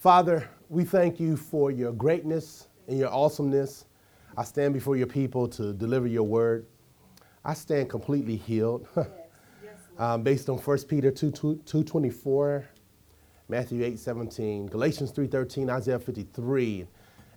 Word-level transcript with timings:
Father, 0.00 0.48
we 0.70 0.82
thank 0.82 1.20
you 1.20 1.36
for 1.36 1.70
your 1.70 1.92
greatness 1.92 2.68
and 2.88 2.98
your 2.98 3.10
awesomeness. 3.10 3.84
I 4.34 4.44
stand 4.44 4.72
before 4.72 4.96
your 4.96 5.06
people 5.06 5.46
to 5.48 5.74
deliver 5.74 6.06
your 6.06 6.22
word. 6.22 6.64
I 7.44 7.52
stand 7.52 7.90
completely 7.90 8.36
healed. 8.36 8.88
um, 9.98 10.22
based 10.22 10.48
on 10.48 10.56
1 10.56 10.78
Peter 10.84 11.10
2, 11.10 11.30
2, 11.30 11.60
2.24, 11.66 12.64
Matthew 13.50 13.84
8, 13.84 13.98
17, 13.98 14.66
Galatians 14.68 15.12
3.13, 15.12 15.68
Isaiah 15.68 15.98
53, 15.98 16.86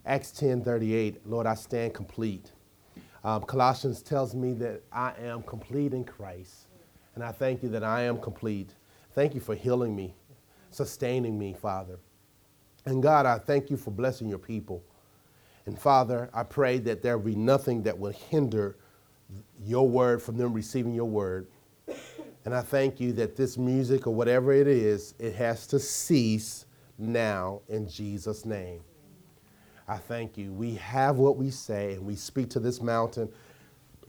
Acts 0.06 0.32
10, 0.32 0.64
38. 0.64 1.26
Lord, 1.26 1.46
I 1.46 1.56
stand 1.56 1.92
complete. 1.92 2.52
Um, 3.24 3.42
Colossians 3.42 4.00
tells 4.00 4.34
me 4.34 4.54
that 4.54 4.80
I 4.90 5.12
am 5.20 5.42
complete 5.42 5.92
in 5.92 6.02
Christ. 6.02 6.68
And 7.14 7.22
I 7.22 7.30
thank 7.30 7.62
you 7.62 7.68
that 7.68 7.84
I 7.84 8.04
am 8.04 8.18
complete. 8.18 8.70
Thank 9.12 9.34
you 9.34 9.40
for 9.40 9.54
healing 9.54 9.94
me, 9.94 10.14
sustaining 10.70 11.38
me, 11.38 11.52
Father. 11.52 11.98
And 12.86 13.02
God, 13.02 13.26
I 13.26 13.38
thank 13.38 13.70
you 13.70 13.76
for 13.76 13.90
blessing 13.90 14.28
your 14.28 14.38
people. 14.38 14.84
And 15.66 15.78
Father, 15.78 16.30
I 16.34 16.42
pray 16.42 16.78
that 16.80 17.02
there 17.02 17.18
be 17.18 17.34
nothing 17.34 17.82
that 17.84 17.98
will 17.98 18.12
hinder 18.12 18.76
your 19.62 19.88
word 19.88 20.22
from 20.22 20.36
them 20.36 20.52
receiving 20.52 20.94
your 20.94 21.06
word. 21.06 21.48
And 22.44 22.54
I 22.54 22.60
thank 22.60 23.00
you 23.00 23.12
that 23.14 23.36
this 23.36 23.56
music 23.56 24.06
or 24.06 24.14
whatever 24.14 24.52
it 24.52 24.66
is, 24.66 25.14
it 25.18 25.34
has 25.36 25.66
to 25.68 25.78
cease 25.78 26.66
now 26.98 27.62
in 27.68 27.88
Jesus' 27.88 28.44
name. 28.44 28.82
I 29.88 29.96
thank 29.96 30.36
you. 30.36 30.52
We 30.52 30.74
have 30.76 31.16
what 31.16 31.36
we 31.36 31.50
say, 31.50 31.94
and 31.94 32.04
we 32.04 32.16
speak 32.16 32.50
to 32.50 32.60
this 32.60 32.82
mountain, 32.82 33.30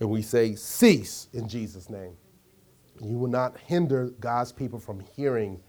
and 0.00 0.10
we 0.10 0.22
say, 0.22 0.54
Cease 0.54 1.28
in 1.32 1.48
Jesus' 1.48 1.90
name. 1.90 2.16
You 3.02 3.18
will 3.18 3.28
not 3.28 3.58
hinder 3.58 4.10
God's 4.20 4.52
people 4.52 4.78
from 4.78 5.00
hearing 5.00 5.60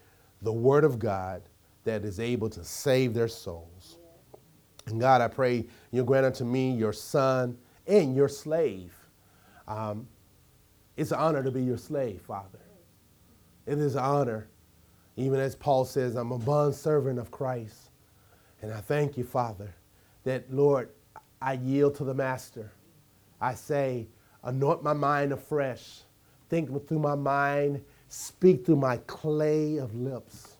the 0.42 0.52
word 0.52 0.84
of 0.84 0.98
God 0.98 1.42
that 1.88 2.04
is 2.04 2.20
able 2.20 2.50
to 2.50 2.62
save 2.62 3.14
their 3.14 3.28
souls. 3.28 3.96
And 4.86 5.00
God, 5.00 5.22
I 5.22 5.28
pray 5.28 5.64
you 5.90 6.04
grant 6.04 6.26
unto 6.26 6.44
me, 6.44 6.70
your 6.70 6.92
son, 6.92 7.56
and 7.86 8.14
your 8.14 8.28
slave. 8.28 8.94
Um, 9.66 10.06
it's 10.98 11.12
an 11.12 11.18
honor 11.18 11.42
to 11.42 11.50
be 11.50 11.62
your 11.62 11.78
slave, 11.78 12.20
Father. 12.20 12.60
It 13.66 13.78
is 13.78 13.94
an 13.94 14.04
honor. 14.04 14.48
Even 15.16 15.40
as 15.40 15.56
Paul 15.56 15.86
says, 15.86 16.14
I'm 16.14 16.30
a 16.30 16.38
bond 16.38 16.74
servant 16.74 17.18
of 17.18 17.30
Christ. 17.30 17.90
And 18.60 18.70
I 18.70 18.80
thank 18.80 19.16
you, 19.16 19.24
Father, 19.24 19.74
that, 20.24 20.52
Lord, 20.52 20.90
I 21.40 21.54
yield 21.54 21.94
to 21.96 22.04
the 22.04 22.14
Master. 22.14 22.70
I 23.40 23.54
say, 23.54 24.08
anoint 24.42 24.82
my 24.82 24.92
mind 24.92 25.32
afresh. 25.32 26.00
Think 26.50 26.86
through 26.86 26.98
my 26.98 27.14
mind. 27.14 27.82
Speak 28.10 28.66
through 28.66 28.76
my 28.76 28.98
clay 29.06 29.78
of 29.78 29.94
lips. 29.94 30.57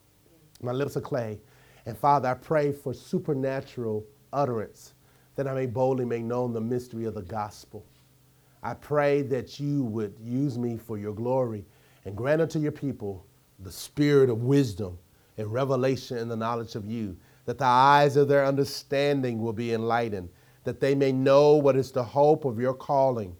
My 0.61 0.73
lips 0.73 0.97
are 0.97 1.01
clay. 1.01 1.39
And 1.87 1.97
Father, 1.97 2.29
I 2.29 2.35
pray 2.35 2.73
for 2.73 2.93
supernatural 2.93 4.05
utterance 4.33 4.95
that 5.37 5.47
I 5.47 5.55
may 5.55 5.67
boldly 5.67 6.05
make 6.05 6.25
known 6.25 6.53
the 6.53 6.61
mystery 6.61 7.05
of 7.05 7.15
the 7.15 7.23
gospel. 7.23 7.85
I 8.63 8.75
pray 8.75 9.23
that 9.23 9.61
you 9.61 9.85
would 9.85 10.15
use 10.21 10.59
me 10.59 10.77
for 10.77 10.99
your 10.99 11.15
glory 11.15 11.65
and 12.05 12.17
grant 12.17 12.43
unto 12.43 12.59
your 12.59 12.73
people 12.73 13.25
the 13.61 13.71
spirit 13.71 14.31
of 14.31 14.43
wisdom 14.43 14.99
and 15.37 15.53
revelation 15.53 16.19
in 16.19 16.29
the 16.29 16.37
knowledge 16.37 16.75
of 16.75 16.85
you, 16.85 17.17
that 17.45 17.59
the 17.59 17.65
eyes 17.65 18.17
of 18.17 18.27
their 18.29 18.45
understanding 18.45 19.41
will 19.41 19.53
be 19.53 19.73
enlightened, 19.73 20.29
that 20.65 20.81
they 20.81 20.95
may 20.95 21.13
know 21.13 21.55
what 21.55 21.77
is 21.77 21.93
the 21.93 22.03
hope 22.03 22.45
of 22.45 22.59
your 22.59 22.75
calling, 22.75 23.37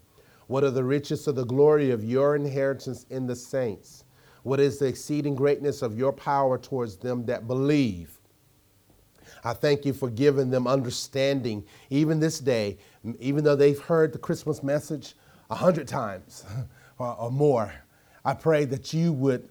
what 0.47 0.63
are 0.63 0.71
the 0.71 0.83
riches 0.83 1.27
of 1.27 1.35
the 1.35 1.45
glory 1.45 1.91
of 1.91 2.03
your 2.03 2.35
inheritance 2.35 3.05
in 3.09 3.27
the 3.27 3.35
saints 3.35 4.05
what 4.43 4.59
is 4.59 4.79
the 4.79 4.85
exceeding 4.85 5.35
greatness 5.35 5.81
of 5.81 5.97
your 5.97 6.13
power 6.13 6.57
towards 6.57 6.97
them 6.97 7.25
that 7.25 7.47
believe? 7.47 8.19
I 9.43 9.53
thank 9.53 9.85
you 9.85 9.93
for 9.93 10.09
giving 10.09 10.49
them 10.49 10.67
understanding 10.67 11.65
even 11.89 12.19
this 12.19 12.39
day, 12.39 12.77
even 13.19 13.43
though 13.43 13.55
they've 13.55 13.79
heard 13.79 14.11
the 14.13 14.19
Christmas 14.19 14.63
message 14.63 15.15
a 15.49 15.55
hundred 15.55 15.87
times 15.87 16.45
or 16.97 17.31
more. 17.31 17.73
I 18.25 18.33
pray 18.33 18.65
that 18.65 18.93
you 18.93 19.13
would 19.13 19.49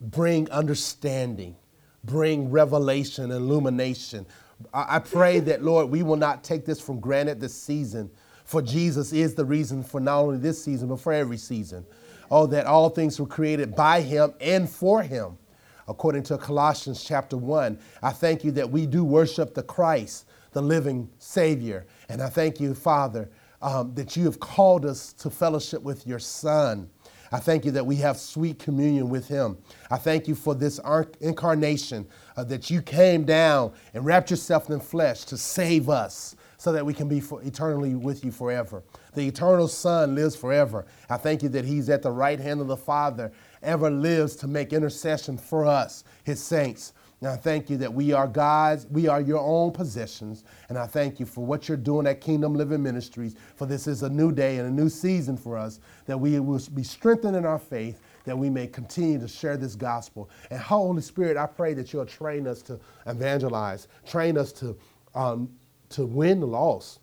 bring 0.00 0.50
understanding, 0.50 1.56
bring 2.04 2.50
revelation, 2.50 3.30
illumination. 3.30 4.26
I 4.72 4.98
pray 4.98 5.40
that, 5.40 5.62
Lord, 5.62 5.90
we 5.90 6.02
will 6.02 6.16
not 6.16 6.44
take 6.44 6.64
this 6.64 6.80
for 6.80 6.94
granted 6.94 7.40
this 7.40 7.54
season, 7.54 8.10
for 8.44 8.62
Jesus 8.62 9.12
is 9.12 9.34
the 9.34 9.44
reason 9.44 9.82
for 9.82 10.00
not 10.00 10.20
only 10.20 10.38
this 10.38 10.62
season, 10.62 10.88
but 10.88 11.00
for 11.00 11.12
every 11.12 11.36
season 11.36 11.84
oh, 12.30 12.46
that 12.46 12.66
all 12.66 12.90
things 12.90 13.20
were 13.20 13.26
created 13.26 13.74
by 13.74 14.00
him 14.00 14.34
and 14.40 14.68
for 14.68 15.02
him. 15.02 15.38
According 15.86 16.24
to 16.24 16.38
Colossians 16.38 17.02
chapter 17.02 17.36
1, 17.36 17.78
I 18.02 18.10
thank 18.10 18.44
you 18.44 18.50
that 18.52 18.70
we 18.70 18.86
do 18.86 19.04
worship 19.04 19.54
the 19.54 19.62
Christ, 19.62 20.26
the 20.52 20.60
living 20.60 21.08
Savior. 21.18 21.86
And 22.10 22.22
I 22.22 22.28
thank 22.28 22.60
you, 22.60 22.74
Father, 22.74 23.30
um, 23.62 23.94
that 23.94 24.14
you 24.14 24.24
have 24.24 24.38
called 24.38 24.84
us 24.84 25.12
to 25.14 25.30
fellowship 25.30 25.82
with 25.82 26.06
your 26.06 26.18
Son. 26.18 26.90
I 27.32 27.38
thank 27.38 27.64
you 27.64 27.70
that 27.72 27.84
we 27.84 27.96
have 27.96 28.18
sweet 28.18 28.58
communion 28.58 29.08
with 29.08 29.28
him. 29.28 29.58
I 29.90 29.96
thank 29.96 30.28
you 30.28 30.34
for 30.34 30.54
this 30.54 30.80
incarnation 31.20 32.06
uh, 32.36 32.44
that 32.44 32.70
you 32.70 32.80
came 32.80 33.24
down 33.24 33.72
and 33.92 34.04
wrapped 34.04 34.30
yourself 34.30 34.70
in 34.70 34.80
flesh 34.80 35.24
to 35.24 35.36
save 35.36 35.88
us 35.88 36.36
so 36.58 36.72
that 36.72 36.84
we 36.84 36.92
can 36.92 37.08
be 37.08 37.22
eternally 37.44 37.94
with 37.94 38.24
you 38.24 38.30
forever. 38.32 38.82
The 39.14 39.26
eternal 39.26 39.68
Son 39.68 40.14
lives 40.14 40.36
forever. 40.36 40.84
I 41.08 41.16
thank 41.16 41.42
you 41.42 41.48
that 41.50 41.64
He's 41.64 41.88
at 41.88 42.02
the 42.02 42.10
right 42.10 42.38
hand 42.38 42.60
of 42.60 42.66
the 42.66 42.76
Father, 42.76 43.32
ever 43.62 43.90
lives 43.90 44.36
to 44.36 44.48
make 44.48 44.72
intercession 44.72 45.38
for 45.38 45.64
us, 45.64 46.04
His 46.24 46.42
saints. 46.42 46.92
And 47.20 47.30
I 47.30 47.36
thank 47.36 47.68
you 47.68 47.76
that 47.78 47.92
we 47.92 48.12
are 48.12 48.28
God's, 48.28 48.86
we 48.86 49.08
are 49.08 49.20
your 49.20 49.40
own 49.40 49.72
possessions. 49.72 50.44
And 50.68 50.78
I 50.78 50.86
thank 50.86 51.18
you 51.18 51.26
for 51.26 51.44
what 51.44 51.68
you're 51.68 51.76
doing 51.76 52.06
at 52.06 52.20
Kingdom 52.20 52.54
Living 52.54 52.82
Ministries, 52.82 53.34
for 53.56 53.66
this 53.66 53.86
is 53.88 54.02
a 54.02 54.08
new 54.08 54.30
day 54.30 54.58
and 54.58 54.68
a 54.68 54.70
new 54.70 54.88
season 54.88 55.36
for 55.36 55.56
us, 55.56 55.80
that 56.06 56.18
we 56.18 56.38
will 56.38 56.60
be 56.74 56.84
strengthened 56.84 57.36
in 57.36 57.44
our 57.44 57.58
faith, 57.58 58.00
that 58.24 58.38
we 58.38 58.50
may 58.50 58.68
continue 58.68 59.18
to 59.18 59.26
share 59.26 59.56
this 59.56 59.74
gospel. 59.74 60.30
And 60.50 60.60
Holy 60.60 61.02
Spirit, 61.02 61.36
I 61.36 61.46
pray 61.46 61.74
that 61.74 61.92
you'll 61.92 62.06
train 62.06 62.46
us 62.46 62.62
to 62.62 62.78
evangelize, 63.06 63.88
train 64.06 64.38
us 64.38 64.52
to 64.52 64.76
um, 65.14 65.48
to 65.90 66.06
win 66.06 66.40
the 66.40 66.46
loss. 66.46 66.98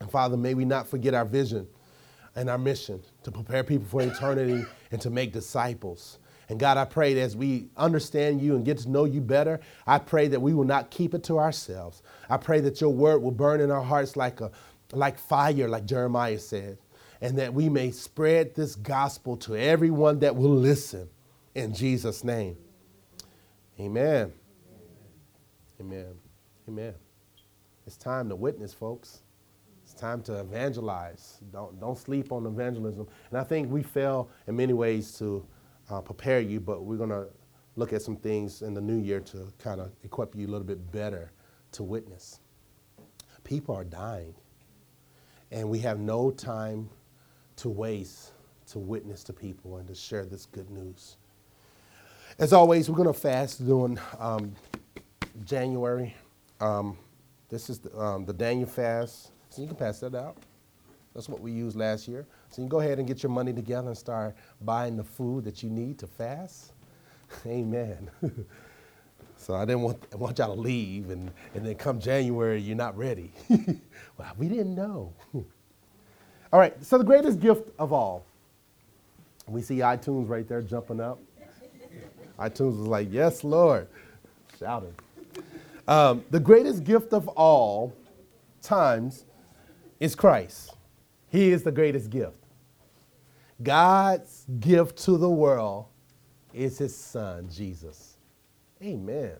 And 0.00 0.10
Father, 0.10 0.36
may 0.36 0.54
we 0.54 0.64
not 0.64 0.88
forget 0.88 1.14
our 1.14 1.24
vision 1.24 1.66
and 2.34 2.50
our 2.50 2.58
mission 2.58 3.02
to 3.22 3.30
prepare 3.30 3.64
people 3.64 3.86
for 3.86 4.02
eternity 4.02 4.64
and 4.90 5.00
to 5.00 5.10
make 5.10 5.32
disciples. 5.32 6.18
And 6.48 6.60
God, 6.60 6.76
I 6.76 6.84
pray 6.84 7.14
that 7.14 7.20
as 7.20 7.36
we 7.36 7.68
understand 7.76 8.40
you 8.40 8.54
and 8.54 8.64
get 8.64 8.78
to 8.78 8.90
know 8.90 9.04
you 9.04 9.20
better, 9.20 9.60
I 9.86 9.98
pray 9.98 10.28
that 10.28 10.40
we 10.40 10.54
will 10.54 10.64
not 10.64 10.90
keep 10.90 11.12
it 11.14 11.24
to 11.24 11.38
ourselves. 11.38 12.02
I 12.30 12.36
pray 12.36 12.60
that 12.60 12.80
your 12.80 12.90
word 12.90 13.22
will 13.22 13.32
burn 13.32 13.60
in 13.60 13.70
our 13.70 13.82
hearts 13.82 14.16
like 14.16 14.40
a 14.40 14.50
like 14.92 15.18
fire, 15.18 15.68
like 15.68 15.84
Jeremiah 15.84 16.38
said, 16.38 16.78
and 17.20 17.36
that 17.38 17.52
we 17.52 17.68
may 17.68 17.90
spread 17.90 18.54
this 18.54 18.76
gospel 18.76 19.36
to 19.38 19.56
everyone 19.56 20.20
that 20.20 20.36
will 20.36 20.54
listen. 20.54 21.08
In 21.54 21.74
Jesus' 21.74 22.22
name. 22.22 22.56
Amen. 23.80 24.32
Amen. 25.80 26.14
Amen. 26.68 26.94
It's 27.86 27.96
time 27.96 28.28
to 28.30 28.36
witness, 28.36 28.74
folks. 28.74 29.22
It's 29.84 29.94
time 29.94 30.20
to 30.22 30.40
evangelize. 30.40 31.38
Don't, 31.52 31.78
don't 31.78 31.96
sleep 31.96 32.32
on 32.32 32.44
evangelism. 32.44 33.06
And 33.30 33.38
I 33.38 33.44
think 33.44 33.70
we 33.70 33.84
fail 33.84 34.28
in 34.48 34.56
many 34.56 34.72
ways 34.72 35.16
to 35.18 35.46
uh, 35.88 36.00
prepare 36.00 36.40
you, 36.40 36.58
but 36.58 36.82
we're 36.82 36.96
going 36.96 37.10
to 37.10 37.28
look 37.76 37.92
at 37.92 38.02
some 38.02 38.16
things 38.16 38.62
in 38.62 38.74
the 38.74 38.80
new 38.80 38.98
year 38.98 39.20
to 39.20 39.52
kind 39.58 39.80
of 39.80 39.92
equip 40.02 40.34
you 40.34 40.48
a 40.48 40.50
little 40.50 40.66
bit 40.66 40.90
better 40.90 41.30
to 41.72 41.84
witness. 41.84 42.40
People 43.44 43.76
are 43.76 43.84
dying, 43.84 44.34
and 45.52 45.68
we 45.68 45.78
have 45.78 46.00
no 46.00 46.32
time 46.32 46.88
to 47.54 47.68
waste 47.68 48.32
to 48.66 48.80
witness 48.80 49.22
to 49.22 49.32
people 49.32 49.76
and 49.76 49.86
to 49.86 49.94
share 49.94 50.24
this 50.24 50.46
good 50.46 50.68
news. 50.70 51.18
As 52.40 52.52
always, 52.52 52.90
we're 52.90 52.96
going 52.96 53.06
to 53.06 53.18
fast 53.18 53.64
during 53.64 54.00
um, 54.18 54.52
January. 55.44 56.16
Um, 56.60 56.98
this 57.48 57.70
is 57.70 57.78
the, 57.78 57.98
um, 57.98 58.24
the 58.24 58.32
Daniel 58.32 58.68
fast. 58.68 59.30
So 59.50 59.62
you 59.62 59.68
can 59.68 59.76
pass 59.76 60.00
that 60.00 60.14
out. 60.14 60.36
That's 61.14 61.28
what 61.28 61.40
we 61.40 61.50
used 61.50 61.76
last 61.76 62.08
year. 62.08 62.26
So 62.50 62.60
you 62.60 62.64
can 62.64 62.68
go 62.68 62.80
ahead 62.80 62.98
and 62.98 63.08
get 63.08 63.22
your 63.22 63.30
money 63.30 63.52
together 63.52 63.88
and 63.88 63.96
start 63.96 64.36
buying 64.60 64.96
the 64.96 65.04
food 65.04 65.44
that 65.44 65.62
you 65.62 65.70
need 65.70 65.98
to 66.00 66.06
fast. 66.06 66.72
Amen. 67.46 68.10
so 69.38 69.54
I 69.54 69.64
didn't 69.64 69.82
want, 69.82 70.02
I 70.12 70.16
want 70.16 70.38
y'all 70.38 70.54
to 70.54 70.60
leave 70.60 71.10
and, 71.10 71.30
and 71.54 71.64
then 71.64 71.74
come 71.76 72.00
January, 72.00 72.60
you're 72.60 72.76
not 72.76 72.96
ready. 72.98 73.32
well, 74.18 74.32
we 74.36 74.48
didn't 74.48 74.74
know. 74.74 75.12
all 75.32 76.58
right, 76.58 76.84
so 76.84 76.98
the 76.98 77.04
greatest 77.04 77.40
gift 77.40 77.70
of 77.78 77.92
all. 77.92 78.26
We 79.48 79.62
see 79.62 79.76
iTunes 79.78 80.28
right 80.28 80.46
there 80.46 80.60
jumping 80.60 81.00
up. 81.00 81.18
iTunes 82.38 82.78
was 82.78 82.88
like, 82.88 83.08
yes, 83.10 83.44
Lord. 83.44 83.88
Shouting. 84.58 84.92
Um, 85.88 86.24
the 86.30 86.40
greatest 86.40 86.84
gift 86.84 87.12
of 87.12 87.28
all 87.28 87.94
times 88.62 89.24
is 90.00 90.14
Christ. 90.14 90.74
He 91.28 91.50
is 91.50 91.62
the 91.62 91.72
greatest 91.72 92.10
gift. 92.10 92.36
God's 93.62 94.44
gift 94.60 94.98
to 95.04 95.16
the 95.16 95.30
world 95.30 95.86
is 96.52 96.78
his 96.78 96.94
son, 96.94 97.48
Jesus. 97.50 98.16
Amen. 98.82 99.36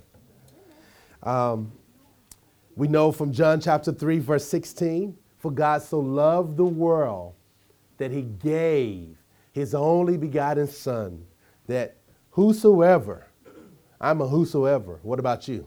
Um, 1.23 1.73
we 2.77 2.89
know 2.89 3.11
from 3.11 3.33
John 3.33 3.61
chapter 3.61 3.93
3, 3.93 4.19
verse 4.21 4.47
16 4.47 5.17
For 5.39 5.51
God 5.51 5.83
so 5.83 5.99
loved 5.99 6.57
the 6.57 6.65
world 6.65 7.35
that 7.99 8.11
he 8.11 8.23
gave 8.23 9.17
his 9.53 9.75
only 9.75 10.19
begotten 10.19 10.67
Son, 10.67 11.25
that 11.67 11.97
whosoever, 12.31 13.27
I'm 13.99 14.21
a 14.21 14.29
whosoever, 14.29 14.99
what 15.03 15.19
about 15.19 15.49
you? 15.49 15.67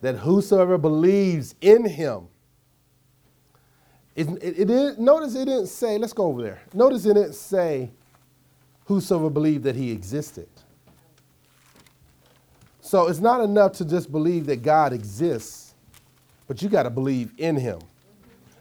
That 0.00 0.16
whosoever 0.16 0.78
believes 0.78 1.54
in 1.60 1.84
him, 1.84 2.28
it, 4.16 4.28
it, 4.42 4.70
it 4.70 4.98
notice 4.98 5.34
it 5.34 5.44
didn't 5.46 5.66
say, 5.68 5.98
let's 5.98 6.12
go 6.12 6.24
over 6.24 6.42
there. 6.42 6.60
Notice 6.72 7.04
it 7.04 7.14
didn't 7.14 7.34
say, 7.34 7.90
whosoever 8.86 9.30
believed 9.30 9.64
that 9.64 9.76
he 9.76 9.92
existed. 9.92 10.48
So 12.80 13.06
it's 13.08 13.20
not 13.20 13.40
enough 13.40 13.72
to 13.74 13.84
just 13.84 14.10
believe 14.10 14.46
that 14.46 14.62
God 14.62 14.92
exists, 14.92 15.74
but 16.48 16.60
you 16.60 16.68
got 16.68 16.82
to 16.84 16.90
believe 16.90 17.32
in 17.38 17.56
him. 17.56 17.78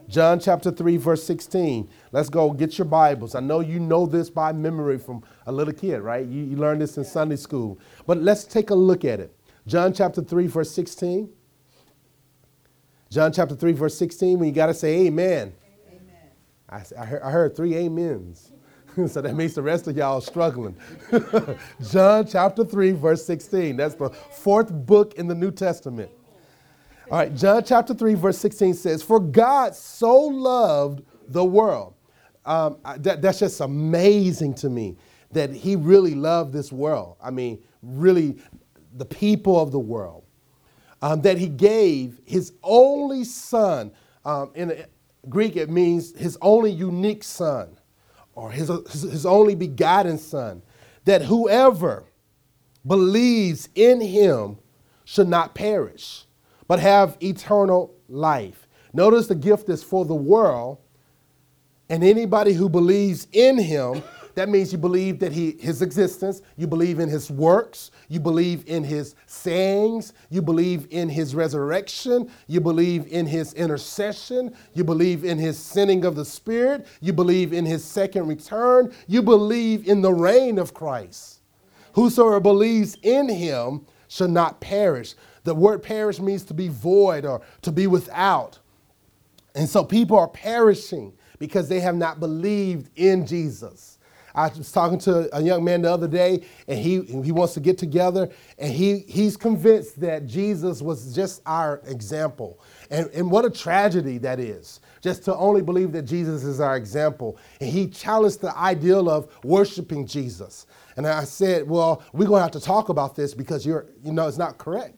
John 0.07 0.39
chapter 0.39 0.71
3, 0.71 0.97
verse 0.97 1.23
16. 1.23 1.89
Let's 2.11 2.29
go 2.29 2.51
get 2.51 2.77
your 2.77 2.85
Bibles. 2.85 3.35
I 3.35 3.39
know 3.39 3.59
you 3.59 3.79
know 3.79 4.05
this 4.05 4.29
by 4.29 4.51
memory 4.51 4.97
from 4.97 5.23
a 5.45 5.51
little 5.51 5.73
kid, 5.73 6.01
right? 6.01 6.25
You, 6.25 6.43
you 6.43 6.57
learned 6.57 6.81
this 6.81 6.97
in 6.97 7.05
Sunday 7.05 7.35
school. 7.35 7.79
But 8.07 8.17
let's 8.17 8.43
take 8.43 8.71
a 8.71 8.75
look 8.75 9.05
at 9.05 9.19
it. 9.19 9.35
John 9.67 9.93
chapter 9.93 10.21
3, 10.21 10.47
verse 10.47 10.71
16. 10.71 11.29
John 13.09 13.33
chapter 13.33 13.55
3, 13.55 13.71
verse 13.73 13.97
16, 13.97 14.39
when 14.39 14.49
you 14.49 14.53
got 14.53 14.67
to 14.67 14.73
say 14.73 15.07
amen. 15.07 15.53
amen. 15.87 16.03
I, 16.69 16.83
I, 16.97 17.05
heard, 17.05 17.21
I 17.23 17.31
heard 17.31 17.55
three 17.55 17.75
amens. 17.85 18.51
so 19.07 19.21
that 19.21 19.35
makes 19.35 19.53
the 19.53 19.61
rest 19.61 19.87
of 19.87 19.97
y'all 19.97 20.21
struggling. 20.21 20.75
John 21.91 22.27
chapter 22.27 22.63
3, 22.63 22.91
verse 22.91 23.25
16. 23.25 23.77
That's 23.77 23.95
the 23.95 24.09
fourth 24.09 24.71
book 24.71 25.15
in 25.15 25.27
the 25.27 25.35
New 25.35 25.51
Testament. 25.51 26.11
All 27.09 27.17
right, 27.17 27.33
John 27.33 27.63
chapter 27.63 27.93
3, 27.93 28.13
verse 28.13 28.37
16 28.37 28.75
says, 28.75 29.01
For 29.01 29.19
God 29.19 29.75
so 29.75 30.15
loved 30.15 31.03
the 31.27 31.43
world. 31.43 31.95
Um, 32.45 32.77
that, 32.97 33.21
that's 33.21 33.39
just 33.39 33.59
amazing 33.61 34.53
to 34.55 34.69
me 34.69 34.97
that 35.31 35.51
he 35.51 35.75
really 35.75 36.15
loved 36.15 36.53
this 36.53 36.71
world. 36.71 37.17
I 37.21 37.31
mean, 37.31 37.63
really, 37.81 38.37
the 38.99 39.05
people 39.05 39.59
of 39.59 39.71
the 39.71 39.79
world. 39.79 40.23
Um, 41.01 41.21
that 41.21 41.37
he 41.37 41.47
gave 41.47 42.19
his 42.25 42.53
only 42.61 43.23
son. 43.23 43.91
Um, 44.25 44.51
in 44.53 44.85
Greek, 45.29 45.55
it 45.55 45.69
means 45.69 46.13
his 46.17 46.37
only 46.41 46.71
unique 46.71 47.23
son, 47.23 47.77
or 48.35 48.51
his, 48.51 48.67
his 48.91 49.25
only 49.25 49.55
begotten 49.55 50.17
son. 50.17 50.61
That 51.05 51.23
whoever 51.23 52.03
believes 52.85 53.69
in 53.75 54.01
him 54.01 54.57
should 55.05 55.29
not 55.29 55.55
perish 55.55 56.25
but 56.69 56.79
have 56.79 57.17
eternal 57.21 57.95
life. 58.07 58.67
Notice 58.93 59.27
the 59.27 59.35
gift 59.35 59.67
is 59.69 59.83
for 59.83 60.05
the 60.05 60.15
world, 60.15 60.77
and 61.89 62.03
anybody 62.03 62.53
who 62.53 62.69
believes 62.69 63.27
in 63.33 63.57
him, 63.57 64.03
that 64.39 64.47
means 64.47 64.71
you 64.71 64.77
believe 64.77 65.19
that 65.19 65.33
he, 65.33 65.57
his 65.59 65.81
existence, 65.81 66.41
you 66.55 66.65
believe 66.65 66.99
in 66.99 67.09
his 67.09 67.29
works, 67.29 67.91
you 68.07 68.21
believe 68.21 68.63
in 68.67 68.85
his 68.85 69.15
sayings, 69.25 70.13
you 70.29 70.41
believe 70.41 70.87
in 70.91 71.09
his 71.09 71.35
resurrection, 71.35 72.31
you 72.47 72.61
believe 72.61 73.05
in 73.07 73.25
his 73.25 73.53
intercession, 73.55 74.55
you 74.73 74.85
believe 74.85 75.25
in 75.25 75.37
his 75.37 75.59
sending 75.59 76.05
of 76.05 76.15
the 76.15 76.23
Spirit, 76.23 76.87
you 77.01 77.11
believe 77.11 77.51
in 77.51 77.65
his 77.65 77.83
second 77.83 78.27
return, 78.27 78.93
you 79.07 79.21
believe 79.21 79.85
in 79.89 80.01
the 80.01 80.13
reign 80.13 80.57
of 80.57 80.73
Christ. 80.73 81.41
Whosoever 81.91 82.39
believes 82.39 82.95
in 83.03 83.27
him 83.27 83.85
shall 84.07 84.29
not 84.29 84.61
perish, 84.61 85.15
the 85.43 85.53
word 85.53 85.83
perish 85.83 86.21
means 86.21 86.45
to 86.45 86.53
be 86.53 86.69
void 86.69 87.25
or 87.25 87.41
to 87.63 87.73
be 87.73 87.87
without. 87.87 88.57
And 89.53 89.67
so 89.67 89.83
people 89.83 90.17
are 90.17 90.29
perishing 90.29 91.11
because 91.39 91.67
they 91.67 91.81
have 91.81 91.97
not 91.97 92.21
believed 92.21 92.89
in 92.95 93.27
Jesus. 93.27 93.97
I 94.35 94.49
was 94.49 94.71
talking 94.71 94.99
to 94.99 95.35
a 95.35 95.41
young 95.41 95.63
man 95.63 95.81
the 95.81 95.91
other 95.91 96.07
day, 96.07 96.43
and 96.67 96.79
he, 96.79 97.01
he 97.01 97.31
wants 97.31 97.53
to 97.55 97.59
get 97.59 97.77
together, 97.77 98.29
and 98.57 98.71
he, 98.71 98.99
he's 99.07 99.37
convinced 99.37 99.99
that 100.01 100.25
Jesus 100.25 100.81
was 100.81 101.13
just 101.13 101.41
our 101.45 101.81
example. 101.85 102.59
And, 102.89 103.09
and 103.11 103.29
what 103.29 103.45
a 103.45 103.49
tragedy 103.49 104.17
that 104.19 104.39
is, 104.39 104.79
just 105.01 105.23
to 105.25 105.35
only 105.35 105.61
believe 105.61 105.91
that 105.93 106.03
Jesus 106.03 106.43
is 106.43 106.59
our 106.59 106.77
example. 106.77 107.37
And 107.59 107.69
he 107.69 107.87
challenged 107.87 108.41
the 108.41 108.55
ideal 108.57 109.09
of 109.09 109.27
worshiping 109.43 110.05
Jesus. 110.05 110.67
And 110.97 111.07
I 111.07 111.23
said, 111.23 111.67
Well, 111.67 112.03
we're 112.13 112.27
going 112.27 112.39
to 112.39 112.43
have 112.43 112.51
to 112.51 112.59
talk 112.59 112.89
about 112.89 113.15
this 113.15 113.33
because 113.33 113.65
you're, 113.65 113.85
you 114.03 114.11
know, 114.11 114.27
it's 114.27 114.37
not 114.37 114.57
correct 114.57 114.95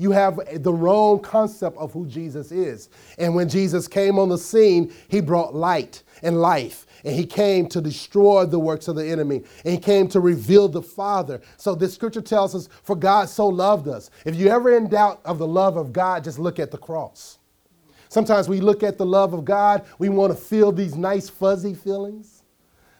you 0.00 0.12
have 0.12 0.40
the 0.62 0.72
wrong 0.72 1.20
concept 1.20 1.76
of 1.76 1.92
who 1.92 2.06
Jesus 2.06 2.50
is. 2.50 2.88
And 3.18 3.34
when 3.34 3.50
Jesus 3.50 3.86
came 3.86 4.18
on 4.18 4.30
the 4.30 4.38
scene, 4.38 4.94
he 5.08 5.20
brought 5.20 5.54
light 5.54 6.02
and 6.22 6.40
life. 6.40 6.86
And 7.04 7.14
he 7.14 7.24
came 7.24 7.68
to 7.68 7.80
destroy 7.80 8.44
the 8.46 8.58
works 8.58 8.88
of 8.88 8.96
the 8.96 9.06
enemy. 9.06 9.42
And 9.64 9.72
he 9.74 9.78
came 9.78 10.08
to 10.08 10.20
reveal 10.20 10.68
the 10.68 10.82
Father. 10.82 11.40
So 11.56 11.74
this 11.74 11.94
scripture 11.94 12.20
tells 12.20 12.54
us, 12.54 12.68
for 12.82 12.96
God 12.96 13.28
so 13.28 13.46
loved 13.46 13.88
us. 13.88 14.10
If 14.24 14.34
you're 14.34 14.52
ever 14.52 14.76
in 14.76 14.88
doubt 14.88 15.20
of 15.24 15.38
the 15.38 15.46
love 15.46 15.76
of 15.76 15.92
God, 15.92 16.24
just 16.24 16.38
look 16.38 16.58
at 16.58 16.70
the 16.70 16.78
cross. 16.78 17.38
Sometimes 18.08 18.48
we 18.48 18.60
look 18.60 18.82
at 18.82 18.98
the 18.98 19.06
love 19.06 19.32
of 19.32 19.44
God, 19.44 19.86
we 19.98 20.08
want 20.08 20.32
to 20.32 20.38
feel 20.38 20.72
these 20.72 20.96
nice 20.96 21.28
fuzzy 21.28 21.74
feelings. 21.74 22.42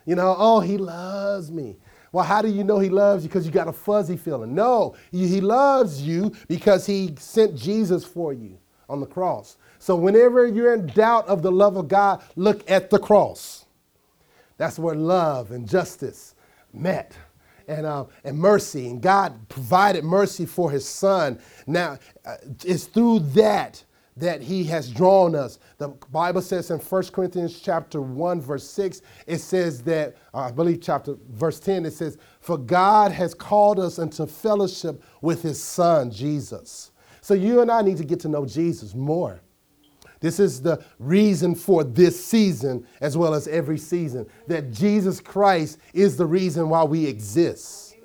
You 0.06 0.14
know, 0.14 0.36
oh, 0.38 0.60
he 0.60 0.78
loves 0.78 1.50
me. 1.50 1.76
Well, 2.12 2.24
how 2.24 2.42
do 2.42 2.48
you 2.48 2.64
know 2.64 2.78
he 2.78 2.88
loves 2.88 3.24
you? 3.24 3.28
Because 3.28 3.46
you 3.46 3.52
got 3.52 3.68
a 3.68 3.72
fuzzy 3.72 4.16
feeling. 4.16 4.54
No, 4.54 4.96
he 5.10 5.40
loves 5.40 6.02
you 6.02 6.32
because 6.48 6.86
he 6.86 7.14
sent 7.18 7.56
Jesus 7.56 8.04
for 8.04 8.32
you 8.32 8.58
on 8.88 9.00
the 9.00 9.06
cross. 9.06 9.56
So 9.78 9.96
whenever 9.96 10.46
you're 10.46 10.74
in 10.74 10.86
doubt 10.88 11.26
of 11.28 11.42
the 11.42 11.52
love 11.52 11.76
of 11.76 11.88
God, 11.88 12.22
look 12.36 12.68
at 12.70 12.90
the 12.90 12.98
cross. 12.98 13.59
That's 14.60 14.78
where 14.78 14.94
love 14.94 15.52
and 15.52 15.66
justice 15.66 16.34
met. 16.74 17.16
And, 17.66 17.86
uh, 17.86 18.04
and 18.24 18.36
mercy, 18.36 18.90
and 18.90 19.00
God 19.00 19.48
provided 19.48 20.04
mercy 20.04 20.44
for 20.44 20.70
his 20.70 20.86
son. 20.86 21.40
Now, 21.66 21.98
uh, 22.26 22.36
it's 22.62 22.84
through 22.84 23.20
that 23.20 23.82
that 24.16 24.42
he 24.42 24.64
has 24.64 24.90
drawn 24.90 25.34
us. 25.34 25.60
The 25.78 25.88
Bible 26.12 26.42
says 26.42 26.70
in 26.70 26.78
1 26.78 27.02
Corinthians 27.04 27.58
chapter 27.58 28.02
1 28.02 28.40
verse 28.42 28.68
6 28.68 29.00
it 29.26 29.38
says 29.38 29.82
that 29.84 30.16
uh, 30.34 30.40
I 30.40 30.50
believe 30.50 30.82
chapter 30.82 31.14
verse 31.30 31.58
10 31.58 31.86
it 31.86 31.92
says 31.92 32.18
for 32.40 32.58
God 32.58 33.12
has 33.12 33.32
called 33.32 33.80
us 33.80 33.98
into 33.98 34.26
fellowship 34.26 35.02
with 35.22 35.40
his 35.40 35.62
son 35.62 36.10
Jesus. 36.10 36.90
So 37.22 37.32
you 37.32 37.62
and 37.62 37.70
I 37.70 37.80
need 37.80 37.96
to 37.96 38.04
get 38.04 38.20
to 38.20 38.28
know 38.28 38.44
Jesus 38.44 38.94
more. 38.94 39.40
This 40.20 40.38
is 40.38 40.60
the 40.60 40.84
reason 40.98 41.54
for 41.54 41.82
this 41.82 42.22
season 42.22 42.86
as 43.00 43.16
well 43.16 43.34
as 43.34 43.48
every 43.48 43.78
season 43.78 44.26
that 44.46 44.70
Jesus 44.70 45.20
Christ 45.20 45.78
is 45.94 46.16
the 46.16 46.26
reason 46.26 46.68
why 46.68 46.84
we 46.84 47.06
exist. 47.06 47.96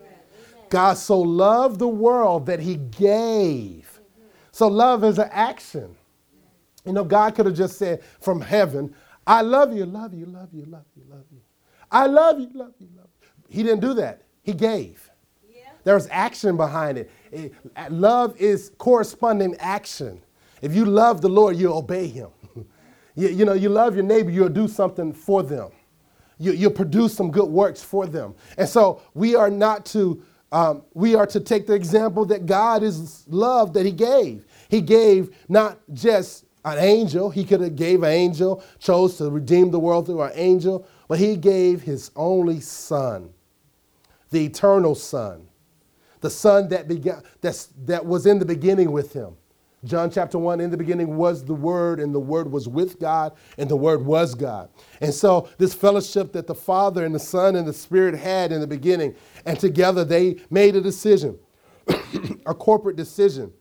God 0.70 0.96
so 0.98 1.20
loved 1.20 1.80
the 1.80 1.88
world 1.88 2.46
that 2.48 2.60
he 2.60 2.76
gave 2.76 3.96
so 4.56 4.70
love 4.70 5.04
is 5.04 5.20
an 5.20 5.28
action. 5.34 5.98
You 6.86 6.94
know, 6.94 7.04
God 7.04 7.36
could 7.36 7.46
have 7.46 7.58
just 7.58 7.78
said 7.78 8.02
from 8.22 8.40
heaven, 8.40 8.96
I 9.28 9.42
love 9.42 9.76
you, 9.76 9.86
love 9.86 10.14
you, 10.14 10.28
love 10.28 10.48
you, 10.54 10.64
love 10.64 10.86
you, 10.96 11.04
love 11.10 11.26
you. 11.30 11.42
I 11.92 12.06
love 12.06 12.40
you, 12.40 12.50
love 12.54 12.72
you, 12.80 12.88
love 12.96 13.10
you. 13.22 13.28
He 13.50 13.64
didn't 13.64 13.82
do 13.82 13.94
that. 13.96 14.22
He 14.44 14.54
gave. 14.54 15.12
Yeah. 15.46 15.64
There's 15.84 16.08
action 16.10 16.56
behind 16.56 16.98
it. 16.98 17.12
it. 17.34 17.54
Love 17.90 18.38
is 18.38 18.72
corresponding 18.78 19.58
action. 19.60 20.22
If 20.62 20.76
you 20.76 20.86
love 20.86 21.22
the 21.22 21.30
Lord, 21.30 21.58
you 21.58 21.74
obey 21.74 22.08
him. 22.08 22.30
you, 23.16 23.30
you, 23.30 23.46
know, 23.46 23.54
you 23.54 23.70
love 23.70 23.96
your 23.96 24.04
neighbor, 24.04 24.30
you'll 24.30 24.50
do 24.50 24.68
something 24.68 25.14
for 25.14 25.44
them. 25.44 25.70
You, 26.38 26.52
you'll 26.52 26.72
produce 26.72 27.14
some 27.14 27.32
good 27.32 27.50
works 27.50 27.84
for 27.84 28.06
them. 28.06 28.36
And 28.58 28.68
so 28.68 29.02
we 29.14 29.36
are 29.36 29.50
not 29.50 29.86
to 29.88 30.24
um, 30.52 30.84
we 30.94 31.16
are 31.16 31.26
to 31.28 31.40
take 31.42 31.68
the 31.68 31.74
example 31.74 32.24
that 32.26 32.46
God 32.46 32.82
is 32.82 33.26
love 33.28 33.74
that 33.74 33.86
He 33.86 33.92
gave. 33.92 34.46
He 34.70 34.80
gave 34.80 35.36
not 35.50 35.80
just 35.92 36.46
an 36.64 36.78
angel, 36.78 37.30
He 37.30 37.44
could 37.44 37.60
have 37.62 37.76
gave 37.76 38.04
an 38.04 38.12
angel, 38.12 38.64
chose 38.80 39.18
to 39.18 39.30
redeem 39.30 39.72
the 39.72 39.80
world 39.80 40.06
through 40.06 40.22
an 40.22 40.32
angel, 40.34 40.88
but 41.08 41.20
He 41.20 41.36
gave 41.36 41.82
His 41.82 42.10
only 42.16 42.62
Son, 42.62 43.34
the 44.32 44.46
eternal 44.46 44.96
Son, 44.96 45.48
the 46.22 46.30
Son 46.30 46.70
that 46.70 46.88
began 46.88 47.22
that's, 47.42 47.68
that 47.86 48.06
was 48.06 48.26
in 48.26 48.40
the 48.40 48.46
beginning 48.46 48.92
with 48.92 49.12
Him. 49.12 49.36
John 49.86 50.10
chapter 50.10 50.40
1, 50.40 50.60
in 50.60 50.72
the 50.72 50.78
beginning 50.78 51.16
was 51.16 51.46
the 51.46 51.54
Word, 51.54 52.00
and 52.00 52.14
the 52.14 52.20
Word 52.20 52.52
was 52.52 52.68
with 52.68 53.00
God, 53.00 53.34
and 53.58 53.70
the 53.70 53.76
Word 53.76 54.04
was 54.04 54.34
God. 54.34 54.70
And 55.00 55.14
so, 55.14 55.48
this 55.58 55.74
fellowship 55.74 56.34
that 56.34 56.48
the 56.48 56.56
Father 56.56 57.06
and 57.06 57.14
the 57.14 57.20
Son 57.20 57.56
and 57.56 57.68
the 57.68 57.74
Spirit 57.74 58.16
had 58.16 58.52
in 58.52 58.62
the 58.62 58.68
beginning, 58.68 59.16
and 59.46 59.60
together 59.60 60.04
they 60.04 60.38
made 60.50 60.76
a 60.76 60.82
decision, 60.82 61.38
a 62.46 62.54
corporate 62.54 62.96
decision, 62.96 63.54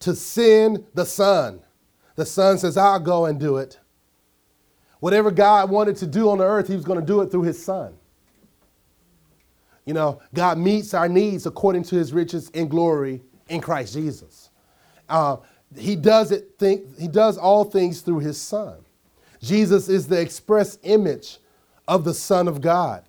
to 0.00 0.14
send 0.14 0.84
the 0.94 1.04
Son. 1.04 1.60
The 2.16 2.26
Son 2.26 2.58
says, 2.58 2.76
I'll 2.76 2.98
go 2.98 3.26
and 3.26 3.38
do 3.38 3.58
it. 3.58 3.78
Whatever 5.00 5.30
God 5.30 5.68
wanted 5.68 5.96
to 5.96 6.06
do 6.06 6.30
on 6.30 6.38
the 6.38 6.44
earth, 6.44 6.68
He 6.68 6.74
was 6.74 6.84
going 6.84 7.00
to 7.00 7.04
do 7.04 7.20
it 7.20 7.30
through 7.30 7.42
His 7.42 7.62
Son. 7.62 7.94
You 9.84 9.94
know, 9.94 10.22
God 10.32 10.58
meets 10.58 10.94
our 10.94 11.08
needs 11.08 11.44
according 11.44 11.82
to 11.84 11.96
His 11.96 12.12
riches 12.12 12.48
in 12.50 12.68
glory 12.68 13.20
in 13.48 13.60
Christ 13.60 13.94
Jesus. 13.94 14.50
Uh, 15.08 15.36
he 15.76 15.96
does 15.96 16.32
it. 16.32 16.54
Think, 16.58 16.98
he 16.98 17.08
does 17.08 17.38
all 17.38 17.64
things 17.64 18.00
through 18.00 18.20
his 18.20 18.40
Son. 18.40 18.78
Jesus 19.40 19.88
is 19.88 20.06
the 20.06 20.20
express 20.20 20.78
image 20.82 21.38
of 21.88 22.04
the 22.04 22.14
Son 22.14 22.48
of 22.48 22.60
God. 22.60 23.04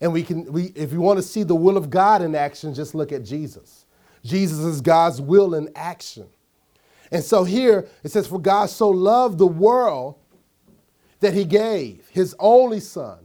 And 0.00 0.12
we 0.12 0.22
can, 0.22 0.50
we, 0.52 0.66
if 0.74 0.92
you 0.92 1.00
want 1.00 1.18
to 1.18 1.22
see 1.22 1.42
the 1.42 1.54
will 1.54 1.76
of 1.76 1.90
God 1.90 2.22
in 2.22 2.34
action, 2.34 2.74
just 2.74 2.94
look 2.94 3.10
at 3.10 3.24
Jesus. 3.24 3.86
Jesus 4.24 4.58
is 4.60 4.80
God's 4.80 5.20
will 5.20 5.54
in 5.54 5.70
action. 5.74 6.28
And 7.10 7.24
so 7.24 7.44
here 7.44 7.88
it 8.04 8.10
says, 8.10 8.26
For 8.26 8.38
God 8.38 8.68
so 8.70 8.90
loved 8.90 9.38
the 9.38 9.46
world 9.46 10.16
that 11.20 11.34
he 11.34 11.44
gave 11.44 12.06
his 12.10 12.34
only 12.38 12.80
Son, 12.80 13.18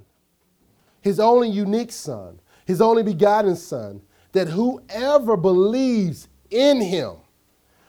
his 1.01 1.19
only 1.19 1.49
unique 1.49 1.91
Son, 1.91 2.39
his 2.65 2.81
only 2.81 3.03
begotten 3.03 3.55
Son, 3.55 4.01
that 4.31 4.47
whoever 4.47 5.37
believes 5.37 6.27
in 6.49 6.81
him, 6.81 7.17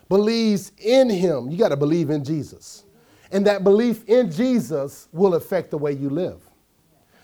believes 0.08 0.72
in 0.78 1.08
him, 1.08 1.50
you 1.50 1.56
got 1.56 1.68
to 1.70 1.76
believe 1.76 2.10
in 2.10 2.24
Jesus. 2.24 2.84
And 3.32 3.46
that 3.46 3.64
belief 3.64 4.04
in 4.04 4.30
Jesus 4.30 5.08
will 5.12 5.34
affect 5.34 5.70
the 5.70 5.78
way 5.78 5.92
you 5.92 6.10
live. 6.10 6.40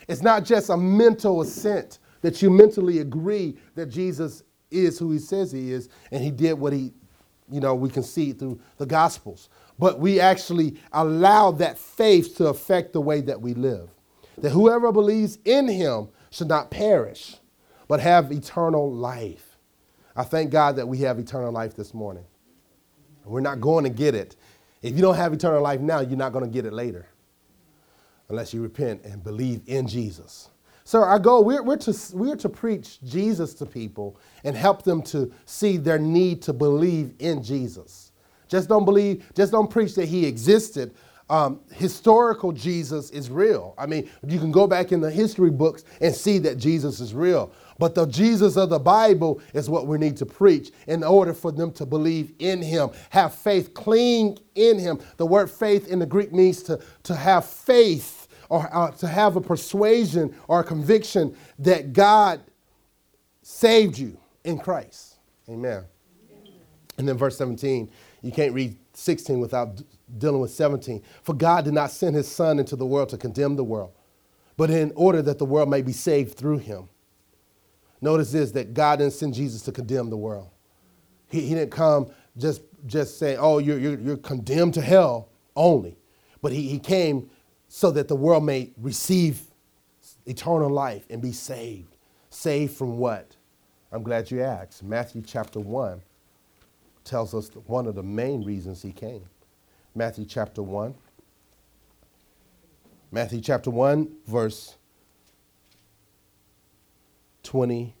It's 0.07 0.21
not 0.21 0.43
just 0.43 0.69
a 0.69 0.77
mental 0.77 1.41
assent 1.41 1.99
that 2.21 2.41
you 2.41 2.49
mentally 2.49 2.99
agree 2.99 3.57
that 3.75 3.87
Jesus 3.87 4.43
is 4.69 4.99
who 4.99 5.11
he 5.11 5.19
says 5.19 5.51
he 5.51 5.71
is 5.71 5.89
and 6.11 6.23
he 6.23 6.31
did 6.31 6.53
what 6.53 6.73
he, 6.73 6.93
you 7.49 7.59
know, 7.59 7.75
we 7.75 7.89
can 7.89 8.03
see 8.03 8.33
through 8.33 8.59
the 8.77 8.85
Gospels. 8.85 9.49
But 9.79 9.99
we 9.99 10.19
actually 10.19 10.77
allow 10.93 11.51
that 11.51 11.77
faith 11.77 12.35
to 12.37 12.47
affect 12.47 12.93
the 12.93 13.01
way 13.01 13.21
that 13.21 13.39
we 13.39 13.53
live. 13.53 13.89
That 14.37 14.51
whoever 14.51 14.91
believes 14.91 15.39
in 15.45 15.67
him 15.67 16.09
should 16.29 16.47
not 16.47 16.71
perish, 16.71 17.37
but 17.87 17.99
have 17.99 18.31
eternal 18.31 18.91
life. 18.91 19.57
I 20.15 20.23
thank 20.23 20.51
God 20.51 20.75
that 20.75 20.87
we 20.87 20.99
have 20.99 21.19
eternal 21.19 21.51
life 21.51 21.75
this 21.75 21.93
morning. 21.93 22.25
We're 23.25 23.41
not 23.41 23.61
going 23.61 23.83
to 23.83 23.89
get 23.89 24.15
it. 24.15 24.35
If 24.81 24.95
you 24.95 25.01
don't 25.01 25.15
have 25.15 25.33
eternal 25.33 25.61
life 25.61 25.79
now, 25.79 25.99
you're 25.99 26.17
not 26.17 26.33
going 26.33 26.45
to 26.45 26.51
get 26.51 26.65
it 26.65 26.73
later 26.73 27.07
unless 28.29 28.53
you 28.53 28.61
repent 28.61 29.03
and 29.03 29.23
believe 29.23 29.61
in 29.67 29.87
Jesus. 29.87 30.49
So 30.83 31.01
our 31.03 31.19
goal, 31.19 31.43
we're, 31.43 31.61
we're, 31.61 31.77
to, 31.77 31.95
we're 32.13 32.35
to 32.37 32.49
preach 32.49 33.01
Jesus 33.03 33.53
to 33.55 33.65
people 33.65 34.17
and 34.43 34.55
help 34.55 34.83
them 34.83 35.01
to 35.03 35.31
see 35.45 35.77
their 35.77 35.99
need 35.99 36.41
to 36.43 36.53
believe 36.53 37.13
in 37.19 37.43
Jesus. 37.43 38.11
Just 38.47 38.67
don't 38.67 38.85
believe, 38.85 39.31
just 39.35 39.51
don't 39.51 39.69
preach 39.69 39.95
that 39.95 40.07
he 40.07 40.25
existed. 40.25 40.93
Um, 41.31 41.61
historical 41.71 42.51
Jesus 42.51 43.09
is 43.11 43.29
real. 43.29 43.73
I 43.77 43.85
mean, 43.85 44.09
you 44.27 44.37
can 44.37 44.51
go 44.51 44.67
back 44.67 44.91
in 44.91 44.99
the 44.99 45.09
history 45.09 45.49
books 45.49 45.85
and 46.01 46.13
see 46.13 46.39
that 46.39 46.57
Jesus 46.57 46.99
is 46.99 47.13
real. 47.13 47.53
But 47.79 47.95
the 47.95 48.05
Jesus 48.05 48.57
of 48.57 48.69
the 48.69 48.79
Bible 48.79 49.41
is 49.53 49.69
what 49.69 49.87
we 49.87 49.97
need 49.97 50.17
to 50.17 50.25
preach 50.25 50.71
in 50.87 51.05
order 51.05 51.33
for 51.33 51.53
them 51.53 51.71
to 51.71 51.85
believe 51.85 52.33
in 52.39 52.61
him, 52.61 52.89
have 53.11 53.33
faith, 53.33 53.73
cling 53.73 54.39
in 54.55 54.77
him. 54.77 54.99
The 55.15 55.25
word 55.25 55.49
faith 55.49 55.87
in 55.87 55.99
the 55.99 56.05
Greek 56.05 56.33
means 56.33 56.63
to, 56.63 56.81
to 57.03 57.15
have 57.15 57.45
faith 57.45 58.27
or 58.49 58.69
uh, 58.75 58.91
to 58.91 59.07
have 59.07 59.37
a 59.37 59.41
persuasion 59.41 60.35
or 60.49 60.59
a 60.59 60.63
conviction 60.65 61.33
that 61.59 61.93
God 61.93 62.41
saved 63.41 63.97
you 63.97 64.19
in 64.43 64.59
Christ. 64.59 65.15
Amen. 65.47 65.85
Amen. 66.29 66.53
And 66.97 67.07
then 67.07 67.17
verse 67.17 67.37
17, 67.37 67.89
you 68.21 68.33
can't 68.33 68.53
read 68.53 68.75
16 68.93 69.39
without 69.39 69.81
dealing 70.17 70.41
with 70.41 70.51
17. 70.51 71.01
For 71.23 71.33
God 71.33 71.65
did 71.65 71.73
not 71.73 71.91
send 71.91 72.15
his 72.15 72.27
Son 72.27 72.59
into 72.59 72.75
the 72.75 72.85
world 72.85 73.09
to 73.09 73.17
condemn 73.17 73.55
the 73.55 73.63
world, 73.63 73.91
but 74.57 74.69
in 74.69 74.91
order 74.95 75.21
that 75.21 75.39
the 75.39 75.45
world 75.45 75.69
may 75.69 75.81
be 75.81 75.93
saved 75.93 76.37
through 76.37 76.59
him. 76.59 76.89
Notice 78.01 78.31
this 78.31 78.51
that 78.51 78.73
God 78.73 78.99
didn't 78.99 79.13
send 79.13 79.33
Jesus 79.33 79.61
to 79.63 79.71
condemn 79.71 80.09
the 80.09 80.17
world. 80.17 80.49
He, 81.29 81.41
he 81.41 81.53
didn't 81.53 81.71
come 81.71 82.11
just, 82.37 82.61
just 82.85 83.19
saying, 83.19 83.37
oh, 83.39 83.59
you're, 83.59 83.79
you're, 83.79 83.99
you're 83.99 84.17
condemned 84.17 84.73
to 84.75 84.81
hell 84.81 85.29
only. 85.55 85.97
But 86.41 86.51
he, 86.51 86.67
he 86.67 86.79
came 86.79 87.29
so 87.67 87.91
that 87.91 88.07
the 88.07 88.15
world 88.15 88.43
may 88.43 88.71
receive 88.77 89.41
eternal 90.25 90.69
life 90.69 91.05
and 91.09 91.21
be 91.21 91.31
saved. 91.31 91.95
Saved 92.29 92.73
from 92.75 92.97
what? 92.97 93.35
I'm 93.91 94.03
glad 94.03 94.31
you 94.31 94.41
asked. 94.41 94.83
Matthew 94.83 95.21
chapter 95.21 95.59
1 95.59 96.01
tells 97.03 97.33
us 97.33 97.49
one 97.65 97.87
of 97.87 97.95
the 97.95 98.03
main 98.03 98.43
reasons 98.43 98.81
he 98.81 98.91
came. 98.91 99.23
Matthew 99.95 100.25
chapter 100.25 100.63
1. 100.63 100.93
Matthew 103.11 103.41
chapter 103.41 103.69
1, 103.69 104.09
verse 104.25 104.77
22. 107.43 107.93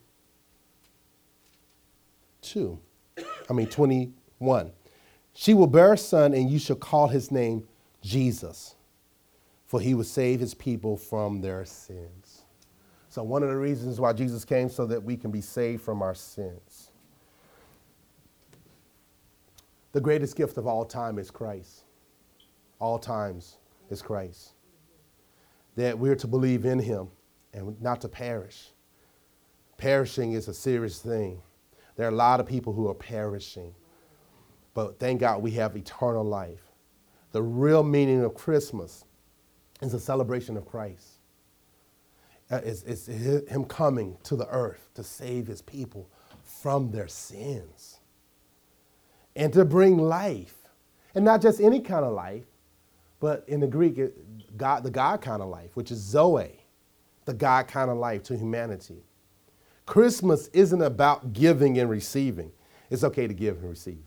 I 3.49 3.53
mean, 3.53 3.67
21. 3.67 4.71
She 5.33 5.53
will 5.53 5.67
bear 5.67 5.93
a 5.93 5.97
son, 5.97 6.33
and 6.33 6.49
you 6.49 6.59
shall 6.59 6.75
call 6.75 7.09
his 7.09 7.31
name 7.31 7.67
Jesus 8.01 8.75
for 9.71 9.79
he 9.79 9.93
will 9.93 10.03
save 10.03 10.41
his 10.41 10.53
people 10.53 10.97
from 10.97 11.39
their 11.39 11.63
sins. 11.63 12.41
So, 13.07 13.23
one 13.23 13.41
of 13.41 13.47
the 13.47 13.55
reasons 13.55 14.01
why 14.01 14.11
Jesus 14.11 14.43
came 14.43 14.67
so 14.67 14.85
that 14.87 15.01
we 15.01 15.15
can 15.15 15.31
be 15.31 15.39
saved 15.39 15.81
from 15.81 16.01
our 16.01 16.13
sins. 16.13 16.59
The 19.91 20.01
greatest 20.01 20.35
gift 20.35 20.57
of 20.57 20.67
all 20.67 20.85
time 20.85 21.19
is 21.19 21.29
Christ. 21.29 21.83
All 22.79 22.97
times 22.97 23.57
is 23.89 24.01
Christ. 24.01 24.53
That 25.75 25.97
we're 25.97 26.15
to 26.15 26.27
believe 26.27 26.65
in 26.65 26.79
him 26.79 27.09
and 27.53 27.79
not 27.81 28.01
to 28.01 28.07
perish. 28.07 28.71
Perishing 29.77 30.33
is 30.33 30.47
a 30.47 30.53
serious 30.53 30.99
thing. 30.99 31.41
There 31.95 32.05
are 32.05 32.11
a 32.11 32.15
lot 32.15 32.39
of 32.39 32.45
people 32.45 32.71
who 32.73 32.87
are 32.87 32.93
perishing. 32.93 33.73
But 34.73 34.99
thank 34.99 35.19
God 35.19 35.41
we 35.41 35.51
have 35.51 35.75
eternal 35.75 36.23
life. 36.23 36.71
The 37.33 37.41
real 37.41 37.83
meaning 37.83 38.23
of 38.23 38.33
Christmas 38.33 39.03
is 39.81 39.93
a 39.93 39.99
celebration 39.99 40.55
of 40.55 40.65
Christ. 40.65 41.19
Uh, 42.49 42.61
it's, 42.63 42.83
it's 42.83 43.07
him 43.07 43.65
coming 43.65 44.17
to 44.23 44.35
the 44.35 44.47
earth 44.49 44.89
to 44.95 45.03
save 45.03 45.47
his 45.47 45.61
people 45.61 46.09
from 46.43 46.91
their 46.91 47.07
sins 47.07 47.90
and 49.35 49.51
to 49.53 49.65
bring 49.65 49.97
life. 49.97 50.55
And 51.13 51.25
not 51.25 51.41
just 51.41 51.59
any 51.59 51.81
kind 51.81 52.05
of 52.05 52.13
life, 52.13 52.45
but 53.19 53.43
in 53.47 53.59
the 53.59 53.67
Greek, 53.67 53.99
God, 54.57 54.83
the 54.83 54.89
God 54.89 55.21
kind 55.21 55.41
of 55.41 55.49
life, 55.49 55.75
which 55.75 55.91
is 55.91 55.99
Zoe, 55.99 56.59
the 57.25 57.33
God 57.33 57.67
kind 57.67 57.89
of 57.89 57.97
life 57.97 58.23
to 58.23 58.37
humanity. 58.37 59.03
Christmas 59.85 60.47
isn't 60.53 60.81
about 60.81 61.33
giving 61.33 61.77
and 61.77 61.89
receiving. 61.89 62.51
It's 62.89 63.03
okay 63.03 63.27
to 63.27 63.33
give 63.33 63.57
and 63.57 63.69
receive. 63.69 64.03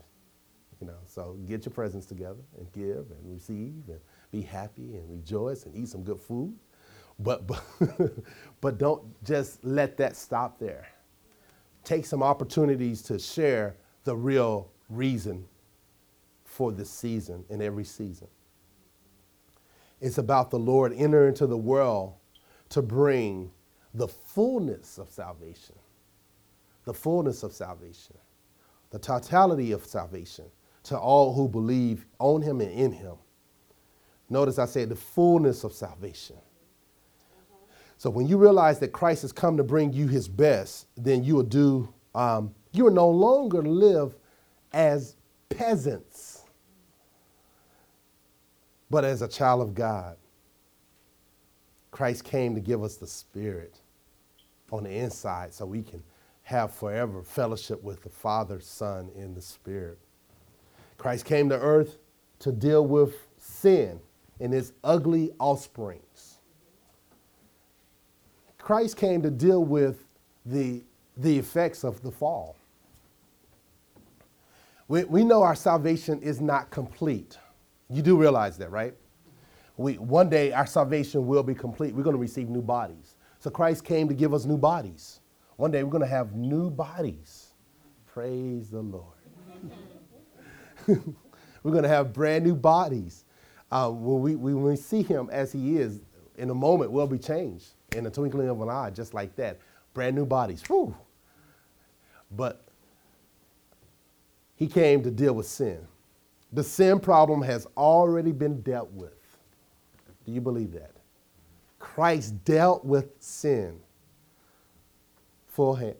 You 0.81 0.87
know, 0.87 0.97
so 1.05 1.37
get 1.47 1.65
your 1.65 1.73
presents 1.73 2.05
together 2.05 2.41
and 2.57 2.71
give 2.73 3.11
and 3.11 3.33
receive 3.33 3.83
and 3.87 3.99
be 4.31 4.41
happy 4.41 4.95
and 4.95 5.09
rejoice 5.09 5.65
and 5.65 5.75
eat 5.75 5.89
some 5.89 6.03
good 6.03 6.19
food. 6.19 6.53
But, 7.19 7.47
but, 7.47 7.61
but 8.61 8.77
don't 8.77 9.23
just 9.23 9.63
let 9.63 9.95
that 9.97 10.17
stop 10.17 10.59
there. 10.59 10.87
Take 11.83 12.05
some 12.05 12.21
opportunities 12.23 13.01
to 13.03 13.19
share 13.19 13.77
the 14.03 14.15
real 14.15 14.71
reason 14.89 15.45
for 16.43 16.71
this 16.71 16.89
season 16.89 17.43
and 17.49 17.61
every 17.61 17.83
season. 17.83 18.27
It's 20.01 20.17
about 20.17 20.51
the 20.51 20.59
Lord 20.59 20.93
entering 20.93 21.29
into 21.29 21.47
the 21.47 21.57
world 21.57 22.13
to 22.69 22.81
bring 22.81 23.51
the 23.93 24.07
fullness 24.07 24.97
of 24.97 25.09
salvation, 25.09 25.75
the 26.85 26.93
fullness 26.93 27.43
of 27.43 27.53
salvation, 27.53 28.17
the 28.91 28.99
totality 28.99 29.71
of 29.71 29.85
salvation 29.85 30.45
to 30.83 30.97
all 30.97 31.33
who 31.33 31.47
believe 31.47 32.05
on 32.19 32.41
him 32.41 32.61
and 32.61 32.71
in 32.71 32.91
him. 32.91 33.15
Notice 34.29 34.59
I 34.59 34.65
said 34.65 34.89
the 34.89 34.95
fullness 34.95 35.63
of 35.63 35.73
salvation. 35.73 36.37
So 37.97 38.09
when 38.09 38.27
you 38.27 38.37
realize 38.37 38.79
that 38.79 38.91
Christ 38.91 39.21
has 39.23 39.31
come 39.31 39.57
to 39.57 39.63
bring 39.63 39.93
you 39.93 40.07
his 40.07 40.27
best, 40.27 40.87
then 40.97 41.23
you 41.23 41.35
will 41.35 41.43
do, 41.43 41.93
um, 42.13 42.53
you 42.73 42.85
will 42.85 42.91
no 42.91 43.09
longer 43.09 43.61
live 43.61 44.15
as 44.75 45.15
peasants, 45.47 46.43
but 48.89 49.05
as 49.05 49.21
a 49.21 49.27
child 49.27 49.61
of 49.61 49.73
God. 49.73 50.17
Christ 51.91 52.25
came 52.25 52.53
to 52.55 52.61
give 52.61 52.83
us 52.83 52.97
the 52.97 53.07
Spirit 53.07 53.79
on 54.73 54.83
the 54.83 54.91
inside 54.91 55.53
so 55.53 55.65
we 55.65 55.81
can 55.81 56.03
have 56.43 56.73
forever 56.73 57.23
fellowship 57.23 57.81
with 57.83 58.03
the 58.03 58.09
Father, 58.09 58.59
Son, 58.59 59.09
and 59.15 59.33
the 59.33 59.41
Spirit. 59.41 59.97
Christ 60.97 61.23
came 61.25 61.47
to 61.49 61.57
earth 61.57 61.97
to 62.39 62.51
deal 62.51 62.85
with 62.85 63.15
sin 63.37 64.01
and 64.41 64.53
its 64.53 64.73
ugly 64.83 65.31
offsprings. 65.39 66.39
Christ 68.57 68.97
came 68.97 69.21
to 69.21 69.31
deal 69.31 69.63
with 69.63 70.03
the, 70.45 70.83
the 71.15 71.39
effects 71.39 71.85
of 71.85 72.01
the 72.01 72.11
fall. 72.11 72.57
We, 74.87 75.03
we 75.05 75.23
know 75.23 75.41
our 75.41 75.55
salvation 75.55 76.21
is 76.21 76.41
not 76.41 76.69
complete. 76.69 77.37
You 77.89 78.01
do 78.01 78.17
realize 78.17 78.57
that, 78.57 78.71
right? 78.71 78.93
We, 79.77 79.93
one 79.97 80.29
day 80.29 80.51
our 80.51 80.67
salvation 80.67 81.27
will 81.27 81.43
be 81.43 81.55
complete. 81.55 81.93
We're 81.93 82.03
going 82.03 82.15
to 82.15 82.21
receive 82.21 82.49
new 82.49 82.61
bodies. 82.61 83.15
So 83.39 83.49
Christ 83.49 83.83
came 83.83 84.07
to 84.07 84.13
give 84.13 84.33
us 84.33 84.45
new 84.45 84.57
bodies. 84.57 85.19
One 85.57 85.71
day 85.71 85.83
we're 85.83 85.91
going 85.91 86.03
to 86.03 86.07
have 86.07 86.35
new 86.35 86.69
bodies. 86.69 87.53
Praise 88.05 88.69
the 88.69 88.81
Lord. 88.81 89.15
We're 91.63 91.71
going 91.71 91.83
to 91.83 91.89
have 91.89 92.13
brand 92.13 92.45
new 92.45 92.55
bodies. 92.55 93.25
Uh, 93.71 93.89
when, 93.89 94.21
we, 94.21 94.35
when 94.35 94.61
we 94.61 94.75
see 94.75 95.01
him 95.01 95.29
as 95.31 95.51
he 95.51 95.77
is, 95.77 96.01
in 96.37 96.49
a 96.49 96.53
moment, 96.53 96.91
we'll 96.91 97.07
be 97.07 97.17
changed 97.17 97.69
in 97.95 98.03
the 98.03 98.11
twinkling 98.11 98.49
of 98.49 98.61
an 98.61 98.69
eye, 98.69 98.91
just 98.91 99.13
like 99.13 99.35
that. 99.37 99.59
Brand 99.93 100.15
new 100.15 100.25
bodies. 100.25 100.61
Whew. 100.67 100.95
But 102.31 102.64
he 104.55 104.67
came 104.67 105.03
to 105.03 105.11
deal 105.11 105.33
with 105.33 105.47
sin. 105.47 105.79
The 106.53 106.63
sin 106.63 106.99
problem 106.99 107.41
has 107.41 107.67
already 107.75 108.31
been 108.31 108.61
dealt 108.61 108.91
with. 108.91 109.13
Do 110.25 110.31
you 110.31 110.41
believe 110.41 110.71
that? 110.73 110.91
Christ 111.79 112.43
dealt 112.45 112.85
with 112.85 113.11
sin 113.19 113.79
full 115.47 115.75
hand. 115.75 115.95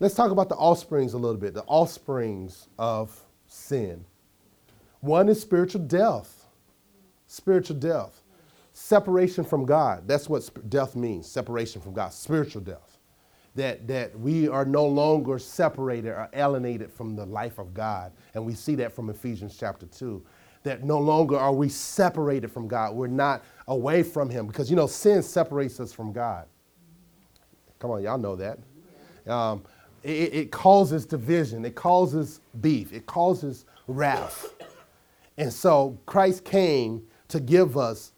Let's 0.00 0.14
talk 0.14 0.30
about 0.30 0.48
the 0.48 0.56
offsprings 0.56 1.12
a 1.14 1.18
little 1.18 1.36
bit, 1.36 1.54
the 1.54 1.62
offsprings 1.64 2.68
of 2.78 3.22
sin. 3.46 4.04
One 5.00 5.28
is 5.28 5.40
spiritual 5.40 5.82
death. 5.82 6.46
Spiritual 7.26 7.76
death. 7.76 8.20
Separation 8.72 9.44
from 9.44 9.66
God. 9.66 10.08
That's 10.08 10.28
what 10.28 10.48
death 10.70 10.96
means 10.96 11.26
separation 11.30 11.80
from 11.80 11.92
God, 11.92 12.12
spiritual 12.12 12.62
death. 12.62 12.91
That, 13.54 13.86
that 13.86 14.18
we 14.18 14.48
are 14.48 14.64
no 14.64 14.86
longer 14.86 15.38
separated 15.38 16.08
or 16.08 16.26
alienated 16.32 16.90
from 16.90 17.14
the 17.14 17.26
life 17.26 17.58
of 17.58 17.74
God. 17.74 18.12
And 18.32 18.46
we 18.46 18.54
see 18.54 18.74
that 18.76 18.92
from 18.92 19.10
Ephesians 19.10 19.58
chapter 19.58 19.84
2 19.84 20.24
that 20.62 20.84
no 20.84 20.98
longer 20.98 21.36
are 21.36 21.52
we 21.52 21.68
separated 21.68 22.50
from 22.50 22.68
God. 22.68 22.94
We're 22.94 23.08
not 23.08 23.44
away 23.68 24.02
from 24.02 24.30
Him 24.30 24.46
because, 24.46 24.70
you 24.70 24.76
know, 24.76 24.86
sin 24.86 25.22
separates 25.22 25.80
us 25.80 25.92
from 25.92 26.12
God. 26.12 26.46
Come 27.78 27.90
on, 27.90 28.02
y'all 28.02 28.18
know 28.18 28.36
that. 28.36 28.58
Um, 29.26 29.62
it, 30.02 30.34
it 30.34 30.50
causes 30.50 31.06
division, 31.06 31.64
it 31.64 31.74
causes 31.74 32.40
beef, 32.60 32.92
it 32.92 33.06
causes 33.06 33.64
wrath. 33.86 34.54
And 35.36 35.52
so 35.52 35.98
Christ 36.06 36.44
came 36.44 37.02
to 37.28 37.40
give 37.40 37.76
us 37.76 38.12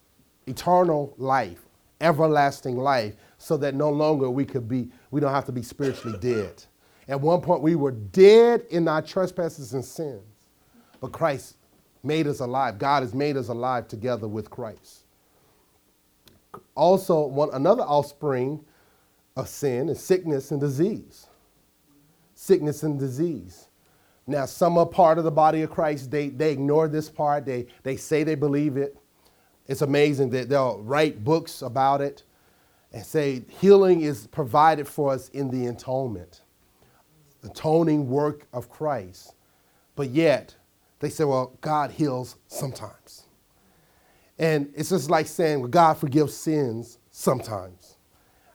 eternal 0.47 1.13
life, 1.17 1.65
everlasting 2.01 2.77
life, 2.77 3.15
so 3.37 3.57
that 3.57 3.75
no 3.75 3.89
longer 3.89 4.29
we 4.29 4.45
could 4.45 4.67
be, 4.67 4.89
we 5.15 5.21
don't 5.21 5.31
have 5.31 5.45
to 5.45 5.53
be 5.53 5.61
spiritually 5.61 6.17
dead. 6.19 6.61
At 7.07 7.21
one 7.21 7.39
point, 7.39 7.61
we 7.61 7.77
were 7.77 7.91
dead 7.91 8.65
in 8.69 8.85
our 8.89 9.01
trespasses 9.01 9.73
and 9.73 9.85
sins, 9.85 10.49
but 10.99 11.13
Christ 11.13 11.55
made 12.03 12.27
us 12.27 12.41
alive. 12.41 12.77
God 12.77 13.01
has 13.01 13.13
made 13.13 13.37
us 13.37 13.47
alive 13.47 13.87
together 13.87 14.27
with 14.27 14.49
Christ. 14.49 15.05
Also, 16.75 17.27
one, 17.27 17.49
another 17.53 17.83
offspring 17.83 18.59
of 19.37 19.47
sin 19.47 19.87
is 19.87 20.03
sickness 20.03 20.51
and 20.51 20.59
disease. 20.59 21.27
Sickness 22.33 22.83
and 22.83 22.99
disease. 22.99 23.69
Now, 24.27 24.45
some 24.45 24.77
are 24.77 24.85
part 24.85 25.17
of 25.17 25.23
the 25.23 25.31
body 25.31 25.61
of 25.61 25.71
Christ. 25.71 26.11
They, 26.11 26.27
they 26.27 26.51
ignore 26.51 26.89
this 26.89 27.09
part. 27.09 27.45
They, 27.45 27.67
they 27.83 27.95
say 27.95 28.25
they 28.25 28.35
believe 28.35 28.75
it. 28.75 28.97
It's 29.65 29.81
amazing 29.81 30.31
that 30.31 30.49
they'll 30.49 30.81
write 30.81 31.23
books 31.23 31.61
about 31.61 32.01
it 32.01 32.23
and 32.95 33.05
say 33.05 33.43
healing 33.59 34.01
is 34.01 34.25
provided 34.27 34.87
for 34.87 35.11
us 35.11 35.27
in 35.29 35.49
the 35.49 35.67
atonement, 35.67 36.43
the 37.41 37.49
atoning 37.49 38.07
work 38.07 38.47
of 38.53 38.69
Christ. 38.69 39.35
But 39.97 40.11
yet, 40.11 40.55
they 40.99 41.09
say, 41.09 41.25
well, 41.25 41.57
God 41.59 41.91
heals 41.91 42.37
sometimes. 42.47 43.25
And 44.39 44.71
it's 44.73 44.89
just 44.89 45.09
like 45.09 45.27
saying, 45.27 45.59
well, 45.59 45.67
God 45.67 45.95
forgives 45.95 46.37
sins 46.37 46.99
sometimes. 47.11 47.97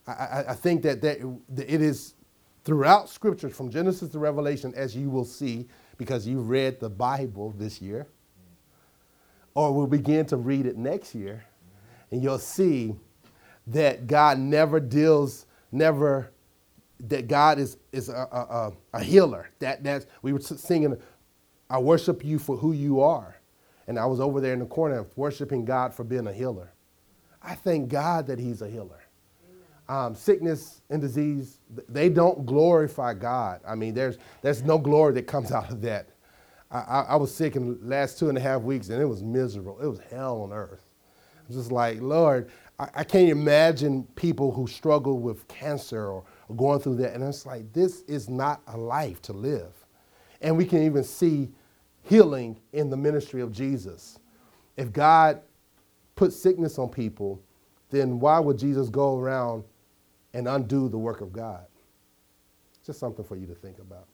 I, 0.07 0.13
I, 0.13 0.45
I 0.49 0.55
think 0.55 0.81
that, 0.83 1.03
that 1.03 1.19
it 1.59 1.83
is 1.83 2.15
throughout 2.65 3.11
scriptures 3.11 3.55
from 3.55 3.71
Genesis 3.71 4.09
to 4.09 4.19
Revelation, 4.19 4.73
as 4.75 4.97
you 4.97 5.11
will 5.11 5.27
see, 5.27 5.69
because 5.99 6.27
you 6.27 6.41
read 6.41 6.81
the 6.81 6.89
Bible 6.89 7.55
this 7.59 7.83
year, 7.83 8.07
or 9.53 9.75
we'll 9.75 9.87
begin 9.87 10.25
to 10.27 10.39
read 10.39 10.65
it 10.65 10.79
next 10.79 11.15
year, 11.15 11.45
and 12.11 12.23
you'll 12.23 12.39
see 12.39 12.95
that 13.71 14.07
God 14.07 14.39
never 14.39 14.81
deals, 14.81 15.47
never, 15.73 16.31
that 17.01 17.29
God 17.29 17.59
is, 17.59 17.77
is 17.93 18.09
a, 18.09 18.13
a, 18.13 18.73
a 18.95 19.03
healer. 19.03 19.51
That, 19.59 19.83
that's, 19.83 20.07
we 20.23 20.33
were 20.33 20.41
singing 20.41 20.97
I 21.71 21.79
worship 21.79 22.25
you 22.25 22.39
for 22.39 22.57
who 22.57 22.73
you 22.73 23.01
are. 23.01 23.37
And 23.87 23.99
I 23.99 24.05
was 24.07 24.21
over 24.21 24.41
there 24.41 24.53
in 24.53 24.59
the 24.59 24.67
corner 24.67 25.07
worshiping 25.17 25.65
God 25.65 25.95
for 25.95 26.05
being 26.05 26.27
a 26.27 26.33
healer. 26.33 26.73
I 27.43 27.55
thank 27.55 27.89
God 27.89 28.27
that 28.27 28.39
He's 28.39 28.61
a 28.61 28.69
healer. 28.69 29.01
Um, 29.89 30.15
sickness 30.15 30.83
and 30.91 31.01
disease, 31.01 31.59
they 31.89 32.09
don't 32.09 32.45
glorify 32.47 33.15
God. 33.15 33.61
I 33.67 33.75
mean, 33.75 33.95
there's, 33.95 34.19
there's 34.43 34.63
no 34.63 34.79
glory 34.79 35.15
that 35.15 35.27
comes 35.27 35.51
out 35.53 35.71
of 35.71 35.81
that. 35.83 36.09
I, 36.71 36.79
I, 36.79 37.01
I 37.03 37.17
was 37.17 37.35
sick 37.35 37.57
in 37.57 37.81
the 37.81 37.87
last 37.87 38.19
two 38.19 38.29
and 38.29 38.39
a 38.39 38.41
half 38.41 38.63
weeks 38.63 38.89
and 38.91 39.01
it 39.01 39.07
was 39.07 39.23
miserable. 39.23 39.81
It 39.81 39.87
was 39.87 40.01
hell 40.11 40.43
on 40.43 40.53
earth. 40.53 40.87
I'm 41.49 41.55
just 41.55 41.73
like, 41.73 42.01
Lord, 42.01 42.51
I, 42.81 42.89
I 42.95 43.05
can't 43.05 43.29
imagine 43.29 44.05
people 44.17 44.51
who 44.51 44.67
struggle 44.67 45.19
with 45.19 45.47
cancer 45.49 46.07
or, 46.07 46.25
going 46.57 46.81
through 46.81 46.97
that. 46.97 47.15
And 47.15 47.23
it's 47.23 47.47
like, 47.47 47.73
this 47.73 48.01
is 48.09 48.29
not 48.29 48.61
a 48.67 48.77
life 48.77 49.23
to 49.23 49.33
live. 49.33 49.73
And 50.41 50.57
we 50.57 50.65
can 50.65 50.83
even 50.83 51.05
see 51.05 51.49
healing 52.03 52.59
in 52.73 52.91
the 52.91 52.97
ministry 52.97 53.41
of 53.41 53.53
Jesus. 53.53 54.19
If 54.77 54.93
God 54.93 55.43
put 56.17 56.33
sickness 56.33 56.77
on 56.77 56.89
people, 56.89 57.41
then 57.91 58.19
why 58.19 58.41
would 58.41 58.59
Jesus 58.59 58.89
go 58.89 59.17
around 59.17 59.63
and 60.35 60.49
undo 60.49 60.89
the 60.89 60.99
work 60.99 61.21
of 61.21 61.33
God? 61.33 61.67
Just 62.85 62.99
something 62.99 63.25
for 63.25 63.37
you 63.37 63.47
to 63.47 63.55
think 63.55 63.79
about. 63.79 64.09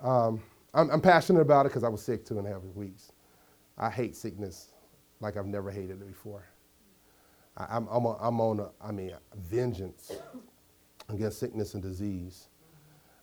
Um, 0.00 0.42
I'm, 0.74 0.90
I'm, 0.90 1.00
passionate 1.00 1.42
about 1.42 1.66
it 1.66 1.68
because 1.68 1.84
I 1.84 1.88
was 1.88 2.02
sick 2.02 2.24
two 2.24 2.38
and 2.38 2.48
a 2.48 2.50
half 2.50 2.62
weeks. 2.74 3.12
I 3.78 3.88
hate 3.88 4.16
sickness 4.16 4.71
like 5.22 5.36
I've 5.36 5.46
never 5.46 5.70
hated 5.70 6.02
it 6.02 6.06
before. 6.06 6.44
I, 7.56 7.76
am 7.76 7.88
I'm, 7.90 8.06
I'm 8.06 8.40
on 8.40 8.60
a, 8.60 8.70
I 8.80 8.92
mean, 8.92 9.12
vengeance 9.36 10.12
against 11.08 11.38
sickness 11.38 11.74
and 11.74 11.82
disease. 11.82 12.48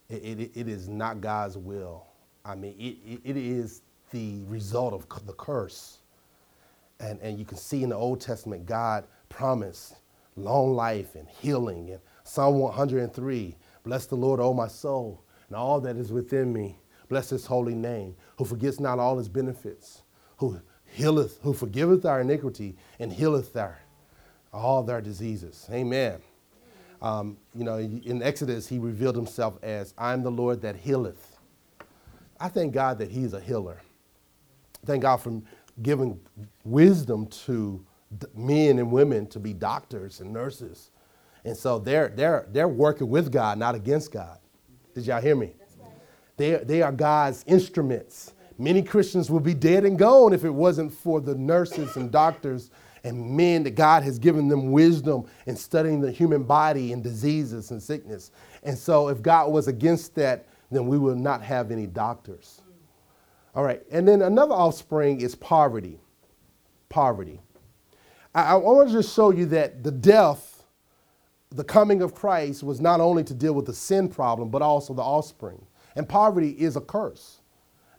It, 0.10 0.40
it, 0.40 0.52
it 0.56 0.68
is 0.68 0.88
not 0.90 1.22
God's 1.22 1.58
will 1.58 2.10
I 2.46 2.56
mean, 2.56 2.76
it, 2.80 2.98
it, 3.08 3.22
it 3.24 3.38
is 3.38 3.82
the 4.12 4.42
result 4.48 4.94
of 4.94 5.26
the 5.26 5.34
curse. 5.34 6.00
And, 7.00 7.20
and 7.22 7.38
you 7.38 7.46
can 7.46 7.58
see 7.58 7.84
in 7.84 7.90
the 7.90 7.96
Old 7.96 8.22
Testament, 8.22 8.66
God 8.66 9.06
promised 9.30 9.96
long 10.36 10.76
life 10.76 11.16
and 11.16 11.28
healing. 11.28 11.92
And 11.92 12.00
Psalm 12.24 12.60
103 12.60 13.56
Bless 13.84 14.06
the 14.08 14.16
Lord, 14.16 14.40
O 14.40 14.54
my 14.54 14.68
soul, 14.68 15.24
and 15.48 15.56
all 15.56 15.80
that 15.82 15.96
is 15.96 16.12
within 16.12 16.52
me. 16.52 16.78
Bless 17.08 17.30
his 17.30 17.46
holy 17.46 17.74
name, 17.74 18.16
who 18.38 18.46
forgets 18.46 18.80
not 18.80 19.00
all 19.00 19.18
his 19.18 19.30
benefits, 19.30 20.04
who 20.38 20.60
healeth, 20.92 21.40
who 21.42 21.54
forgiveth 21.54 22.06
our 22.06 22.22
iniquity 22.22 22.76
and 23.00 23.12
healeth 23.12 23.56
our, 23.56 23.80
all 24.52 24.84
their 24.84 25.02
diseases. 25.02 25.68
Amen. 25.72 26.20
Um, 27.02 27.38
you 27.56 27.64
know, 27.64 27.78
in 27.78 28.22
Exodus, 28.22 28.68
he 28.68 28.78
revealed 28.78 29.16
himself 29.16 29.58
as, 29.64 29.94
I'm 29.98 30.24
the 30.24 30.32
Lord 30.32 30.62
that 30.62 30.76
healeth. 30.76 31.38
I 32.40 32.48
thank 32.48 32.74
God 32.74 33.00
that 33.00 33.12
He's 33.12 33.34
a 33.34 33.40
healer. 33.40 33.82
Thank 34.86 35.02
God 35.02 35.18
for 35.18 35.42
giving 35.82 36.20
wisdom 36.64 37.28
to 37.28 37.86
men 38.34 38.80
and 38.80 38.92
women 38.92 39.28
to 39.28 39.40
be 39.40 39.54
doctors 39.54 40.22
and 40.22 40.32
nurses. 40.32 40.92
And 41.44 41.56
so 41.56 41.80
they're, 41.80 42.10
they're, 42.10 42.48
they're 42.52 42.68
working 42.68 43.10
with 43.10 43.32
God, 43.32 43.58
not 43.58 43.76
against 43.76 44.12
God. 44.12 44.40
Did 44.94 45.06
y'all 45.06 45.22
hear 45.22 45.36
me? 45.36 45.54
Right. 45.80 45.92
They, 46.38 46.56
they 46.58 46.82
are 46.82 46.92
God's 46.92 47.44
instruments. 47.48 48.34
Many 48.60 48.84
Christians 48.84 49.32
would 49.32 49.44
be 49.44 49.54
dead 49.54 49.86
and 49.86 49.98
gone 49.98 50.34
if 50.34 50.44
it 50.44 50.50
wasn't 50.50 50.94
for 50.94 51.22
the 51.22 51.34
nurses 51.34 51.96
and 51.96 52.12
doctors 52.12 52.70
and 53.06 53.38
men 53.38 53.64
that 53.64 53.76
God 53.76 54.04
has 54.04 54.20
given 54.20 54.50
them 54.50 54.74
wisdom 54.74 55.26
in 55.46 55.56
studying 55.56 56.02
the 56.02 56.12
human 56.12 56.44
body 56.44 56.92
and 56.92 57.02
diseases 57.02 57.72
and 57.72 57.82
sickness. 57.82 58.32
And 58.64 58.78
so 58.78 59.08
if 59.08 59.22
God 59.22 59.52
was 59.52 59.70
against 59.70 60.14
that, 60.16 60.46
then 60.70 60.88
we 60.88 60.98
will 60.98 61.16
not 61.16 61.42
have 61.42 61.72
any 61.72 61.88
doctors. 61.88 62.62
All 63.56 63.64
right, 63.64 63.82
and 63.90 64.08
then 64.08 64.22
another 64.22 64.54
offspring 64.54 65.22
is 65.22 65.36
poverty. 65.36 66.00
Poverty. 66.90 67.40
I, 68.36 68.52
I 68.52 68.56
want 68.56 68.90
to 68.90 68.94
just 68.94 69.16
show 69.16 69.32
you 69.32 69.46
that 69.48 69.84
the 69.84 69.92
death, 69.92 70.66
the 71.50 71.64
coming 71.64 72.02
of 72.02 72.14
Christ, 72.14 72.62
was 72.62 72.80
not 72.80 73.00
only 73.00 73.24
to 73.24 73.34
deal 73.34 73.54
with 73.54 73.66
the 73.66 73.74
sin 73.74 74.10
problem, 74.10 74.50
but 74.50 74.62
also 74.62 74.94
the 74.94 75.02
offspring. 75.02 75.66
And 75.96 76.08
poverty 76.08 76.52
is 76.52 76.76
a 76.76 76.82
curse, 76.82 77.39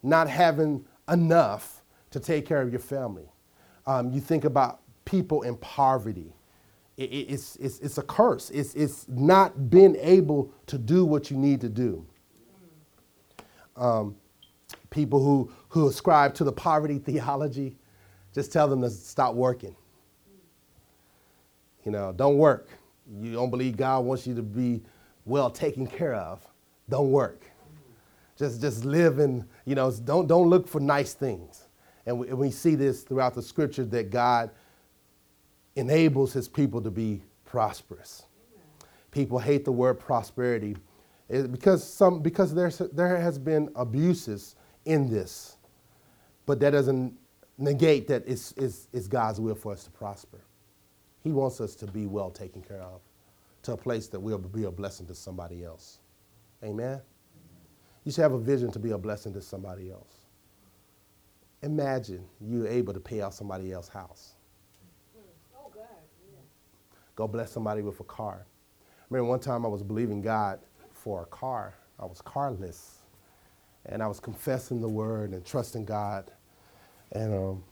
not 0.03 0.29
having 0.29 0.85
enough 1.09 1.83
to 2.11 2.19
take 2.19 2.45
care 2.45 2.61
of 2.61 2.71
your 2.71 2.79
family. 2.79 3.29
Um, 3.87 4.11
you 4.11 4.21
think 4.21 4.45
about 4.45 4.81
people 5.05 5.43
in 5.43 5.57
poverty. 5.57 6.33
It, 6.97 7.11
it, 7.11 7.33
it's, 7.33 7.55
it's, 7.57 7.79
it's 7.79 7.97
a 7.97 8.03
curse. 8.03 8.49
It's, 8.51 8.75
it's 8.75 9.07
not 9.09 9.69
being 9.69 9.95
able 9.97 10.53
to 10.67 10.77
do 10.77 11.05
what 11.05 11.31
you 11.31 11.37
need 11.37 11.61
to 11.61 11.69
do 11.69 12.05
um, 13.77 14.15
people 14.89 15.23
who, 15.23 15.51
who 15.69 15.87
ascribe 15.87 16.33
to 16.35 16.43
the 16.43 16.51
poverty 16.51 16.99
theology, 16.99 17.77
just 18.33 18.51
tell 18.53 18.67
them 18.67 18.81
to 18.81 18.89
stop 18.89 19.35
working. 19.35 19.75
You 21.85 21.91
know, 21.91 22.13
don't 22.13 22.37
work. 22.37 22.69
You 23.21 23.33
don't 23.33 23.49
believe 23.49 23.77
God 23.77 24.05
wants 24.05 24.27
you 24.27 24.35
to 24.35 24.43
be 24.43 24.81
well 25.25 25.49
taken 25.49 25.87
care 25.87 26.15
of. 26.15 26.45
Don't 26.89 27.11
work. 27.11 27.43
just 28.37 28.61
just 28.61 28.85
live 28.85 29.19
in, 29.19 29.45
you 29.71 29.75
know, 29.75 29.89
don't 29.89 30.27
don't 30.27 30.49
look 30.49 30.67
for 30.67 30.81
nice 30.81 31.13
things. 31.13 31.69
And 32.05 32.19
we, 32.19 32.27
and 32.27 32.37
we 32.37 32.51
see 32.51 32.75
this 32.75 33.03
throughout 33.03 33.35
the 33.35 33.41
scripture 33.41 33.85
that 33.85 34.09
God 34.09 34.51
enables 35.77 36.33
his 36.33 36.49
people 36.49 36.81
to 36.81 36.91
be 36.91 37.21
prosperous. 37.45 38.23
People 39.11 39.39
hate 39.39 39.63
the 39.63 39.71
word 39.71 39.93
prosperity 39.93 40.75
eh, 41.29 41.43
because 41.43 41.87
some 41.87 42.21
because 42.21 42.53
there's 42.53 42.79
there 42.79 43.15
has 43.15 43.39
been 43.39 43.71
abuses 43.77 44.57
in 44.83 45.09
this, 45.09 45.55
but 46.45 46.59
that 46.59 46.71
doesn't 46.71 47.17
negate 47.57 48.09
that 48.09 48.23
it's, 48.27 48.53
it's, 48.57 48.89
it's 48.91 49.07
God's 49.07 49.39
will 49.39 49.55
for 49.55 49.71
us 49.71 49.85
to 49.85 49.91
prosper. 49.91 50.39
He 51.23 51.31
wants 51.31 51.61
us 51.61 51.75
to 51.75 51.87
be 51.87 52.07
well 52.07 52.29
taken 52.29 52.61
care 52.61 52.81
of, 52.81 52.99
to 53.63 53.71
a 53.71 53.77
place 53.77 54.07
that 54.07 54.19
we'll 54.19 54.37
be 54.37 54.65
a 54.65 54.71
blessing 54.71 55.07
to 55.07 55.15
somebody 55.15 55.63
else. 55.63 55.99
Amen. 56.61 56.99
You 58.03 58.11
should 58.11 58.21
have 58.21 58.33
a 58.33 58.39
vision 58.39 58.71
to 58.71 58.79
be 58.79 58.91
a 58.91 58.97
blessing 58.97 59.33
to 59.33 59.41
somebody 59.41 59.91
else. 59.91 60.25
Imagine 61.61 62.25
you're 62.39 62.67
able 62.67 62.93
to 62.93 62.99
pay 62.99 63.21
out 63.21 63.33
somebody 63.33 63.71
else's 63.71 63.93
house. 63.93 64.33
Oh, 65.55 65.69
God. 65.73 65.83
Yeah. 66.31 66.39
Go 67.15 67.27
bless 67.27 67.51
somebody 67.51 67.83
with 67.83 67.99
a 67.99 68.03
car. 68.03 68.45
I 68.81 69.03
remember 69.09 69.29
one 69.29 69.39
time 69.39 69.65
I 69.65 69.69
was 69.69 69.83
believing 69.83 70.21
God 70.21 70.59
for 70.91 71.21
a 71.23 71.25
car. 71.27 71.75
I 71.99 72.05
was 72.05 72.21
carless. 72.21 72.97
And 73.85 74.01
I 74.01 74.07
was 74.07 74.19
confessing 74.19 74.81
the 74.81 74.89
word 74.89 75.31
and 75.31 75.45
trusting 75.45 75.85
God. 75.85 76.31
And 77.11 77.33
um, 77.33 77.63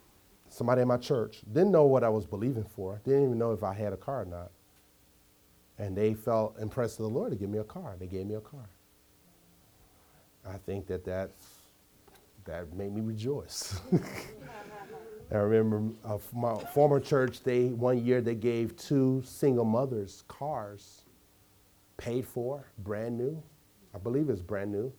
somebody 0.50 0.82
in 0.82 0.88
my 0.88 0.98
church 0.98 1.42
didn't 1.52 1.72
know 1.72 1.86
what 1.86 2.04
I 2.04 2.10
was 2.10 2.26
believing 2.28 2.66
for, 2.76 3.02
didn't 3.06 3.24
even 3.24 3.38
know 3.40 3.52
if 3.54 3.64
I 3.64 3.74
had 3.74 3.94
a 3.94 3.98
car 3.98 4.22
or 4.22 4.26
not. 4.26 4.52
And 5.80 5.96
they 5.96 6.14
felt 6.14 6.60
impressed 6.60 7.00
with 7.00 7.10
the 7.10 7.14
Lord 7.16 7.32
to 7.32 7.38
give 7.38 7.50
me 7.50 7.58
a 7.58 7.64
car. 7.64 7.96
They 8.00 8.08
gave 8.08 8.28
me 8.28 8.36
a 8.36 8.42
car. 8.42 8.70
I 10.48 10.58
think 10.66 10.88
that 10.88 11.06
that's, 11.06 11.48
that 12.46 12.74
made 12.74 12.94
me 12.94 13.02
rejoice. 13.02 13.80
I 15.32 15.38
remember 15.38 15.94
uh, 16.04 16.18
my 16.34 16.58
former 16.74 17.00
church, 17.00 17.44
they 17.44 17.68
one 17.68 18.04
year 18.04 18.20
they 18.20 18.34
gave 18.34 18.76
two 18.76 19.22
single 19.24 19.66
mothers 19.66 20.24
cars, 20.28 21.04
paid 21.98 22.26
for, 22.26 22.66
brand 22.80 23.18
new. 23.18 23.42
I 23.94 24.00
believe 24.00 24.30
it's 24.30 24.42
brand 24.42 24.72
new. 24.72 24.92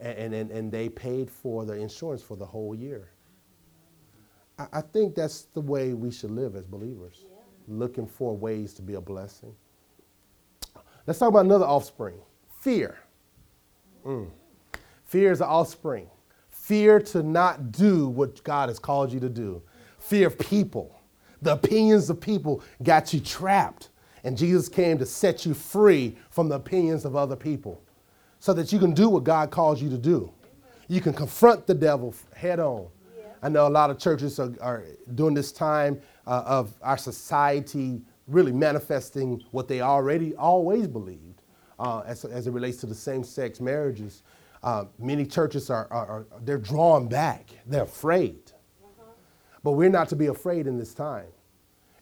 And, 0.00 0.34
and, 0.34 0.50
and 0.50 0.72
they 0.72 0.88
paid 0.88 1.30
for 1.30 1.64
the 1.64 1.74
insurance 1.74 2.22
for 2.22 2.36
the 2.36 2.44
whole 2.44 2.74
year. 2.74 3.10
I, 4.58 4.66
I 4.74 4.80
think 4.80 5.14
that's 5.14 5.42
the 5.54 5.60
way 5.60 5.94
we 5.94 6.10
should 6.10 6.30
live 6.30 6.56
as 6.56 6.64
believers, 6.64 7.24
yeah. 7.24 7.36
looking 7.68 8.06
for 8.06 8.36
ways 8.36 8.74
to 8.74 8.82
be 8.82 8.94
a 8.94 9.00
blessing. 9.00 9.54
Let's 11.06 11.18
talk 11.18 11.28
about 11.28 11.44
another 11.44 11.66
offspring 11.66 12.16
fear. 12.60 12.98
Mm. 14.04 14.30
Fear 15.04 15.32
is 15.32 15.40
an 15.40 15.48
offspring. 15.48 16.08
Fear 16.50 17.00
to 17.00 17.22
not 17.22 17.72
do 17.72 18.08
what 18.08 18.42
God 18.44 18.68
has 18.68 18.78
called 18.78 19.12
you 19.12 19.20
to 19.20 19.28
do. 19.28 19.62
Fear 19.98 20.28
of 20.28 20.38
people. 20.38 21.00
The 21.42 21.52
opinions 21.52 22.08
of 22.10 22.20
people 22.20 22.62
got 22.82 23.12
you 23.12 23.20
trapped. 23.20 23.90
And 24.24 24.36
Jesus 24.36 24.68
came 24.68 24.96
to 24.98 25.06
set 25.06 25.44
you 25.44 25.52
free 25.52 26.16
from 26.30 26.48
the 26.48 26.54
opinions 26.56 27.04
of 27.04 27.16
other 27.16 27.36
people 27.36 27.82
so 28.40 28.54
that 28.54 28.72
you 28.72 28.78
can 28.78 28.92
do 28.92 29.08
what 29.08 29.24
God 29.24 29.50
calls 29.50 29.82
you 29.82 29.90
to 29.90 29.98
do. 29.98 30.32
You 30.88 31.00
can 31.00 31.12
confront 31.12 31.66
the 31.66 31.74
devil 31.74 32.14
head 32.34 32.60
on. 32.60 32.88
I 33.42 33.50
know 33.50 33.66
a 33.66 33.68
lot 33.68 33.90
of 33.90 33.98
churches 33.98 34.38
are, 34.38 34.52
are 34.60 34.84
during 35.14 35.34
this 35.34 35.52
time 35.52 36.00
uh, 36.26 36.42
of 36.46 36.72
our 36.82 36.96
society 36.96 38.00
really 38.26 38.52
manifesting 38.52 39.44
what 39.50 39.68
they 39.68 39.82
already 39.82 40.34
always 40.34 40.86
believed 40.86 41.42
uh, 41.84 42.00
as, 42.06 42.24
as 42.24 42.46
it 42.46 42.50
relates 42.52 42.78
to 42.78 42.86
the 42.86 42.94
same-sex 42.94 43.60
marriages. 43.60 44.22
Uh, 44.62 44.86
many 44.98 45.26
churches 45.26 45.68
are, 45.68 45.86
are, 45.90 46.06
are, 46.06 46.26
they're 46.44 46.56
drawn 46.56 47.06
back. 47.06 47.50
They're 47.66 47.82
afraid. 47.82 48.52
But 49.62 49.72
we're 49.72 49.90
not 49.90 50.08
to 50.08 50.16
be 50.16 50.26
afraid 50.28 50.66
in 50.66 50.78
this 50.78 50.94
time. 50.94 51.26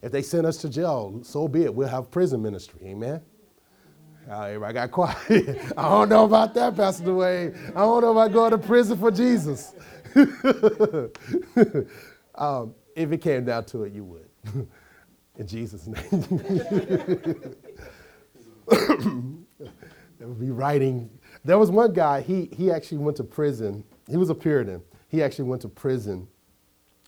If 0.01 0.13
they 0.13 0.23
send 0.23 0.47
us 0.47 0.57
to 0.59 0.69
jail, 0.69 1.19
so 1.25 1.49
be 1.49 1.65
it. 1.65 1.75
We'll 1.75 1.89
have 1.89 2.13
prison 2.13 2.41
ministry. 2.43 2.81
Amen. 2.85 3.21
Uh, 4.31 4.43
everybody 4.43 4.75
got 4.75 4.93
quiet. 4.93 5.19
I 5.77 5.89
don't 5.89 6.09
know 6.09 6.25
about 6.25 6.55
that, 6.55 6.77
Pastor 6.77 7.05
Dwayne. 7.05 7.57
I 7.71 7.81
don't 7.81 8.03
know 8.03 8.13
about 8.13 8.33
going 8.33 8.53
to 8.53 8.59
prison 8.59 8.97
for 8.99 9.11
Jesus. 9.11 9.75
um, 12.37 12.75
if 12.95 13.11
it 13.11 13.19
came 13.19 13.45
down 13.45 13.65
to 13.67 13.83
it, 13.83 13.93
you 13.93 14.05
would. 14.05 14.29
In 15.39 15.47
Jesus' 15.47 15.89
name. 15.89 17.57
Would 20.29 20.41
be 20.41 20.51
writing. 20.51 21.11
There 21.45 21.59
was 21.59 21.71
one 21.71 21.93
guy, 21.93 22.23
he, 22.23 22.51
he 22.57 22.71
actually 22.71 22.99
went 22.99 23.17
to 23.19 23.25
prison. 23.25 23.85
He 24.09 24.17
was 24.17 24.31
a 24.31 24.35
Puritan. 24.35 24.83
He 25.09 25.23
actually 25.23 25.47
went 25.47 25.63
to 25.63 25.69
prison 25.69 26.29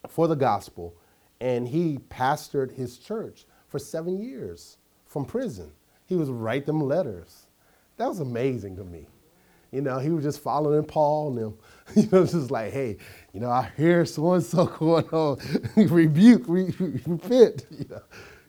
for 0.09 0.29
the 0.29 0.37
gospel, 0.37 0.97
and 1.41 1.69
he 1.69 1.99
pastored 2.11 2.73
his 2.75 2.99
church 2.99 3.47
for 3.69 3.79
seven 3.79 4.21
years 4.23 4.79
from 5.07 5.25
prison. 5.25 5.73
He 6.07 6.17
was 6.17 6.31
write 6.31 6.67
them 6.67 6.81
letters. 6.81 7.47
That 7.99 8.09
was 8.09 8.21
amazing 8.21 8.77
to 8.77 8.85
me. 8.85 9.09
You 9.73 9.83
know, 9.83 9.99
he 9.99 10.11
was 10.11 10.25
just 10.25 10.41
following 10.41 10.85
Paul 10.85 11.31
and 11.31 11.39
them. 11.39 11.59
You 11.97 12.09
know, 12.13 12.27
just 12.27 12.51
like, 12.51 12.73
hey, 12.73 12.97
you 13.35 13.41
know, 13.41 13.51
I 13.51 13.71
hear 13.77 14.07
so 14.07 14.33
and 14.35 14.45
so 14.45 14.67
going 14.67 15.09
on. 15.11 15.39
Rebuke, 15.77 16.45
re- 16.49 16.75
repent. 17.07 17.67
You 17.73 17.87
know, 17.91 18.03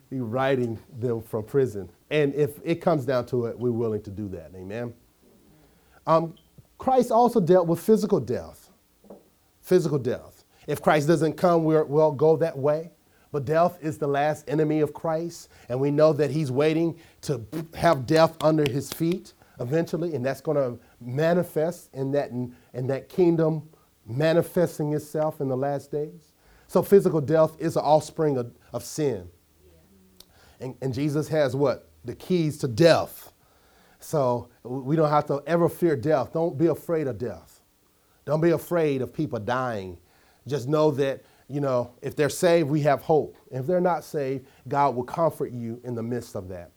he 0.09 0.19
writing 0.19 0.79
them 0.99 1.21
from 1.21 1.43
prison. 1.43 1.89
And 2.09 2.33
if 2.35 2.59
it 2.63 2.75
comes 2.75 3.05
down 3.05 3.25
to 3.27 3.45
it, 3.45 3.57
we're 3.57 3.71
willing 3.71 4.01
to 4.03 4.11
do 4.11 4.27
that. 4.29 4.51
Amen. 4.55 4.93
Um, 6.05 6.35
Christ 6.77 7.11
also 7.11 7.39
dealt 7.39 7.67
with 7.67 7.79
physical 7.79 8.19
death. 8.19 8.69
Physical 9.61 9.97
death. 9.97 10.43
If 10.67 10.81
Christ 10.81 11.07
doesn't 11.07 11.33
come, 11.33 11.63
we 11.63 11.81
will 11.81 12.11
go 12.11 12.37
that 12.37 12.57
way. 12.57 12.91
But 13.31 13.45
death 13.45 13.79
is 13.81 13.97
the 13.97 14.07
last 14.07 14.45
enemy 14.47 14.79
of 14.79 14.93
Christ, 14.93 15.49
and 15.67 15.79
we 15.79 15.91
know 15.91 16.13
that 16.13 16.31
he's 16.31 16.51
waiting 16.51 16.97
to 17.21 17.45
have 17.73 18.05
death 18.05 18.37
under 18.41 18.69
his 18.69 18.93
feet 18.93 19.33
eventually, 19.59 20.15
and 20.15 20.25
that's 20.25 20.41
going 20.41 20.57
to 20.57 20.79
manifest 21.01 21.89
in 21.93 22.11
that, 22.11 22.29
in 22.31 22.87
that 22.87 23.09
kingdom 23.09 23.67
manifesting 24.05 24.93
itself 24.93 25.41
in 25.41 25.47
the 25.47 25.57
last 25.57 25.91
days. 25.91 26.33
So 26.67 26.81
physical 26.81 27.21
death 27.21 27.55
is 27.59 27.75
an 27.75 27.83
offspring 27.83 28.37
of, 28.37 28.53
of 28.73 28.83
sin. 28.83 29.27
And, 30.59 30.75
and 30.81 30.93
Jesus 30.93 31.27
has 31.27 31.55
what? 31.55 31.89
The 32.05 32.15
keys 32.15 32.57
to 32.59 32.67
death. 32.67 33.31
So 33.99 34.49
we 34.63 34.95
don't 34.95 35.09
have 35.09 35.25
to 35.27 35.41
ever 35.47 35.67
fear 35.67 35.95
death. 35.95 36.33
Don't 36.33 36.57
be 36.57 36.67
afraid 36.67 37.07
of 37.07 37.17
death. 37.17 37.61
Don't 38.25 38.41
be 38.41 38.51
afraid 38.51 39.01
of 39.01 39.13
people 39.13 39.39
dying. 39.39 39.97
Just 40.47 40.67
know 40.67 40.91
that, 40.91 41.23
you 41.47 41.61
know, 41.61 41.91
if 42.01 42.15
they're 42.15 42.29
saved, 42.29 42.69
we 42.69 42.81
have 42.81 43.01
hope. 43.01 43.37
If 43.51 43.65
they're 43.65 43.81
not 43.81 44.03
saved, 44.03 44.45
God 44.67 44.95
will 44.95 45.03
comfort 45.03 45.51
you 45.51 45.79
in 45.83 45.95
the 45.95 46.03
midst 46.03 46.35
of 46.35 46.47
that. 46.49 46.71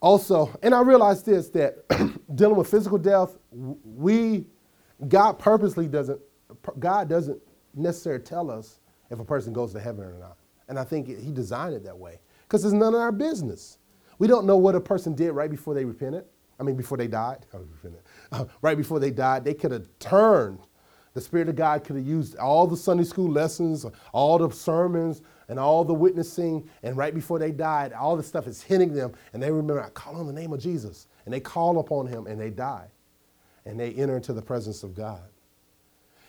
Also, 0.00 0.56
and 0.62 0.74
I 0.74 0.82
realize 0.82 1.22
this 1.22 1.48
that 1.50 1.88
dealing 2.34 2.56
with 2.56 2.70
physical 2.70 2.98
death, 2.98 3.36
we, 3.50 4.46
God 5.08 5.38
purposely 5.38 5.86
doesn't, 5.86 6.20
God 6.78 7.08
doesn't 7.08 7.40
necessarily 7.74 8.22
tell 8.22 8.50
us 8.50 8.80
if 9.10 9.18
a 9.18 9.24
person 9.24 9.52
goes 9.52 9.72
to 9.72 9.80
heaven 9.80 10.04
or 10.04 10.18
not. 10.18 10.36
And 10.68 10.78
I 10.78 10.84
think 10.84 11.08
He 11.08 11.32
designed 11.32 11.74
it 11.74 11.84
that 11.84 11.96
way 11.96 12.20
because 12.42 12.64
it's 12.64 12.74
none 12.74 12.94
of 12.94 13.00
our 13.00 13.12
business. 13.12 13.78
We 14.18 14.26
don't 14.26 14.46
know 14.46 14.56
what 14.56 14.74
a 14.74 14.80
person 14.80 15.14
did 15.14 15.32
right 15.32 15.50
before 15.50 15.74
they 15.74 15.84
repented. 15.84 16.24
I 16.58 16.62
mean, 16.62 16.76
before 16.76 16.96
they 16.96 17.08
died. 17.08 17.46
Uh, 18.32 18.44
right 18.62 18.76
before 18.76 18.98
they 18.98 19.10
died, 19.10 19.44
they 19.44 19.54
could 19.54 19.72
have 19.72 19.86
turned. 19.98 20.60
The 21.14 21.20
Spirit 21.20 21.48
of 21.48 21.56
God 21.56 21.84
could 21.84 21.96
have 21.96 22.06
used 22.06 22.36
all 22.36 22.66
the 22.66 22.76
Sunday 22.76 23.04
school 23.04 23.30
lessons, 23.30 23.86
all 24.12 24.38
the 24.38 24.50
sermons, 24.54 25.22
and 25.48 25.58
all 25.58 25.84
the 25.84 25.94
witnessing. 25.94 26.68
And 26.82 26.96
right 26.96 27.14
before 27.14 27.38
they 27.38 27.52
died, 27.52 27.92
all 27.92 28.16
the 28.16 28.22
stuff 28.22 28.46
is 28.46 28.62
hitting 28.62 28.92
them. 28.92 29.12
And 29.32 29.42
they 29.42 29.50
remember, 29.50 29.82
I 29.82 29.88
call 29.90 30.16
on 30.16 30.26
the 30.26 30.32
name 30.32 30.52
of 30.52 30.60
Jesus. 30.60 31.08
And 31.24 31.32
they 31.32 31.40
call 31.40 31.78
upon 31.78 32.06
him 32.06 32.26
and 32.26 32.40
they 32.40 32.50
die. 32.50 32.88
And 33.64 33.80
they 33.80 33.92
enter 33.94 34.16
into 34.16 34.32
the 34.32 34.42
presence 34.42 34.82
of 34.82 34.94
God. 34.94 35.22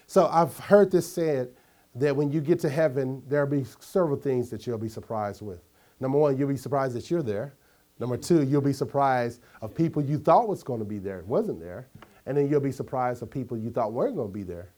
So 0.07 0.27
I've 0.27 0.57
heard 0.57 0.89
this 0.91 1.11
said 1.11 1.49
that 1.95 2.15
when 2.15 2.31
you 2.31 2.39
get 2.39 2.59
to 2.61 2.69
heaven, 2.69 3.21
there'll 3.27 3.47
be 3.47 3.65
several 3.79 4.17
things 4.17 4.49
that 4.49 4.65
you'll 4.65 4.77
be 4.77 4.89
surprised 4.89 5.41
with. 5.41 5.61
Number 5.99 6.17
one, 6.17 6.37
you'll 6.37 6.47
be 6.47 6.57
surprised 6.57 6.95
that 6.95 7.11
you're 7.11 7.23
there. 7.23 7.55
Number 7.99 8.17
two, 8.17 8.43
you'll 8.43 8.61
be 8.61 8.73
surprised 8.73 9.41
of 9.61 9.73
people 9.73 10.03
you 10.03 10.17
thought 10.17 10.47
was 10.47 10.63
going 10.63 10.79
to 10.79 10.85
be 10.85 10.99
there, 10.99 11.23
wasn't 11.25 11.59
there. 11.59 11.87
And 12.25 12.37
then 12.37 12.49
you'll 12.49 12.59
be 12.59 12.71
surprised 12.71 13.23
of 13.23 13.31
people 13.31 13.57
you 13.57 13.71
thought 13.71 13.93
weren't 13.93 14.15
going 14.15 14.27
to 14.27 14.33
be 14.33 14.43
there, 14.43 14.69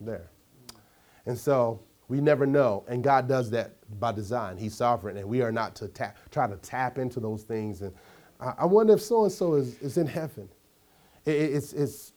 there. 0.00 0.30
And 1.24 1.38
so 1.38 1.80
we 2.08 2.20
never 2.20 2.46
know. 2.46 2.84
And 2.88 3.02
God 3.02 3.28
does 3.28 3.50
that 3.50 3.76
by 3.98 4.12
design. 4.12 4.58
He's 4.58 4.74
sovereign, 4.74 5.16
and 5.16 5.28
we 5.28 5.40
are 5.40 5.52
not 5.52 5.74
to 5.76 5.88
tap, 5.88 6.18
try 6.30 6.46
to 6.46 6.56
tap 6.56 6.98
into 6.98 7.20
those 7.20 7.44
things. 7.44 7.80
And 7.80 7.94
I, 8.40 8.54
I 8.58 8.64
wonder 8.66 8.92
if 8.94 9.00
so 9.00 9.22
and 9.22 9.32
so 9.32 9.54
is 9.54 9.96
in 9.96 10.06
heaven. 10.06 10.48
It, 11.24 11.30
it's, 11.30 11.72
it's, 11.72 12.12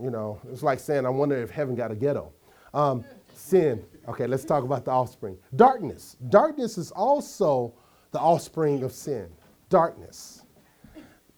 you 0.00 0.10
know, 0.10 0.40
it's 0.52 0.62
like 0.62 0.80
saying, 0.80 1.06
I 1.06 1.10
wonder 1.10 1.40
if 1.40 1.50
heaven 1.50 1.74
got 1.74 1.90
a 1.90 1.94
ghetto. 1.94 2.32
Um, 2.74 3.04
sin. 3.32 3.82
Okay, 4.08 4.26
let's 4.26 4.44
talk 4.44 4.64
about 4.64 4.84
the 4.84 4.90
offspring. 4.90 5.38
Darkness. 5.56 6.16
Darkness 6.28 6.76
is 6.76 6.90
also 6.90 7.72
the 8.10 8.18
offspring 8.18 8.82
of 8.82 8.92
sin 8.92 9.30
darkness. 9.70 10.42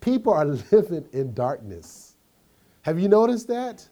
People 0.00 0.32
are 0.32 0.46
living 0.72 1.06
in 1.12 1.32
darkness. 1.32 2.16
Have 2.82 2.98
you 2.98 3.08
noticed 3.08 3.46
that? 3.48 3.88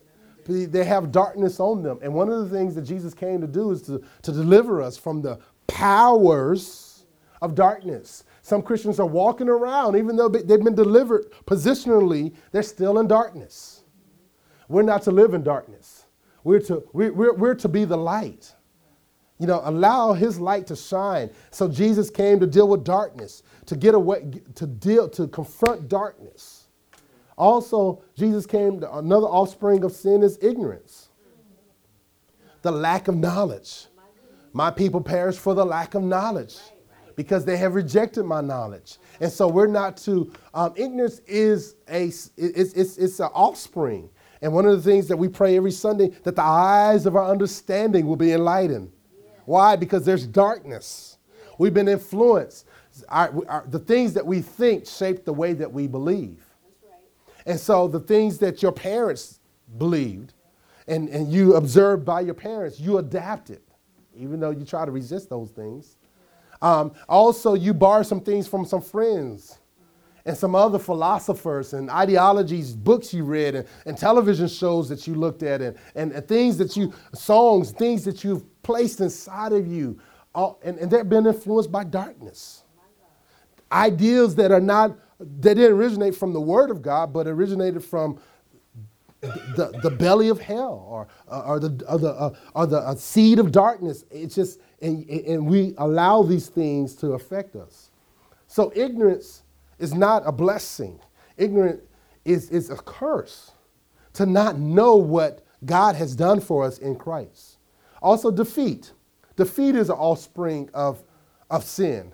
They 0.47 0.85
have 0.85 1.13
darkness 1.13 1.61
on 1.61 1.83
them. 1.83 2.01
And 2.03 2.13
one 2.13 2.29
of 2.29 2.41
the 2.41 2.57
things 2.57 2.75
that 2.75 2.83
Jesus 2.83 3.15
came 3.15 3.41
to 3.41 3.47
do 3.47 3.71
is 3.71 3.83
to, 3.83 4.03
to 4.23 4.33
deliver 4.33 4.83
us 4.83 4.97
from 4.97 5.23
the 5.23 5.39
powers 5.69 7.05
of 7.41 7.55
darkness. 7.55 8.25
Some 8.43 8.63
Christians 8.63 8.99
are 8.99 9.07
walking 9.07 9.49
around, 9.49 9.97
even 9.97 10.17
though 10.17 10.29
they've 10.29 10.65
been 10.65 10.75
delivered 10.75 11.31
positionally, 11.47 12.35
they're 12.51 12.65
still 12.65 12.99
in 12.99 13.07
darkness. 13.07 13.85
We're 14.69 14.83
not 14.83 15.03
to 15.03 15.11
live 15.11 15.35
in 15.35 15.43
darkness, 15.43 16.07
we're 16.43 16.61
to, 16.61 16.85
we're, 16.93 17.13
we're, 17.13 17.35
we're 17.35 17.55
to 17.55 17.69
be 17.69 17.85
the 17.85 17.97
light. 17.97 18.55
You 19.41 19.47
know, 19.47 19.63
allow 19.65 20.13
his 20.13 20.39
light 20.39 20.67
to 20.67 20.77
shine. 20.77 21.31
So 21.51 21.67
Jesus 21.67 22.11
came 22.11 22.39
to 22.41 22.47
deal 22.47 22.69
with 22.69 22.85
darkness, 22.85 23.43
to 23.67 23.75
get 23.75 23.95
away, 23.95 24.31
to 24.55 24.67
deal, 24.67 25.09
to 25.09 25.27
confront 25.29 25.89
darkness. 25.89 26.67
Also, 27.39 28.03
Jesus 28.15 28.45
came, 28.45 28.81
to, 28.81 28.99
another 28.99 29.27
offspring 29.27 29.83
of 29.83 29.93
sin 29.93 30.23
is 30.23 30.39
ignorance, 30.43 31.09
the 32.61 32.71
lack 32.71 33.09
of 33.09 33.17
knowledge. 33.17 33.87
My 34.53 34.71
people 34.71 35.01
perish 35.01 35.37
for 35.37 35.55
the 35.55 35.65
lack 35.65 35.95
of 35.95 36.03
knowledge 36.03 36.59
because 37.17 37.47
they 37.47 37.57
have 37.57 37.75
rejected 37.75 38.25
my 38.25 38.43
knowledge. 38.43 38.99
And 39.21 39.33
so 39.33 39.49
we're 39.49 39.69
not 39.69 39.97
to, 39.99 40.31
um, 40.53 40.75
ignorance 40.77 41.21
is 41.21 41.77
a, 41.89 42.09
it's, 42.09 42.31
it's, 42.37 42.99
it's 42.99 43.21
an 43.21 43.31
offspring. 43.33 44.11
And 44.43 44.53
one 44.53 44.67
of 44.67 44.77
the 44.77 44.83
things 44.83 45.09
that 45.09 45.17
we 45.17 45.29
pray 45.29 45.57
every 45.57 45.73
Sunday 45.73 46.09
that 46.25 46.37
the 46.37 46.43
eyes 46.43 47.07
of 47.07 47.17
our 47.17 47.25
understanding 47.25 48.07
will 48.07 48.17
be 48.17 48.33
enlightened. 48.33 48.93
Why? 49.51 49.75
Because 49.75 50.05
there's 50.05 50.29
darkness. 50.29 51.19
We've 51.59 51.75
been 51.75 51.89
influenced. 51.89 52.67
Our, 53.09 53.45
our, 53.49 53.65
the 53.69 53.81
things 53.81 54.13
that 54.13 54.25
we 54.25 54.43
think 54.43 54.87
shape 54.87 55.25
the 55.25 55.33
way 55.33 55.55
that 55.55 55.73
we 55.73 55.89
believe. 55.89 56.45
And 57.47 57.59
so 57.59 57.89
the 57.89 57.99
things 57.99 58.39
that 58.39 58.63
your 58.63 58.71
parents 58.71 59.41
believed 59.77 60.35
and, 60.87 61.09
and 61.09 61.33
you 61.33 61.57
observed 61.57 62.05
by 62.05 62.21
your 62.21 62.35
parents, 62.35 62.79
you 62.79 62.99
adapted, 62.99 63.61
even 64.17 64.39
though 64.39 64.51
you 64.51 64.65
try 64.65 64.85
to 64.85 64.93
resist 64.93 65.29
those 65.29 65.51
things. 65.51 65.97
Um, 66.63 66.93
also, 67.09 67.55
you 67.55 67.75
borrow 67.75 68.05
some 68.05 68.21
things 68.21 68.47
from 68.47 68.65
some 68.65 68.81
friends 68.81 69.59
and 70.25 70.37
some 70.37 70.55
other 70.55 70.79
philosophers 70.79 71.73
and 71.73 71.91
ideologies, 71.91 72.75
books 72.75 73.13
you 73.13 73.25
read, 73.25 73.55
and, 73.55 73.69
and 73.87 73.97
television 73.97 74.49
shows 74.49 74.89
that 74.89 75.07
you 75.07 75.15
looked 75.15 75.43
at, 75.43 75.61
and, 75.61 75.77
and, 75.95 76.13
and, 76.13 76.27
things 76.29 76.59
that 76.59 76.77
you, 76.77 76.93
songs, 77.15 77.73
things 77.73 78.05
that 78.05 78.23
you've 78.25 78.45
placed 78.63 79.01
inside 79.01 79.53
of 79.53 79.67
you. 79.67 79.99
All, 80.35 80.61
and, 80.63 80.79
and 80.79 80.91
they've 80.91 81.09
been 81.09 81.27
influenced 81.27 81.73
by 81.73 81.85
darkness. 81.85 82.63
Ideas 83.73 84.35
that 84.37 84.51
are 84.51 84.61
not, 84.61 84.97
that 85.19 85.55
didn't 85.55 85.73
originate 85.77 86.15
from 86.15 86.33
the 86.33 86.41
Word 86.41 86.71
of 86.71 86.83
God, 86.83 87.13
but 87.13 87.27
originated 87.27 87.85
from 87.85 88.21
the, 89.21 89.79
the 89.83 89.91
belly 89.91 90.29
of 90.29 90.41
hell 90.41 90.87
or, 90.89 91.09
or 91.29 91.61
the, 91.61 91.85
or 91.89 91.99
the, 91.99 92.11
uh, 92.11 92.35
or 92.55 92.67
the 92.67 92.79
uh, 92.79 92.95
seed 92.95 93.39
of 93.39 93.53
darkness. 93.53 94.05
It's 94.11 94.35
just, 94.35 94.61
and, 94.81 95.09
and 95.09 95.47
we 95.47 95.75
allow 95.79 96.23
these 96.23 96.49
things 96.49 96.95
to 96.97 97.13
affect 97.13 97.57
us. 97.57 97.91
So 98.47 98.73
ignorance 98.75 99.40
is 99.81 99.95
not 99.95 100.23
a 100.27 100.33
blessing. 100.33 101.01
Ignorant 101.37 101.81
is, 102.25 102.51
is 102.51 102.71
a 102.71 102.77
curse 102.77 103.53
to 104.15 104.27
not 104.27 104.59
know 104.59 104.97
what 104.97 105.45
God 105.65 105.95
has 105.97 106.15
done 106.15 106.41
for 106.41 106.65
us 106.65 106.79
in 106.79 106.97
Christ. 106.97 107.59
Also, 108.03 108.31
defeat. 108.31 108.93
Defeat 109.37 109.75
is 109.75 109.89
an 109.91 109.97
offspring 109.97 110.69
of, 110.75 111.03
of 111.51 111.65
sin. 111.65 112.13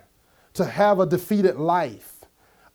To 0.55 0.65
have 0.65 1.01
a 1.01 1.07
defeated 1.07 1.57
life. 1.57 2.25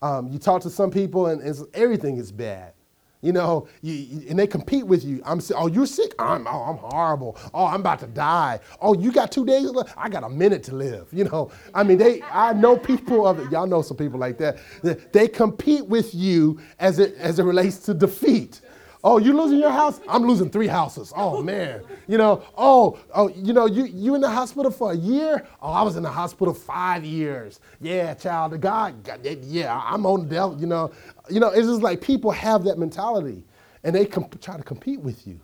Um, 0.02 0.28
you 0.28 0.40
talk 0.40 0.62
to 0.64 0.70
some 0.70 0.92
people 0.92 1.28
and 1.28 1.42
everything 1.74 2.18
is 2.18 2.32
bad. 2.32 2.74
You 3.22 3.32
know, 3.34 3.68
you, 3.82 4.26
and 4.30 4.40
they 4.40 4.48
compete 4.48 4.86
with 4.86 5.04
you. 5.04 5.22
I'm 5.26 5.40
oh, 5.56 5.68
you're 5.68 5.86
sick. 5.86 6.14
I'm 6.18 6.48
oh, 6.48 6.64
I'm 6.64 6.78
horrible. 6.78 7.38
Oh, 7.54 7.66
I'm 7.66 7.82
about 7.82 8.00
to 8.00 8.08
die. 8.08 8.60
Oh, 8.82 8.94
you 8.94 9.12
got 9.12 9.32
two 9.32 9.46
days 9.46 9.70
left. 9.70 9.94
I 9.96 10.10
got 10.10 10.24
a 10.24 10.30
minute 10.30 10.64
to 10.64 10.76
live. 10.76 11.08
You 11.12 11.26
know, 11.26 11.52
I 11.74 11.84
mean, 11.84 11.98
they. 12.00 12.22
I 12.24 12.54
know 12.54 12.78
people 12.78 13.28
of 13.28 13.40
it. 13.40 13.52
y'all 13.52 13.68
know 13.68 13.82
some 13.84 13.98
people 13.98 14.20
like 14.20 14.38
that. 14.40 14.58
They 15.12 15.28
compete 15.28 15.86
with 15.86 16.16
you 16.16 16.60
as 16.80 17.00
it 17.00 17.16
as 17.18 17.38
it 17.40 17.44
relates 17.44 17.78
to 17.80 17.94
defeat. 17.94 18.62
Oh, 19.04 19.18
you 19.18 19.34
losing 19.36 19.58
your 19.58 19.72
house? 19.72 20.00
I'm 20.08 20.24
losing 20.28 20.50
three 20.50 20.68
houses. 20.68 21.12
Oh 21.16 21.42
man. 21.42 21.82
You 22.08 22.18
know, 22.18 22.44
oh, 22.58 23.00
oh, 23.16 23.30
you 23.30 23.54
know, 23.54 23.66
you 23.66 23.86
you 23.86 24.16
in 24.16 24.22
the 24.22 24.30
hospital 24.30 24.72
for 24.72 24.92
a 24.92 24.96
year? 24.96 25.48
Oh, 25.62 25.72
I 25.72 25.82
was 25.82 25.96
in 25.96 26.04
the 26.04 26.12
hospital 26.12 26.54
five 26.54 27.04
years. 27.04 27.60
Yeah, 27.80 28.14
child, 28.14 28.52
the 28.52 28.58
God, 28.58 29.04
God 29.04 29.26
yeah, 29.44 29.82
I'm 29.84 30.06
on 30.06 30.28
the 30.28 30.36
devil, 30.36 30.60
you 30.60 30.68
know. 30.68 30.92
You 31.30 31.40
know, 31.40 31.50
it's 31.50 31.68
just 31.68 31.82
like 31.82 32.02
people 32.02 32.32
have 32.32 32.64
that 32.66 32.78
mentality 32.78 33.44
and 33.84 33.96
they 33.96 34.06
comp- 34.06 34.40
try 34.42 34.58
to 34.58 34.64
compete 34.64 35.00
with 35.00 35.26
you. 35.26 35.40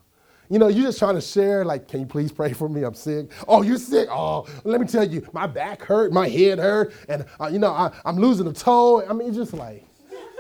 You 0.50 0.60
know, 0.60 0.68
you're 0.68 0.86
just 0.86 1.00
trying 1.00 1.16
to 1.16 1.22
share, 1.22 1.66
like, 1.66 1.90
can 1.90 2.00
you 2.00 2.06
please 2.06 2.32
pray 2.32 2.54
for 2.54 2.70
me? 2.70 2.84
I'm 2.84 2.94
sick. 2.94 3.32
Oh, 3.50 3.64
you're 3.64 3.78
sick? 3.78 4.08
Oh, 4.10 4.46
let 4.64 4.80
me 4.80 4.88
tell 4.88 5.06
you, 5.06 5.28
my 5.34 5.46
back 5.46 5.82
hurt, 5.82 6.14
my 6.14 6.30
head 6.30 6.58
hurt, 6.58 6.94
and, 7.10 7.26
uh, 7.42 7.48
you 7.48 7.60
know, 7.60 7.72
I, 7.72 7.92
I'm 8.06 8.16
losing 8.16 8.48
a 8.48 8.54
toe. 8.54 9.06
I 9.06 9.12
mean, 9.12 9.28
it's 9.28 9.36
just 9.36 9.54
like, 9.54 9.86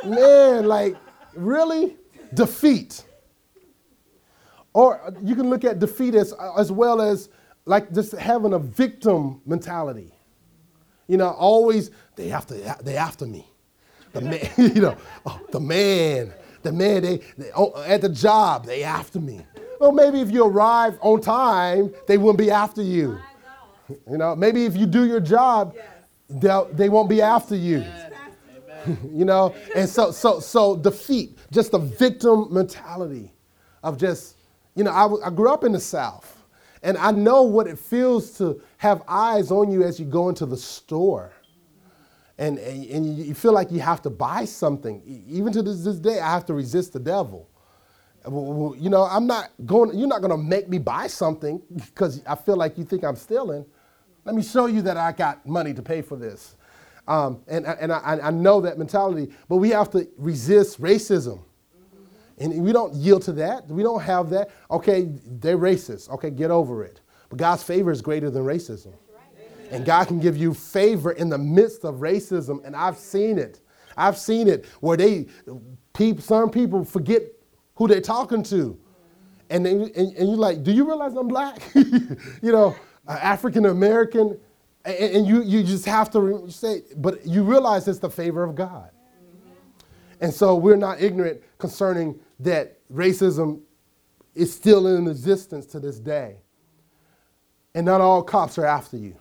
man, 0.05 0.65
like, 0.65 0.95
really? 1.35 1.97
Defeat. 2.33 3.03
Or 4.77 5.11
you 5.23 5.35
can 5.35 5.49
look 5.49 5.63
at 5.63 5.79
defeat 5.79 6.13
as, 6.13 6.35
as 6.55 6.71
well 6.71 7.01
as 7.01 7.29
like 7.65 7.91
just 7.91 8.11
having 8.11 8.53
a 8.53 8.59
victim 8.59 9.41
mentality. 9.43 10.13
You 11.07 11.17
know, 11.17 11.29
always 11.29 11.89
they 12.15 12.27
have 12.27 12.45
to 12.45 12.77
they 12.83 12.95
after 12.95 13.25
me. 13.25 13.47
The 14.13 14.21
man, 14.21 14.49
you 14.75 14.81
know, 14.81 14.95
oh, 15.25 15.41
the 15.51 15.59
man, 15.59 16.31
the 16.61 16.71
man, 16.71 17.01
they, 17.01 17.17
they 17.39 17.49
oh, 17.55 17.81
at 17.87 18.01
the 18.01 18.09
job, 18.09 18.67
they 18.67 18.83
after 18.83 19.19
me. 19.19 19.43
Well, 19.79 19.93
maybe 19.93 20.21
if 20.21 20.29
you 20.29 20.45
arrive 20.45 20.99
on 21.01 21.21
time, 21.21 21.91
they 22.05 22.19
wouldn't 22.19 22.37
be 22.37 22.51
after 22.51 22.83
you. 22.83 23.17
You 24.11 24.17
know, 24.17 24.35
maybe 24.35 24.65
if 24.65 24.75
you 24.75 24.85
do 24.85 25.05
your 25.05 25.21
job, 25.21 25.73
yes. 25.73 26.67
they 26.73 26.89
won't 26.89 27.09
be 27.09 27.21
after 27.21 27.55
you. 27.55 27.85
you 29.11 29.23
know, 29.23 29.55
and 29.75 29.89
so 29.89 30.11
so 30.11 30.41
so 30.41 30.75
defeat, 30.75 31.39
just 31.51 31.73
a 31.73 31.79
victim 31.79 32.53
mentality 32.53 33.31
of 33.81 33.97
just 33.97 34.36
you 34.77 34.83
know, 34.83 34.91
I, 34.91 35.27
I 35.27 35.29
grew 35.31 35.51
up 35.51 35.63
in 35.63 35.71
the 35.71 35.79
South, 35.79 36.43
and 36.83 36.97
I 36.97 37.11
know 37.11 37.41
what 37.41 37.65
it 37.65 37.79
feels 37.79 38.37
to 38.37 38.61
have 38.77 39.01
eyes 39.07 39.49
on 39.49 39.71
you 39.71 39.83
as 39.83 39.99
you 39.99 40.05
go 40.05 40.29
into 40.29 40.45
the 40.45 40.55
store. 40.55 41.33
And, 42.37 42.59
and, 42.59 42.85
and 42.85 43.17
you 43.17 43.33
feel 43.33 43.51
like 43.53 43.71
you 43.71 43.79
have 43.79 44.03
to 44.03 44.11
buy 44.11 44.45
something. 44.45 45.01
Even 45.27 45.51
to 45.53 45.63
this, 45.63 45.83
this 45.83 45.97
day, 45.97 46.19
I 46.19 46.31
have 46.31 46.45
to 46.45 46.53
resist 46.53 46.93
the 46.93 46.99
devil. 46.99 47.49
You 48.29 48.89
know, 48.91 49.03
I'm 49.09 49.25
not 49.25 49.49
going, 49.65 49.97
you're 49.97 50.07
not 50.07 50.21
going 50.21 50.29
to 50.31 50.37
make 50.37 50.69
me 50.69 50.77
buy 50.77 51.07
something 51.07 51.59
because 51.75 52.21
I 52.27 52.35
feel 52.35 52.55
like 52.55 52.77
you 52.77 52.83
think 52.83 53.03
I'm 53.03 53.15
stealing. 53.15 53.65
Let 54.23 54.35
me 54.35 54.43
show 54.43 54.67
you 54.67 54.83
that 54.83 54.97
I 54.97 55.11
got 55.13 55.47
money 55.47 55.73
to 55.73 55.81
pay 55.81 56.03
for 56.03 56.15
this. 56.15 56.55
Um, 57.07 57.41
and 57.47 57.65
and 57.65 57.91
I, 57.91 58.19
I 58.21 58.31
know 58.31 58.59
that 58.61 58.77
mentality, 58.77 59.33
but 59.47 59.55
we 59.57 59.69
have 59.69 59.89
to 59.91 60.07
resist 60.17 60.81
racism. 60.81 61.39
And 62.37 62.63
we 62.63 62.71
don't 62.71 62.93
yield 62.93 63.23
to 63.23 63.33
that. 63.33 63.67
We 63.67 63.83
don't 63.83 64.01
have 64.01 64.29
that. 64.29 64.51
Okay, 64.69 65.09
they're 65.25 65.57
racist. 65.57 66.09
Okay, 66.09 66.29
get 66.29 66.51
over 66.51 66.83
it. 66.83 67.01
But 67.29 67.39
God's 67.39 67.63
favor 67.63 67.91
is 67.91 68.01
greater 68.01 68.29
than 68.29 68.43
racism. 68.43 68.93
And 69.71 69.85
God 69.85 70.07
can 70.07 70.19
give 70.19 70.37
you 70.37 70.53
favor 70.53 71.11
in 71.11 71.29
the 71.29 71.37
midst 71.37 71.83
of 71.83 71.95
racism. 71.95 72.63
And 72.63 72.75
I've 72.75 72.97
seen 72.97 73.37
it. 73.37 73.59
I've 73.97 74.17
seen 74.17 74.47
it 74.47 74.65
where 74.79 74.95
they, 74.95 75.25
some 76.19 76.49
people 76.51 76.85
forget 76.85 77.23
who 77.75 77.87
they're 77.87 77.99
talking 78.01 78.43
to. 78.43 78.79
And, 79.49 79.65
they, 79.65 79.71
and, 79.71 79.95
and 79.95 80.29
you're 80.29 80.37
like, 80.37 80.63
do 80.63 80.71
you 80.71 80.85
realize 80.85 81.15
I'm 81.15 81.27
black? 81.27 81.61
you 81.73 82.51
know, 82.51 82.75
uh, 83.07 83.11
African 83.21 83.65
American. 83.65 84.39
And, 84.85 85.15
and 85.15 85.27
you, 85.27 85.41
you 85.41 85.63
just 85.63 85.85
have 85.85 86.11
to 86.11 86.49
say, 86.49 86.83
but 86.97 87.25
you 87.25 87.43
realize 87.43 87.87
it's 87.87 87.99
the 87.99 88.09
favor 88.09 88.43
of 88.43 88.55
God. 88.55 88.91
And 90.19 90.33
so 90.33 90.55
we're 90.55 90.75
not 90.75 91.01
ignorant 91.01 91.41
concerning 91.57 92.19
that 92.39 92.79
racism 92.91 93.61
is 94.35 94.53
still 94.53 94.87
in 94.95 95.07
existence 95.07 95.65
to 95.67 95.79
this 95.79 95.99
day. 95.99 96.37
And 97.73 97.85
not 97.85 98.01
all 98.01 98.23
cops 98.23 98.57
are 98.57 98.65
after 98.65 98.97
you. 98.97 99.15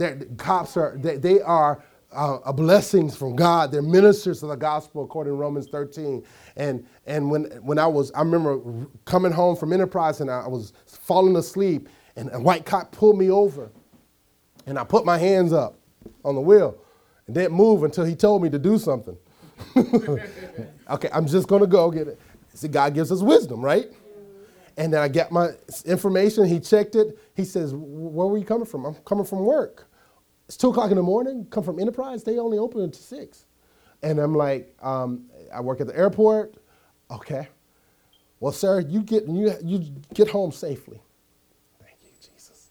Amen. 0.00 0.36
Cops 0.36 0.76
are, 0.76 0.96
they, 0.98 1.16
they 1.16 1.40
are 1.40 1.82
uh, 2.12 2.38
a 2.44 2.52
blessings 2.52 3.16
from 3.16 3.34
God. 3.34 3.72
They're 3.72 3.82
ministers 3.82 4.42
of 4.42 4.50
the 4.50 4.56
gospel 4.56 5.04
according 5.04 5.32
to 5.32 5.36
Romans 5.36 5.68
13. 5.68 6.22
And, 6.56 6.86
and 7.06 7.30
when, 7.30 7.44
when 7.62 7.78
I 7.78 7.86
was, 7.86 8.12
I 8.12 8.20
remember 8.20 8.86
coming 9.04 9.32
home 9.32 9.56
from 9.56 9.72
Enterprise 9.72 10.20
and 10.20 10.30
I 10.30 10.46
was 10.48 10.72
falling 10.86 11.36
asleep 11.36 11.88
and 12.16 12.30
a 12.32 12.40
white 12.40 12.64
cop 12.66 12.92
pulled 12.92 13.18
me 13.18 13.30
over. 13.30 13.70
And 14.66 14.78
I 14.78 14.84
put 14.84 15.04
my 15.04 15.18
hands 15.18 15.52
up 15.52 15.78
on 16.24 16.34
the 16.34 16.40
wheel 16.40 16.76
and 17.26 17.34
didn't 17.34 17.52
move 17.52 17.82
until 17.82 18.04
he 18.04 18.14
told 18.14 18.42
me 18.42 18.50
to 18.50 18.58
do 18.58 18.78
something. 18.78 19.16
okay, 20.90 21.08
I'm 21.12 21.26
just 21.26 21.48
gonna 21.48 21.66
go 21.66 21.90
get 21.90 22.08
it. 22.08 22.20
See, 22.54 22.68
God 22.68 22.94
gives 22.94 23.12
us 23.12 23.22
wisdom, 23.22 23.62
right? 23.64 23.90
And 24.76 24.92
then 24.92 25.02
I 25.02 25.08
get 25.08 25.32
my 25.32 25.50
information. 25.84 26.46
He 26.46 26.60
checked 26.60 26.96
it. 26.96 27.18
He 27.34 27.44
says, 27.44 27.74
"Where 27.74 28.28
were 28.28 28.38
you 28.38 28.44
coming 28.44 28.66
from? 28.66 28.84
I'm 28.86 28.94
coming 29.04 29.24
from 29.24 29.40
work. 29.44 29.88
It's 30.46 30.56
two 30.56 30.70
o'clock 30.70 30.90
in 30.90 30.96
the 30.96 31.02
morning. 31.02 31.46
Come 31.50 31.64
from 31.64 31.78
Enterprise. 31.78 32.24
They 32.24 32.38
only 32.38 32.58
open 32.58 32.82
until 32.82 33.00
six. 33.02 33.46
And 34.02 34.18
I'm 34.18 34.34
like, 34.34 34.76
um, 34.82 35.26
I 35.54 35.60
work 35.60 35.80
at 35.80 35.86
the 35.86 35.96
airport. 35.96 36.56
Okay. 37.10 37.48
Well, 38.40 38.52
sir, 38.52 38.80
you 38.80 39.02
get 39.02 39.26
you 39.28 39.54
you 39.62 39.80
get 40.14 40.28
home 40.28 40.52
safely. 40.52 41.00
Thank 41.80 41.98
you, 42.02 42.10
Jesus. 42.20 42.70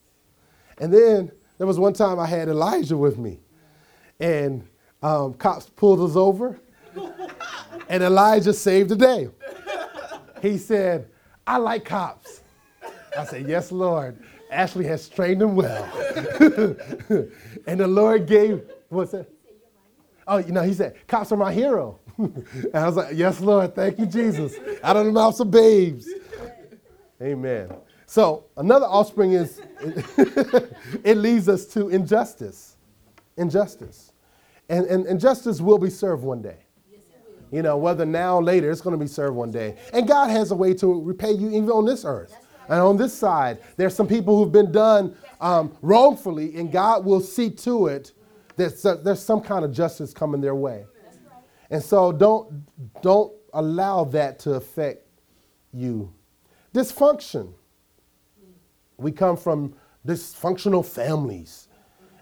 And 0.79 0.93
then 0.93 1.31
there 1.57 1.67
was 1.67 1.79
one 1.79 1.93
time 1.93 2.19
I 2.19 2.27
had 2.27 2.49
Elijah 2.49 2.97
with 2.97 3.17
me, 3.17 3.39
and 4.19 4.67
um, 5.01 5.33
cops 5.35 5.69
pulled 5.69 6.01
us 6.01 6.15
over, 6.15 6.59
and 7.89 8.03
Elijah 8.03 8.53
saved 8.53 8.89
the 8.89 8.95
day. 8.95 9.29
He 10.41 10.57
said, 10.57 11.09
"I 11.45 11.57
like 11.57 11.85
cops." 11.85 12.41
I 13.17 13.25
said, 13.25 13.47
"Yes, 13.47 13.71
Lord." 13.71 14.17
Ashley 14.49 14.85
has 14.85 15.07
trained 15.07 15.41
him 15.41 15.55
well, 15.55 15.85
and 17.67 17.79
the 17.79 17.87
Lord 17.87 18.27
gave 18.27 18.69
what's 18.89 19.13
that? 19.13 19.29
Oh, 20.27 20.37
you 20.37 20.51
know, 20.51 20.63
he 20.63 20.73
said, 20.73 20.95
"Cops 21.07 21.31
are 21.31 21.37
my 21.37 21.53
hero." 21.53 22.01
and 22.17 22.75
I 22.75 22.85
was 22.85 22.95
like, 22.95 23.15
Yes, 23.15 23.39
Lord, 23.39 23.75
thank 23.75 23.99
you, 23.99 24.05
Jesus. 24.05 24.55
Out 24.83 24.97
of 24.97 25.05
the 25.05 25.11
mouths 25.11 25.39
of 25.39 25.49
babes. 25.49 26.07
Amen. 27.21 27.71
So 28.05 28.45
another 28.57 28.85
offspring 28.85 29.33
is 29.33 29.61
it 31.03 31.17
leads 31.17 31.47
us 31.47 31.65
to 31.67 31.89
injustice. 31.89 32.77
Injustice. 33.37 34.11
And, 34.69 34.85
and, 34.85 35.05
and 35.05 35.19
justice 35.19 35.61
will 35.61 35.77
be 35.77 35.89
served 35.89 36.23
one 36.23 36.41
day. 36.41 36.65
You 37.51 37.61
know, 37.61 37.77
whether 37.77 38.05
now 38.05 38.37
or 38.37 38.43
later, 38.43 38.71
it's 38.71 38.81
going 38.81 38.97
to 38.97 39.03
be 39.03 39.09
served 39.09 39.35
one 39.35 39.51
day. 39.51 39.75
And 39.93 40.07
God 40.07 40.29
has 40.29 40.51
a 40.51 40.55
way 40.55 40.73
to 40.75 41.01
repay 41.01 41.31
you 41.31 41.49
even 41.49 41.69
on 41.69 41.85
this 41.85 42.05
earth. 42.05 42.33
And 42.69 42.79
on 42.79 42.95
this 42.95 43.13
side, 43.13 43.59
there's 43.75 43.93
some 43.93 44.07
people 44.07 44.37
who've 44.37 44.51
been 44.51 44.71
done 44.71 45.15
um, 45.41 45.77
wrongfully, 45.81 46.55
and 46.55 46.71
God 46.71 47.03
will 47.03 47.19
see 47.19 47.49
to 47.49 47.87
it 47.87 48.13
that 48.55 49.01
there's 49.03 49.21
some 49.21 49.41
kind 49.41 49.65
of 49.65 49.73
justice 49.73 50.13
coming 50.13 50.39
their 50.39 50.55
way. 50.55 50.85
And 51.69 51.83
so 51.83 52.11
don't, 52.11 52.65
don't 53.01 53.33
allow 53.53 54.05
that 54.05 54.39
to 54.39 54.53
affect 54.53 55.07
you. 55.73 56.13
Dysfunction. 56.73 57.53
We 58.97 59.11
come 59.11 59.35
from 59.35 59.73
dysfunctional 60.07 60.85
families. 60.85 61.67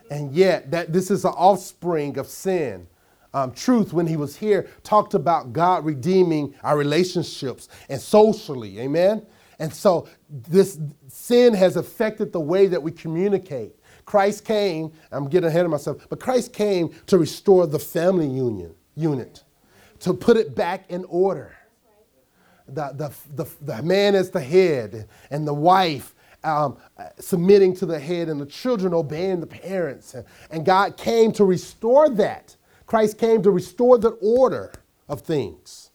And 0.09 0.31
yet, 0.33 0.71
that 0.71 0.91
this 0.91 1.11
is 1.11 1.25
an 1.25 1.33
offspring 1.33 2.17
of 2.17 2.27
sin. 2.27 2.87
Um, 3.33 3.51
truth, 3.51 3.93
when 3.93 4.07
he 4.07 4.17
was 4.17 4.35
here, 4.35 4.67
talked 4.83 5.13
about 5.13 5.53
God 5.53 5.85
redeeming 5.85 6.55
our 6.63 6.77
relationships 6.77 7.69
and 7.87 8.01
socially. 8.01 8.79
Amen? 8.79 9.25
And 9.59 9.73
so, 9.73 10.07
this 10.29 10.79
sin 11.07 11.53
has 11.53 11.75
affected 11.75 12.31
the 12.31 12.39
way 12.39 12.67
that 12.67 12.81
we 12.81 12.91
communicate. 12.91 13.75
Christ 14.05 14.45
came, 14.45 14.91
I'm 15.11 15.27
getting 15.29 15.49
ahead 15.49 15.65
of 15.65 15.71
myself, 15.71 16.07
but 16.09 16.19
Christ 16.19 16.53
came 16.53 16.89
to 17.07 17.17
restore 17.17 17.67
the 17.67 17.77
family 17.77 18.27
union 18.27 18.73
unit, 18.95 19.43
to 19.99 20.13
put 20.13 20.37
it 20.37 20.55
back 20.55 20.89
in 20.89 21.05
order. 21.05 21.55
The, 22.67 22.91
the, 22.93 23.43
the, 23.43 23.49
the 23.61 23.83
man 23.83 24.15
is 24.15 24.29
the 24.29 24.41
head, 24.41 25.07
and 25.31 25.47
the 25.47 25.53
wife 25.53 26.13
um, 26.43 26.77
submitting 27.19 27.75
to 27.77 27.85
the 27.85 27.99
head, 27.99 28.29
and 28.29 28.39
the 28.39 28.45
children 28.45 28.93
obeying 28.93 29.39
the 29.39 29.47
parents. 29.47 30.15
And 30.51 30.65
God 30.65 30.97
came 30.97 31.31
to 31.33 31.43
restore 31.43 32.09
that. 32.09 32.55
Christ 32.89 33.19
came 33.19 33.43
to 33.43 33.51
restore 33.51 33.99
the 33.99 34.17
order 34.19 34.73
of 35.07 35.21
things. 35.21 35.91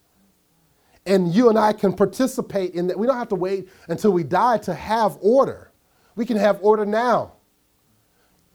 And 1.05 1.35
you 1.35 1.49
and 1.49 1.59
I 1.59 1.73
can 1.73 1.93
participate 1.93 2.73
in 2.73 2.87
that. 2.87 2.97
We 2.97 3.09
don't 3.09 3.17
have 3.17 3.31
to 3.31 3.35
wait 3.35 3.69
until 3.89 4.13
we 4.13 4.23
die 4.23 4.59
to 4.59 4.73
have 4.73 5.19
order. 5.21 5.73
We 6.15 6.25
can 6.25 6.37
have 6.37 6.61
order 6.63 6.87
now. 6.87 7.33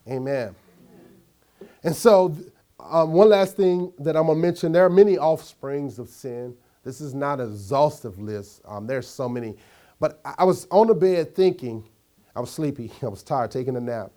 Amen. 0.08 0.56
And 1.84 1.94
so 1.94 2.34
um, 2.80 3.12
one 3.12 3.28
last 3.28 3.58
thing 3.58 3.92
that 4.00 4.16
I'm 4.16 4.28
going 4.28 4.38
to 4.38 4.42
mention 4.42 4.72
there 4.72 4.86
are 4.86 4.90
many 4.90 5.18
offsprings 5.18 6.00
of 6.00 6.08
sin. 6.08 6.56
This 6.86 7.02
is 7.02 7.14
not 7.14 7.42
an 7.42 7.52
exhaustive 7.52 8.20
list, 8.20 8.62
um, 8.66 8.88
there's 8.88 9.10
so 9.10 9.28
many. 9.28 9.58
But 10.00 10.22
I 10.24 10.46
was 10.46 10.66
on 10.72 10.88
the 10.88 10.96
bed 10.96 11.36
thinking, 11.36 11.84
I 12.34 12.40
was 12.40 12.52
sleepy, 12.52 12.90
I 13.04 13.08
was 13.08 13.22
tired, 13.22 13.52
taking 13.52 13.76
a 13.76 13.82
nap. 13.82 14.14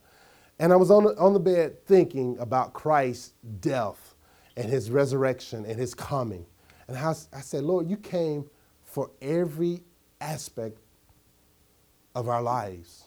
And 0.61 0.73
I 0.73 0.77
was 0.77 0.93
on 0.93 1.03
the, 1.03 1.19
on 1.19 1.33
the 1.33 1.41
bed 1.41 1.85
thinking 1.87 2.39
about 2.39 2.73
Christ's 2.73 3.33
death 3.59 4.12
and 4.57 4.69
his 4.69 4.91
resurrection 4.91 5.65
and 5.65 5.79
his 5.79 5.95
coming. 5.95 6.47
And 6.89 6.97
I, 6.97 7.15
I 7.33 7.41
said, 7.41 7.65
Lord, 7.65 7.89
you 7.89 7.97
came 7.97 8.49
for 8.85 9.11
every 9.21 9.83
aspect 10.21 10.79
of 12.15 12.29
our 12.29 12.43
lives 12.43 13.05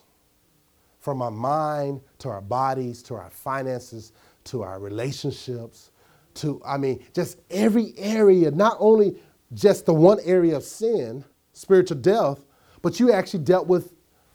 from 0.98 1.22
our 1.22 1.30
mind 1.30 2.00
to 2.18 2.28
our 2.28 2.40
bodies 2.40 3.02
to 3.04 3.14
our 3.14 3.30
finances 3.30 4.12
to 4.46 4.62
our 4.62 4.78
relationships, 4.78 5.90
to, 6.34 6.60
I 6.64 6.78
mean, 6.78 7.04
just 7.12 7.38
every 7.50 7.94
area, 7.98 8.50
not 8.50 8.76
only 8.80 9.16
just 9.52 9.86
the 9.86 9.94
one 9.94 10.18
area 10.24 10.56
of 10.56 10.64
sin, 10.64 11.24
spiritual 11.52 11.98
death, 11.98 12.44
but 12.82 12.98
you 12.98 13.12
actually 13.12 13.44
dealt 13.44 13.66
with 13.66 13.92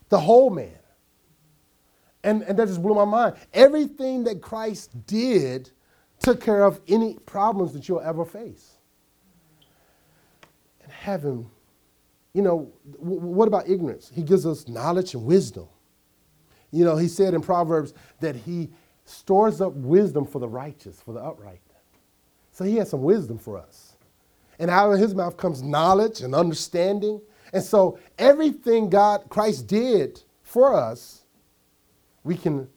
the 0.10 0.19
whole 0.19 0.50
man. 0.50 0.78
And, 2.24 2.43
and 2.43 2.58
that 2.60 2.67
just 2.67 2.82
blew 2.82 2.93
my 2.93 3.06
mind. 3.06 3.36
Everything 3.54 4.24
that 4.26 4.41
Christ 4.41 5.08
did 5.08 5.71
took 6.22 6.42
care 6.42 6.64
of 6.64 6.80
any 6.88 7.16
problems 7.26 7.74
that 7.74 7.88
you'll 7.88 8.02
ever 8.02 8.26
face. 8.26 8.78
And 10.84 10.92
heaven, 10.92 11.50
you 12.34 12.42
know, 12.42 12.72
w- 13.00 13.20
what 13.20 13.48
about 13.48 13.68
ignorance? 13.68 14.12
He 14.14 14.24
gives 14.24 14.46
us 14.46 14.68
knowledge 14.68 15.14
and 15.14 15.26
wisdom. 15.26 15.68
You 16.72 16.86
know, 16.86 16.96
he 16.96 17.08
said 17.08 17.34
in 17.34 17.42
Proverbs 17.42 17.94
that 18.22 18.36
he 18.36 18.70
stores 19.04 19.62
up 19.62 19.74
wisdom 19.74 20.26
for 20.26 20.40
the 20.40 20.48
righteous, 20.48 21.02
for 21.02 21.14
the 21.14 21.20
upright. 21.20 21.60
So 22.52 22.66
he 22.66 22.76
has 22.76 22.90
some 22.90 23.02
wisdom 23.02 23.38
for 23.38 23.58
us. 23.58 23.94
And 24.60 24.70
out 24.70 24.92
of 24.92 25.00
his 25.00 25.16
mouth 25.16 25.38
comes 25.38 25.64
knowledge 25.64 26.22
and 26.22 26.36
understanding. 26.36 27.22
And 27.54 27.64
so 27.64 27.98
everything 28.20 28.90
God, 28.90 29.24
Christ 29.30 29.68
did 29.68 30.22
for 30.44 30.76
us, 30.76 31.24
we 32.24 32.38
can 32.38 32.68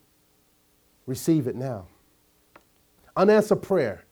receive 1.07 1.46
it 1.46 1.57
now. 1.57 1.87
Unanswered 3.16 3.62
prayer. 3.62 4.05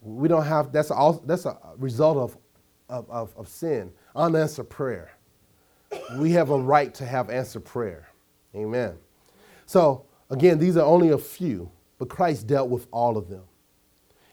We 0.00 0.28
don't 0.28 0.44
have, 0.44 0.72
that's 0.72 0.90
a, 0.90 1.20
that's 1.24 1.46
a 1.46 1.56
result 1.78 2.16
of, 2.16 2.36
of, 2.88 3.10
of, 3.10 3.36
of 3.36 3.48
sin. 3.48 3.92
Unanswered 4.16 4.70
prayer. 4.70 5.12
We 6.16 6.32
have 6.32 6.50
a 6.50 6.58
right 6.58 6.92
to 6.94 7.06
have 7.06 7.30
answered 7.30 7.64
prayer. 7.64 8.08
Amen. 8.54 8.96
So 9.66 10.06
Again, 10.32 10.58
these 10.58 10.78
are 10.78 10.86
only 10.86 11.10
a 11.10 11.18
few, 11.18 11.70
but 11.98 12.08
Christ 12.08 12.46
dealt 12.46 12.70
with 12.70 12.86
all 12.90 13.18
of 13.18 13.28
them. 13.28 13.42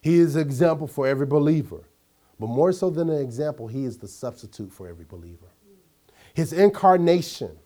He 0.02 0.18
is 0.20 0.38
an 0.38 0.42
example 0.42 0.88
for 0.88 1.06
every 1.06 1.26
believer. 1.26 1.84
But 2.40 2.48
more 2.48 2.72
so 2.72 2.90
than 2.90 3.10
an 3.10 3.22
example, 3.22 3.68
he 3.68 3.84
is 3.84 3.98
the 3.98 4.08
substitute 4.08 4.72
for 4.72 4.88
every 4.88 5.04
believer. 5.04 5.48
His 6.34 6.54
incarnation, 6.54 7.58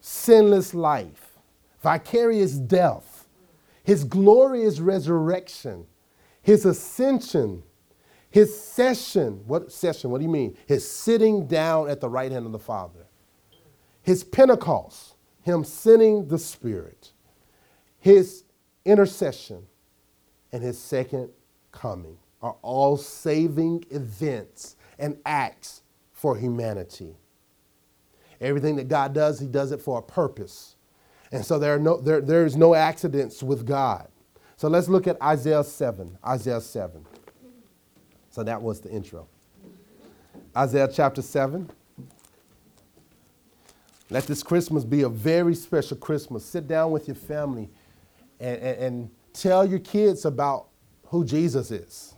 sinless 0.00 0.72
life, 0.72 1.38
vicarious 1.82 2.54
death, 2.54 3.11
his 3.82 4.04
glorious 4.04 4.80
resurrection, 4.80 5.86
his 6.40 6.64
ascension, 6.64 7.62
his 8.30 8.58
session. 8.58 9.42
What 9.46 9.72
session? 9.72 10.10
What 10.10 10.18
do 10.18 10.24
you 10.24 10.30
mean? 10.30 10.56
His 10.66 10.88
sitting 10.88 11.46
down 11.46 11.88
at 11.88 12.00
the 12.00 12.08
right 12.08 12.32
hand 12.32 12.46
of 12.46 12.52
the 12.52 12.58
Father. 12.58 13.06
His 14.02 14.24
Pentecost 14.24 15.14
him 15.42 15.64
sending 15.64 16.28
the 16.28 16.38
Spirit, 16.38 17.12
his 17.98 18.44
intercession, 18.84 19.66
and 20.52 20.62
his 20.62 20.78
second 20.78 21.30
coming 21.72 22.16
are 22.40 22.56
all 22.62 22.96
saving 22.96 23.84
events 23.90 24.76
and 24.98 25.16
acts 25.26 25.82
for 26.12 26.36
humanity. 26.36 27.16
Everything 28.40 28.76
that 28.76 28.88
God 28.88 29.12
does, 29.12 29.38
he 29.38 29.46
does 29.46 29.72
it 29.72 29.80
for 29.80 29.98
a 29.98 30.02
purpose. 30.02 30.71
And 31.32 31.44
so 31.44 31.58
there, 31.58 31.74
are 31.74 31.78
no, 31.78 31.98
there, 31.98 32.20
there's 32.20 32.56
no 32.56 32.74
accidents 32.74 33.42
with 33.42 33.66
God. 33.66 34.06
So 34.56 34.68
let's 34.68 34.88
look 34.88 35.06
at 35.06 35.20
Isaiah 35.20 35.64
7. 35.64 36.18
Isaiah 36.24 36.60
7. 36.60 37.04
So 38.30 38.44
that 38.44 38.60
was 38.60 38.80
the 38.80 38.90
intro. 38.90 39.26
Isaiah 40.56 40.88
chapter 40.92 41.22
7. 41.22 41.68
Let 44.10 44.26
this 44.26 44.42
Christmas 44.42 44.84
be 44.84 45.02
a 45.02 45.08
very 45.08 45.54
special 45.54 45.96
Christmas. 45.96 46.44
Sit 46.44 46.68
down 46.68 46.90
with 46.90 47.08
your 47.08 47.14
family 47.14 47.70
and, 48.38 48.58
and, 48.58 48.78
and 48.78 49.10
tell 49.32 49.64
your 49.64 49.78
kids 49.78 50.26
about 50.26 50.68
who 51.06 51.24
Jesus 51.24 51.70
is. 51.70 52.14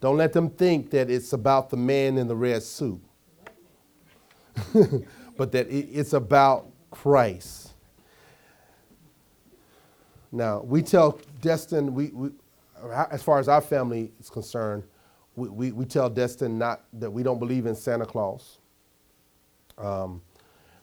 Don't 0.00 0.16
let 0.16 0.32
them 0.32 0.48
think 0.48 0.90
that 0.90 1.10
it's 1.10 1.34
about 1.34 1.68
the 1.68 1.76
man 1.76 2.16
in 2.16 2.26
the 2.26 2.34
red 2.34 2.62
suit, 2.62 3.00
but 5.36 5.52
that 5.52 5.68
it's 5.70 6.14
about 6.14 6.71
Christ. 7.02 7.72
Now, 10.32 10.60
we 10.62 10.82
tell 10.82 11.18
Destin, 11.40 11.94
we, 11.94 12.08
we, 12.08 12.30
as 13.10 13.24
far 13.24 13.40
as 13.40 13.48
our 13.48 13.60
family 13.60 14.12
is 14.20 14.30
concerned, 14.30 14.84
we, 15.36 15.48
we, 15.48 15.72
we 15.72 15.84
tell 15.84 16.08
Destin 16.08 16.58
not 16.58 16.84
that 16.94 17.10
we 17.10 17.24
don't 17.24 17.40
believe 17.40 17.66
in 17.66 17.74
Santa 17.74 18.06
Claus. 18.06 18.58
Um, 19.78 20.22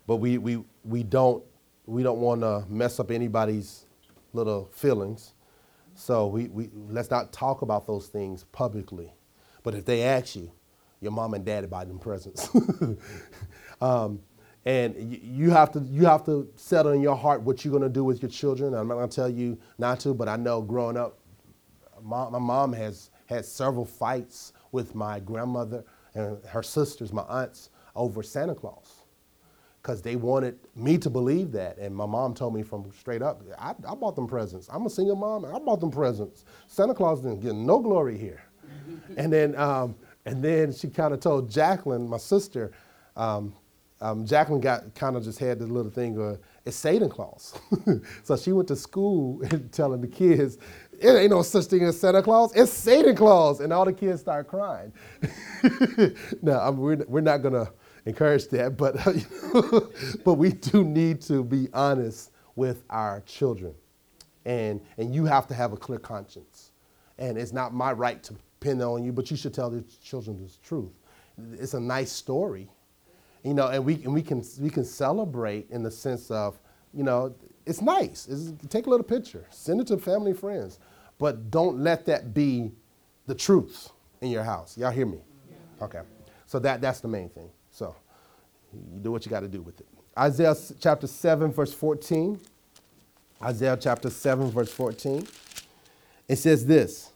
but 0.08 0.18
we, 0.18 0.38
we, 0.38 0.64
we 0.84 1.04
don't, 1.04 1.44
we 1.86 2.04
don't 2.04 2.20
want 2.20 2.42
to 2.42 2.66
mess 2.70 3.00
up 3.00 3.12
anybody's 3.12 3.86
little 4.34 4.70
feelings. 4.74 5.34
So 5.96 6.28
we, 6.28 6.50
we, 6.50 6.70
let's 6.90 7.10
not 7.10 7.32
talk 7.34 7.62
about 7.62 7.88
those 7.88 8.08
things 8.08 8.44
publicly. 8.52 9.14
But 9.64 9.74
But 9.74 9.76
if 9.76 9.86
they 9.86 10.04
ask 10.04 10.36
you, 10.36 10.52
your 11.02 11.14
mom 11.14 11.34
and 11.34 11.46
dad 11.46 11.70
buy 11.70 11.86
them 11.86 12.00
presents. 12.00 12.50
um, 13.82 14.20
and 14.66 14.96
you 15.24 15.50
have 15.50 15.72
to 15.72 15.80
you 15.80 16.06
have 16.06 16.26
to 16.26 16.50
settle 16.56 16.92
in 16.92 17.02
your 17.02 17.16
heart 17.16 17.42
what 17.42 17.64
you're 17.64 17.72
going 17.72 17.84
to 17.84 17.90
do 17.90 18.04
with 18.04 18.22
your 18.22 18.32
children. 18.32 18.74
I'm 18.74 18.88
not 18.88 18.96
going 18.96 19.10
to 19.10 19.16
tell 19.16 19.30
you 19.30 19.58
not 19.78 20.00
to, 20.02 20.14
but 20.14 20.28
I 20.28 20.36
know 20.36 20.62
growing 20.62 20.98
up, 20.98 21.20
my, 22.02 22.30
my 22.30 22.40
mom 22.40 22.74
has 22.74 23.10
had 23.26 23.46
several 23.46 23.86
fights 23.86 24.54
with 24.72 24.96
my 24.96 25.20
grandmother 25.20 25.84
and 26.14 26.44
her 26.46 26.64
sisters, 26.64 27.14
my 27.14 27.24
aunts, 27.24 27.70
over 27.96 28.22
Santa 28.24 28.56
Claus 28.56 29.00
because 29.82 30.02
they 30.02 30.16
wanted 30.16 30.58
me 30.76 30.98
to 30.98 31.10
believe 31.10 31.52
that. 31.54 31.78
And 31.78 31.96
my 31.96 32.06
mom 32.06 32.34
told 32.34 32.54
me 32.54 32.64
from 32.64 32.92
straight 32.92 33.22
up, 33.22 33.42
I, 33.58 33.72
I, 33.88 33.96
bought 33.96 34.16
them 34.16 34.28
presents. 34.28 34.70
I'm 34.72 34.86
a 34.86 34.90
single 34.90 35.16
mom, 35.16 35.46
I 35.46 35.58
bought 35.60 35.80
them 35.80 35.92
presents. 35.92 36.46
Santa 36.68 36.94
Claus 36.94 37.22
didn't 37.22 37.40
get 37.40 37.56
no 37.56 37.80
glory 37.80 38.18
here. 38.18 38.44
and 39.18 39.32
then, 39.32 39.56
um, 39.56 39.96
and 40.26 40.44
then 40.44 40.74
she 40.74 40.90
kind 40.90 41.14
of 41.14 41.22
told 41.22 41.50
Jacqueline, 41.50 42.08
my 42.08 42.18
sister, 42.18 42.72
um, 43.16 43.54
um, 44.02 44.26
Jacqueline 44.26 44.62
got 44.62 44.96
kind 44.96 45.18
of 45.18 45.24
just 45.24 45.40
had 45.40 45.60
this 45.60 45.68
little 45.68 45.92
thing 45.92 46.18
of 46.20 46.40
it's 46.66 46.78
Satan 46.78 47.10
Claus. 47.10 47.60
so 48.24 48.38
she 48.38 48.52
went 48.54 48.68
to 48.70 48.76
school 48.76 49.42
telling 49.72 50.02
the 50.02 50.08
kids, 50.08 50.58
it 51.00 51.10
ain't 51.10 51.32
no 51.32 51.42
such 51.42 51.66
thing 51.66 51.84
as 51.84 52.00
Santa 52.00 52.22
Claus, 52.22 52.56
it's 52.56 52.72
Satan 52.72 53.16
Claus. 53.16 53.60
And 53.60 53.74
all 53.74 53.86
the 53.86 53.94
kids 53.94 54.22
start 54.22 54.48
crying. 54.48 54.94
now, 56.42 56.62
I 56.62 56.72
mean, 56.72 56.80
we're, 56.80 57.06
we're 57.08 57.22
not 57.22 57.42
going 57.42 57.54
to 57.54 57.72
encourage 58.06 58.48
that, 58.50 58.78
but, 58.78 58.96
but 60.24 60.36
we 60.36 60.54
do 60.54 60.84
need 60.86 61.22
to 61.24 61.44
be 61.44 61.68
honest 61.74 62.32
with 62.56 62.84
our 62.90 63.22
children. 63.22 63.74
And, 64.46 64.80
and 64.98 65.14
you 65.14 65.26
have 65.26 65.46
to 65.48 65.54
have 65.54 65.74
a 65.74 65.78
clear 65.78 66.00
conscience. 66.00 66.72
And 67.18 67.38
it's 67.38 67.52
not 67.52 67.74
my 67.74 67.92
right 67.92 68.24
to 68.24 68.36
pin 68.62 68.82
on 68.82 69.04
you, 69.04 69.12
but 69.12 69.30
you 69.30 69.36
should 69.36 69.54
tell 69.54 69.70
the 69.70 69.84
children 70.04 70.38
the 70.38 70.50
truth. 70.66 70.98
It's 71.54 71.74
a 71.74 71.80
nice 71.80 72.12
story 72.12 72.70
you 73.44 73.54
know, 73.54 73.68
and 73.68 73.86
we, 73.86 73.96
and 74.04 74.14
we, 74.14 74.22
can, 74.22 74.44
we 74.60 74.70
can 74.70 74.84
celebrate 74.84 75.70
in 75.70 75.84
the 75.84 75.92
sense 75.92 76.30
of, 76.32 76.60
you 76.94 77.04
know, 77.04 77.34
it's 77.66 77.82
nice. 77.82 78.28
It's, 78.28 78.52
take 78.68 78.88
a 78.88 78.90
little 78.90 79.06
picture, 79.06 79.46
send 79.50 79.80
it 79.82 79.88
to 79.88 79.98
family 79.98 80.32
and 80.32 80.40
friends, 80.40 80.80
but 81.18 81.52
don't 81.52 81.80
let 81.80 82.06
that 82.08 82.34
be 82.34 82.72
the 83.28 83.36
truth 83.36 83.92
in 84.22 84.30
your 84.32 84.44
house. 84.44 84.78
Y'all 84.78 84.92
hear 84.92 85.06
me? 85.06 85.20
Yeah. 85.50 85.86
Okay. 85.86 86.02
So 86.46 86.60
that, 86.60 86.82
that's 86.82 87.00
the 87.00 87.08
main 87.08 87.30
thing. 87.30 87.50
So 87.72 87.96
you 88.74 89.00
do 89.02 89.12
what 89.12 89.26
you 89.26 89.30
got 89.30 89.42
to 89.42 89.48
do 89.48 89.62
with 89.62 89.80
it. 89.80 89.88
Isaiah 90.18 90.56
chapter 90.80 91.08
7, 91.08 91.52
verse 91.52 91.74
14. 91.74 92.40
Isaiah 93.42 93.78
chapter 93.80 94.10
7, 94.10 94.52
verse 94.52 94.72
14. 94.72 95.26
It 96.28 96.36
says 96.38 96.66
this 96.66 97.09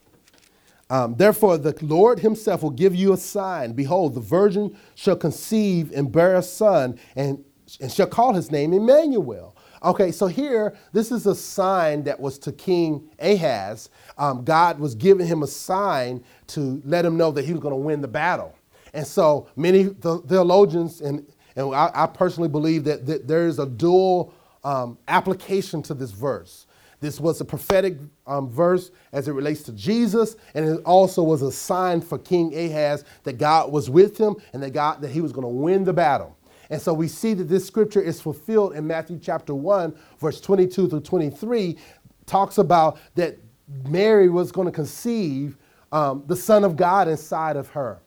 um, 0.93 1.15
Therefore, 1.15 1.57
the 1.57 1.75
Lord 1.81 2.19
himself 2.19 2.61
will 2.61 2.69
give 2.69 2.93
you 2.93 3.13
a 3.13 3.17
sign. 3.17 3.73
Behold, 3.73 4.13
the 4.13 4.21
virgin 4.21 4.77
shall 4.93 5.15
conceive 5.15 5.91
and 5.91 6.11
bear 6.11 6.35
a 6.35 6.43
son, 6.43 6.99
and, 7.15 7.43
and 7.81 7.91
shall 7.91 8.05
call 8.05 8.35
his 8.35 8.51
name 8.51 8.73
Emmanuel. 8.73 9.57
Okay, 9.83 10.11
so 10.11 10.27
here, 10.27 10.77
this 10.91 11.11
is 11.11 11.25
a 11.25 11.33
sign 11.33 12.03
that 12.03 12.19
was 12.19 12.37
to 12.37 12.51
King 12.51 13.09
Ahaz. 13.17 13.89
Um, 14.19 14.43
God 14.43 14.79
was 14.79 14.93
giving 14.93 15.25
him 15.25 15.41
a 15.41 15.47
sign 15.47 16.23
to 16.49 16.79
let 16.85 17.03
him 17.03 17.17
know 17.17 17.31
that 17.31 17.43
he 17.43 17.53
was 17.53 17.61
going 17.61 17.73
to 17.73 17.77
win 17.77 17.99
the 17.99 18.07
battle. 18.07 18.55
And 18.93 19.07
so 19.07 19.47
many 19.55 19.85
theologians, 19.85 21.01
and, 21.01 21.25
and 21.55 21.73
I, 21.73 21.89
I 21.91 22.05
personally 22.05 22.49
believe 22.49 22.83
that, 22.83 23.07
that 23.07 23.27
there 23.27 23.47
is 23.47 23.57
a 23.57 23.65
dual 23.65 24.31
um, 24.63 24.99
application 25.07 25.81
to 25.83 25.95
this 25.95 26.11
verse. 26.11 26.67
This 27.03 27.19
was 27.19 27.41
a 27.41 27.45
prophetic 27.45 27.97
um, 28.25 28.49
verse 28.49 28.89
as 29.11 29.27
it 29.27 29.33
relates 29.33 29.61
to 29.63 29.73
Jesus, 29.73 30.37
and 30.53 30.65
it 30.65 30.81
also 30.85 31.21
was 31.21 31.41
a 31.41 31.51
sign 31.51 31.99
for 31.99 32.17
King 32.17 32.55
Ahaz 32.55 33.03
that 33.23 33.37
God 33.37 33.73
was 33.73 33.89
with 33.89 34.17
him 34.17 34.37
and 34.53 34.63
that 34.63 34.69
God 34.69 35.01
that 35.01 35.11
he 35.11 35.19
was 35.19 35.33
going 35.33 35.43
to 35.43 35.49
win 35.49 35.83
the 35.83 35.91
battle. 35.91 36.37
And 36.69 36.81
so 36.81 36.93
we 36.93 37.09
see 37.09 37.33
that 37.33 37.49
this 37.49 37.67
scripture 37.67 37.99
is 38.01 38.21
fulfilled 38.21 38.75
in 38.75 38.87
Matthew 38.87 39.19
chapter 39.21 39.53
1, 39.53 39.93
verse 40.17 40.39
22 40.39 40.87
through 40.87 41.01
23, 41.01 41.77
talks 42.25 42.57
about 42.57 42.97
that 43.15 43.37
Mary 43.89 44.29
was 44.29 44.53
going 44.53 44.67
to 44.67 44.71
conceive 44.71 45.57
um, 45.91 46.23
the 46.27 46.37
Son 46.37 46.63
of 46.63 46.77
God 46.77 47.09
inside 47.09 47.57
of 47.57 47.67
her. 47.67 47.99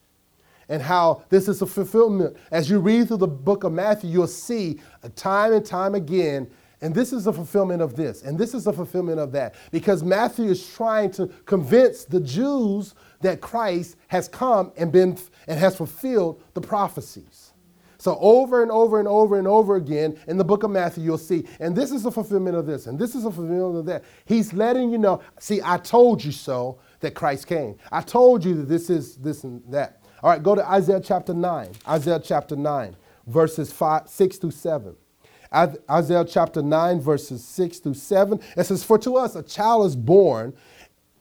And 0.70 0.80
how 0.80 1.22
this 1.28 1.48
is 1.48 1.60
a 1.60 1.66
fulfillment. 1.66 2.34
As 2.50 2.70
you 2.70 2.80
read 2.80 3.08
through 3.08 3.18
the 3.18 3.28
book 3.28 3.64
of 3.64 3.72
Matthew, 3.72 4.08
you'll 4.08 4.26
see 4.26 4.80
time 5.16 5.52
and 5.52 5.66
time 5.66 5.94
again 5.94 6.48
and 6.86 6.94
this 6.94 7.12
is 7.12 7.26
a 7.26 7.32
fulfillment 7.32 7.82
of 7.82 7.96
this, 7.96 8.22
and 8.22 8.38
this 8.38 8.54
is 8.54 8.68
a 8.68 8.72
fulfillment 8.72 9.18
of 9.18 9.32
that. 9.32 9.56
Because 9.72 10.04
Matthew 10.04 10.44
is 10.44 10.72
trying 10.72 11.10
to 11.14 11.26
convince 11.44 12.04
the 12.04 12.20
Jews 12.20 12.94
that 13.22 13.40
Christ 13.40 13.96
has 14.06 14.28
come 14.28 14.70
and 14.76 14.92
been 14.92 15.18
and 15.48 15.58
has 15.58 15.74
fulfilled 15.74 16.40
the 16.54 16.60
prophecies. 16.60 17.52
So 17.98 18.16
over 18.20 18.62
and 18.62 18.70
over 18.70 19.00
and 19.00 19.08
over 19.08 19.36
and 19.36 19.48
over 19.48 19.74
again 19.74 20.16
in 20.28 20.36
the 20.36 20.44
book 20.44 20.62
of 20.62 20.70
Matthew, 20.70 21.02
you'll 21.02 21.18
see, 21.18 21.48
and 21.58 21.74
this 21.74 21.90
is 21.90 22.06
a 22.06 22.10
fulfillment 22.12 22.54
of 22.54 22.66
this, 22.66 22.86
and 22.86 22.96
this 22.96 23.16
is 23.16 23.24
a 23.24 23.32
fulfillment 23.32 23.80
of 23.80 23.86
that. 23.86 24.04
He's 24.24 24.52
letting 24.52 24.92
you 24.92 24.98
know, 24.98 25.20
see, 25.40 25.60
I 25.64 25.78
told 25.78 26.22
you 26.22 26.30
so 26.30 26.78
that 27.00 27.16
Christ 27.16 27.48
came. 27.48 27.78
I 27.90 28.00
told 28.00 28.44
you 28.44 28.54
that 28.54 28.68
this 28.68 28.90
is 28.90 29.16
this 29.16 29.42
and 29.42 29.60
that. 29.72 30.04
All 30.22 30.30
right, 30.30 30.40
go 30.40 30.54
to 30.54 30.64
Isaiah 30.64 31.00
chapter 31.00 31.34
9. 31.34 31.72
Isaiah 31.88 32.20
chapter 32.22 32.54
9, 32.54 32.94
verses 33.26 33.72
5, 33.72 34.08
6 34.08 34.36
through 34.36 34.52
7. 34.52 34.96
Isaiah 35.90 36.24
chapter 36.24 36.62
9, 36.62 37.00
verses 37.00 37.44
6 37.44 37.78
through 37.78 37.94
7. 37.94 38.40
It 38.56 38.64
says, 38.64 38.84
For 38.84 38.98
to 38.98 39.16
us 39.16 39.34
a 39.34 39.42
child 39.42 39.86
is 39.86 39.96
born, 39.96 40.54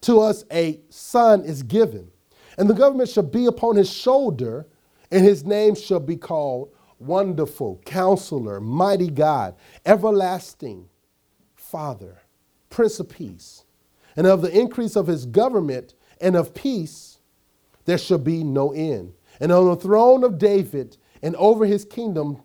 to 0.01 0.19
us 0.19 0.43
a 0.51 0.79
son 0.89 1.43
is 1.43 1.63
given, 1.63 2.11
and 2.57 2.69
the 2.69 2.73
government 2.73 3.09
shall 3.09 3.23
be 3.23 3.45
upon 3.45 3.75
his 3.75 3.91
shoulder, 3.91 4.67
and 5.11 5.23
his 5.23 5.45
name 5.45 5.75
shall 5.75 5.99
be 5.99 6.17
called 6.17 6.71
Wonderful, 6.99 7.81
Counselor, 7.85 8.59
Mighty 8.59 9.09
God, 9.09 9.55
Everlasting 9.85 10.89
Father, 11.55 12.21
Prince 12.69 12.99
of 12.99 13.09
Peace. 13.09 13.63
And 14.17 14.27
of 14.27 14.41
the 14.41 14.57
increase 14.57 14.95
of 14.95 15.07
his 15.07 15.25
government 15.25 15.93
and 16.21 16.35
of 16.35 16.53
peace, 16.53 17.19
there 17.85 17.97
shall 17.97 18.17
be 18.17 18.43
no 18.43 18.71
end. 18.71 19.13
And 19.39 19.51
on 19.51 19.65
the 19.65 19.75
throne 19.75 20.23
of 20.23 20.37
David 20.37 20.97
and 21.21 21.35
over 21.35 21.65
his 21.65 21.85
kingdom 21.85 22.41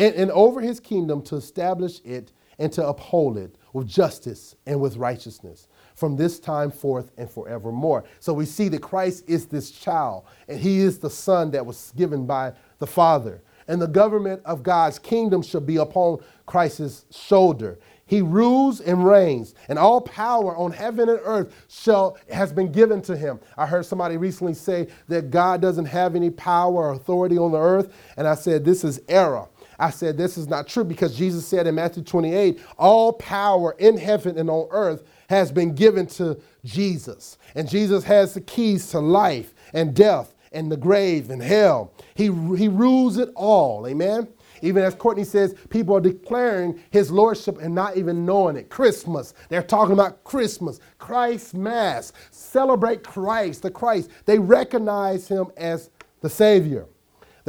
and, 0.00 0.14
and 0.14 0.30
over 0.30 0.60
his 0.60 0.80
kingdom 0.80 1.22
to 1.22 1.36
establish 1.36 2.00
it 2.04 2.32
and 2.58 2.72
to 2.72 2.86
uphold 2.86 3.36
it 3.36 3.54
with 3.72 3.86
justice 3.86 4.56
and 4.66 4.80
with 4.80 4.96
righteousness 4.96 5.68
from 5.94 6.16
this 6.16 6.40
time 6.40 6.70
forth 6.70 7.10
and 7.18 7.30
forevermore. 7.30 8.04
So 8.18 8.32
we 8.32 8.46
see 8.46 8.68
that 8.68 8.80
Christ 8.80 9.24
is 9.28 9.46
this 9.46 9.70
child, 9.70 10.24
and 10.48 10.58
he 10.58 10.78
is 10.78 10.98
the 10.98 11.10
son 11.10 11.50
that 11.50 11.64
was 11.64 11.92
given 11.96 12.26
by 12.26 12.54
the 12.78 12.86
Father. 12.86 13.42
And 13.68 13.80
the 13.80 13.86
government 13.86 14.40
of 14.46 14.62
God's 14.62 14.98
kingdom 14.98 15.42
shall 15.42 15.60
be 15.60 15.76
upon 15.76 16.18
Christ's 16.46 17.04
shoulder. 17.10 17.78
He 18.06 18.22
rules 18.22 18.80
and 18.80 19.06
reigns, 19.06 19.54
and 19.68 19.78
all 19.78 20.00
power 20.00 20.56
on 20.56 20.72
heaven 20.72 21.08
and 21.08 21.20
earth 21.22 21.54
shall 21.68 22.16
has 22.32 22.52
been 22.52 22.72
given 22.72 23.02
to 23.02 23.16
him. 23.16 23.38
I 23.56 23.66
heard 23.66 23.86
somebody 23.86 24.16
recently 24.16 24.54
say 24.54 24.88
that 25.08 25.30
God 25.30 25.60
doesn't 25.60 25.84
have 25.84 26.16
any 26.16 26.30
power 26.30 26.88
or 26.88 26.92
authority 26.92 27.38
on 27.38 27.52
the 27.52 27.60
earth, 27.60 27.92
and 28.16 28.26
I 28.26 28.34
said 28.34 28.64
this 28.64 28.82
is 28.82 29.00
error. 29.08 29.46
I 29.80 29.90
said, 29.90 30.16
This 30.16 30.36
is 30.36 30.46
not 30.46 30.68
true 30.68 30.84
because 30.84 31.16
Jesus 31.16 31.46
said 31.46 31.66
in 31.66 31.74
Matthew 31.74 32.02
28, 32.02 32.60
All 32.78 33.12
power 33.14 33.74
in 33.78 33.96
heaven 33.96 34.38
and 34.38 34.50
on 34.50 34.68
earth 34.70 35.02
has 35.28 35.50
been 35.50 35.74
given 35.74 36.06
to 36.06 36.38
Jesus. 36.64 37.38
And 37.54 37.68
Jesus 37.68 38.04
has 38.04 38.34
the 38.34 38.40
keys 38.40 38.90
to 38.90 39.00
life 39.00 39.54
and 39.72 39.94
death 39.94 40.34
and 40.52 40.70
the 40.70 40.76
grave 40.76 41.30
and 41.30 41.42
hell. 41.42 41.92
He, 42.14 42.24
he 42.24 42.68
rules 42.68 43.16
it 43.16 43.30
all. 43.34 43.86
Amen. 43.86 44.28
Even 44.62 44.84
as 44.84 44.94
Courtney 44.94 45.24
says, 45.24 45.54
people 45.70 45.96
are 45.96 46.00
declaring 46.00 46.80
his 46.90 47.10
lordship 47.10 47.58
and 47.62 47.74
not 47.74 47.96
even 47.96 48.26
knowing 48.26 48.56
it. 48.56 48.68
Christmas, 48.68 49.32
they're 49.48 49.62
talking 49.62 49.94
about 49.94 50.22
Christmas, 50.24 50.80
Christ 50.98 51.54
Mass, 51.54 52.12
celebrate 52.30 53.02
Christ, 53.02 53.62
the 53.62 53.70
Christ. 53.70 54.10
They 54.26 54.38
recognize 54.38 55.28
him 55.28 55.46
as 55.56 55.88
the 56.20 56.28
Savior. 56.28 56.86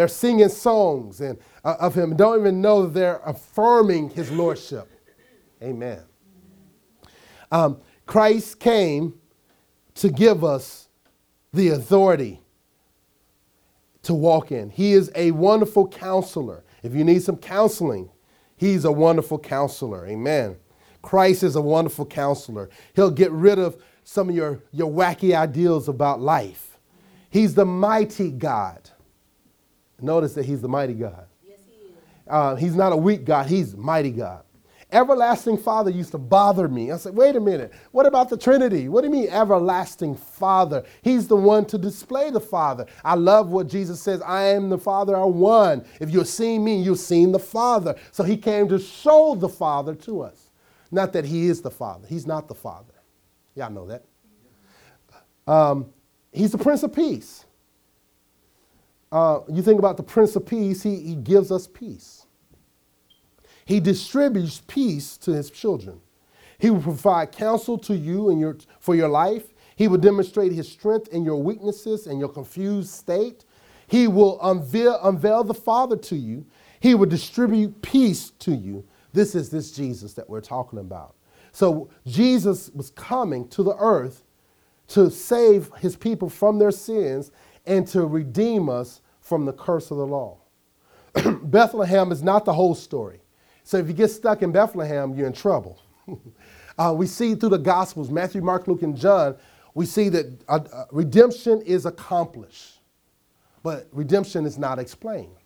They're 0.02 0.08
singing 0.08 0.50
songs 0.50 1.22
and, 1.22 1.38
uh, 1.64 1.76
of 1.80 1.94
him, 1.94 2.16
don't 2.16 2.40
even 2.40 2.60
know 2.60 2.88
they're 2.88 3.22
affirming 3.24 4.10
his 4.10 4.32
lordship. 4.32 4.90
Amen. 5.62 6.00
Um, 7.52 7.80
Christ 8.08 8.60
came 8.60 9.14
to 9.94 10.10
give 10.10 10.44
us 10.44 10.90
the 11.54 11.68
authority 11.68 12.42
to 14.02 14.16
walk 14.16 14.52
in. 14.52 14.72
He 14.72 14.94
is 14.94 15.12
a 15.14 15.30
wonderful 15.30 15.88
counselor. 15.88 16.64
If 16.82 16.96
you 16.96 17.04
need 17.04 17.22
some 17.22 17.38
counseling, 17.38 18.10
he's 18.58 18.86
a 18.86 18.92
wonderful 18.92 19.38
counselor. 19.38 20.08
Amen. 20.08 20.56
Christ 21.04 21.44
is 21.44 21.56
a 21.56 21.62
wonderful 21.62 22.08
counselor. 22.08 22.72
He'll 22.96 23.12
get 23.12 23.30
rid 23.30 23.60
of 23.60 23.80
some 24.04 24.30
of 24.30 24.36
your, 24.36 24.64
your 24.72 24.92
wacky 24.92 25.36
ideals 25.36 25.88
about 25.88 26.20
life. 26.20 26.80
He's 27.30 27.54
the 27.54 27.66
mighty 27.66 28.32
God. 28.32 28.90
Notice 30.02 30.34
that 30.34 30.46
he's 30.46 30.62
the 30.62 30.68
mighty 30.68 30.94
God. 30.94 31.26
Yes, 31.44 31.60
he 31.68 31.88
is. 31.88 31.92
Uh, 32.28 32.56
he's 32.56 32.76
not 32.76 32.94
a 32.94 32.98
weak 32.98 33.26
God, 33.26 33.48
he's 33.48 33.76
mighty 33.76 34.12
God. 34.12 34.44
Everlasting 34.94 35.58
Father 35.58 35.90
used 35.90 36.12
to 36.12 36.18
bother 36.18 36.68
me. 36.68 36.92
I 36.92 36.98
said, 36.98 37.16
wait 37.16 37.38
a 37.38 37.40
minute, 37.40 37.72
what 37.92 38.06
about 38.06 38.30
the 38.30 38.36
Trinity? 38.36 38.90
What 38.90 39.02
do 39.02 39.08
you 39.08 39.14
mean, 39.14 39.30
everlasting 39.30 40.16
Father? 40.16 40.84
He's 41.02 41.30
the 41.30 41.36
one 41.38 41.66
to 41.68 41.78
display 41.78 42.30
the 42.30 42.42
Father. 42.42 42.86
I 43.06 43.16
love 43.16 43.52
what 43.52 43.68
Jesus 43.68 44.02
says 44.02 44.22
I 44.22 44.44
am 44.44 44.70
the 44.70 44.78
Father, 44.78 45.16
are 45.16 45.30
one. 45.30 45.86
If 46.02 46.12
you've 46.12 46.28
seen 46.28 46.66
me, 46.66 46.82
you've 46.82 47.00
seen 47.00 47.32
the 47.32 47.40
Father. 47.40 47.96
So 48.12 48.24
he 48.24 48.36
came 48.36 48.68
to 48.68 48.80
show 48.80 49.36
the 49.36 49.48
Father 49.48 49.96
to 49.96 50.24
us. 50.24 50.50
Not 50.92 51.14
that 51.14 51.24
he 51.24 51.48
is 51.48 51.62
the 51.62 51.72
Father, 51.72 52.06
he's 52.08 52.28
not 52.28 52.50
the 52.50 52.56
Father. 52.56 52.94
Y'all 53.56 53.72
know 53.72 53.88
that. 53.88 54.04
Um, 55.48 55.88
he's 56.34 56.52
the 56.52 56.58
Prince 56.58 56.84
of 56.84 56.94
Peace. 56.94 57.46
Uh, 59.12 59.40
you 59.50 59.62
think 59.62 59.80
about 59.80 59.98
the 59.98 60.04
Prince 60.04 60.36
of 60.36 60.46
Peace, 60.46 60.84
he, 60.84 60.98
he 60.98 61.16
gives 61.16 61.52
us 61.52 61.68
peace. 61.68 62.26
He 63.66 63.80
distributes 63.80 64.62
peace 64.68 65.18
to 65.18 65.32
his 65.32 65.50
children. 65.50 66.00
He 66.58 66.70
will 66.70 66.82
provide 66.82 67.32
counsel 67.32 67.78
to 67.80 67.96
you 67.96 68.30
and 68.30 68.40
your, 68.40 68.58
for 68.80 68.96
your 68.96 69.10
life. 69.10 69.54
He 69.76 69.88
will 69.88 69.98
demonstrate 69.98 70.52
his 70.52 70.72
strength 70.72 71.08
in 71.10 71.26
your 71.26 71.42
weaknesses 71.42 72.08
and 72.08 72.20
your 72.20 72.30
confused 72.30 72.90
state. 72.90 73.46
He 73.88 74.08
will 74.08 74.40
unveil, 74.42 75.00
unveil 75.04 75.44
the 75.44 75.54
Father 75.54 75.98
to 75.98 76.16
you. 76.16 76.46
He 76.80 76.96
will 76.96 77.08
distribute 77.08 77.82
peace 77.82 78.32
to 78.40 78.52
you. 78.52 78.86
This 79.14 79.36
is 79.36 79.50
this 79.50 79.72
Jesus 79.72 80.14
that 80.14 80.30
we're 80.30 80.42
talking 80.42 80.80
about. 80.80 81.16
So 81.52 81.90
Jesus 82.06 82.70
was 82.74 82.92
coming 82.92 83.48
to 83.50 83.64
the 83.64 83.76
earth 83.78 84.24
to 84.90 85.10
save 85.10 85.70
his 85.80 85.96
people 85.96 86.30
from 86.30 86.60
their 86.60 86.72
sins 86.72 87.32
and 87.66 87.88
to 87.88 88.06
redeem 88.06 88.70
us 88.70 89.01
from 89.32 89.46
the 89.46 89.54
curse 89.54 89.92
of 89.92 89.98
the 89.98 90.06
law. 90.06 90.38
Bethlehem 91.44 92.12
is 92.12 92.22
not 92.22 92.44
the 92.44 92.52
whole 92.52 92.76
story. 92.76 93.22
So 93.64 93.78
if 93.78 93.88
you 93.88 93.94
get 93.94 94.10
stuck 94.10 94.42
in 94.42 94.52
Bethlehem, 94.52 95.16
you're 95.16 95.26
in 95.26 95.32
trouble. 95.32 95.80
uh, 96.78 96.94
we 96.94 97.08
see 97.08 97.36
through 97.36 97.52
the 97.52 97.58
Gospels, 97.58 98.12
Matthew, 98.12 98.42
Mark, 98.42 98.68
Luke, 98.68 98.82
and 98.82 98.94
John, 98.94 99.38
we 99.74 99.86
see 99.86 100.10
that 100.10 100.44
uh, 100.50 100.60
uh, 100.74 100.84
redemption 100.92 101.62
is 101.62 101.86
accomplished, 101.86 102.82
but 103.64 103.88
redemption 103.94 104.46
is 104.46 104.58
not 104.58 104.80
explained. 104.80 105.38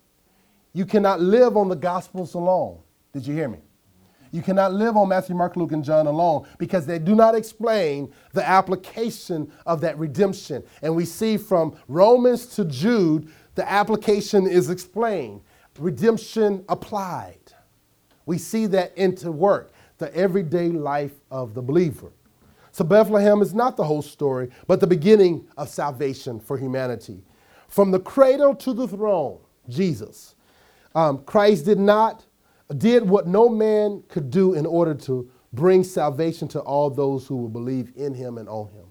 You 0.73 0.87
cannot 0.87 1.21
live 1.21 1.55
on 1.55 1.69
the 1.69 1.75
Gospels 1.75 2.33
alone. 2.33 2.79
Did 3.13 3.27
you 3.27 3.35
hear 3.35 3.49
me? 3.49 3.59
You 4.35 4.41
cannot 4.41 4.73
live 4.73 4.97
on 4.97 5.07
Matthew, 5.07 5.33
Mark, 5.33 5.55
Luke, 5.55 5.71
and 5.71 5.81
John 5.81 6.07
alone 6.07 6.45
because 6.57 6.85
they 6.85 6.99
do 6.99 7.15
not 7.15 7.35
explain 7.35 8.11
the 8.33 8.45
application 8.45 9.49
of 9.65 9.79
that 9.79 9.97
redemption. 9.97 10.61
And 10.81 10.93
we 10.93 11.05
see 11.05 11.37
from 11.37 11.77
Romans 11.87 12.45
to 12.55 12.65
Jude, 12.65 13.31
the 13.55 13.69
application 13.69 14.47
is 14.47 14.69
explained, 14.69 15.41
redemption 15.79 16.63
applied. 16.69 17.39
We 18.25 18.37
see 18.37 18.65
that 18.67 18.97
into 18.97 19.31
work, 19.31 19.71
the 19.97 20.13
everyday 20.15 20.69
life 20.69 21.13
of 21.31 21.53
the 21.53 21.61
believer. 21.61 22.11
So 22.71 22.83
Bethlehem 22.83 23.41
is 23.41 23.53
not 23.53 23.77
the 23.77 23.85
whole 23.85 24.01
story, 24.01 24.49
but 24.67 24.81
the 24.81 24.87
beginning 24.87 25.47
of 25.57 25.69
salvation 25.69 26.39
for 26.39 26.57
humanity. 26.57 27.23
From 27.69 27.91
the 27.91 27.99
cradle 27.99 28.53
to 28.55 28.73
the 28.73 28.87
throne, 28.87 29.39
Jesus. 29.69 30.35
Um, 30.93 31.19
Christ 31.19 31.65
did 31.65 31.79
not 31.79 32.25
did 32.77 33.07
what 33.07 33.27
no 33.27 33.47
man 33.47 34.03
could 34.07 34.31
do 34.31 34.55
in 34.55 34.65
order 34.65 34.95
to 34.95 35.29
bring 35.53 35.83
salvation 35.83 36.47
to 36.49 36.59
all 36.61 36.89
those 36.89 37.27
who 37.27 37.37
will 37.37 37.49
believe 37.49 37.91
in 37.95 38.13
him 38.13 38.37
and 38.37 38.49
on 38.49 38.67
him. 38.69 38.85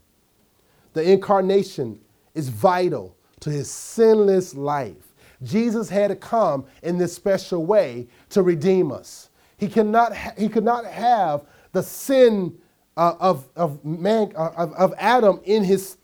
The 0.93 1.11
incarnation 1.11 2.01
is 2.35 2.49
vital 2.49 3.17
to 3.45 3.51
his 3.51 3.71
sinless 3.71 4.55
life. 4.55 5.15
Jesus 5.43 5.91
had 5.91 6.09
to 6.09 6.17
come 6.17 6.65
in 6.83 6.97
this 6.97 7.13
special 7.13 7.67
way 7.67 8.09
to 8.31 8.43
redeem 8.43 8.91
us. 8.91 9.29
He, 9.59 9.69
cannot 9.69 10.17
ha- 10.17 10.33
he 10.39 10.49
could 10.49 10.65
not 10.65 10.87
have 10.87 11.45
the 11.73 11.83
sin 11.83 12.57
uh, 12.97 13.15
of, 13.21 13.47
of, 13.55 13.85
man, 13.85 14.33
uh, 14.35 14.51
of, 14.57 14.73
of 14.73 14.95
Adam 14.97 15.41
in, 15.45 15.63
his, 15.63 15.99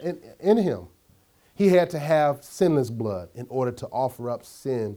in, 0.00 0.18
in 0.40 0.56
him. 0.56 0.86
He 1.54 1.68
had 1.68 1.90
to 1.90 1.98
have 1.98 2.42
sinless 2.42 2.88
blood 2.88 3.28
in 3.34 3.46
order 3.50 3.70
to 3.72 3.86
offer 3.88 4.30
up 4.30 4.42
sin, 4.42 4.96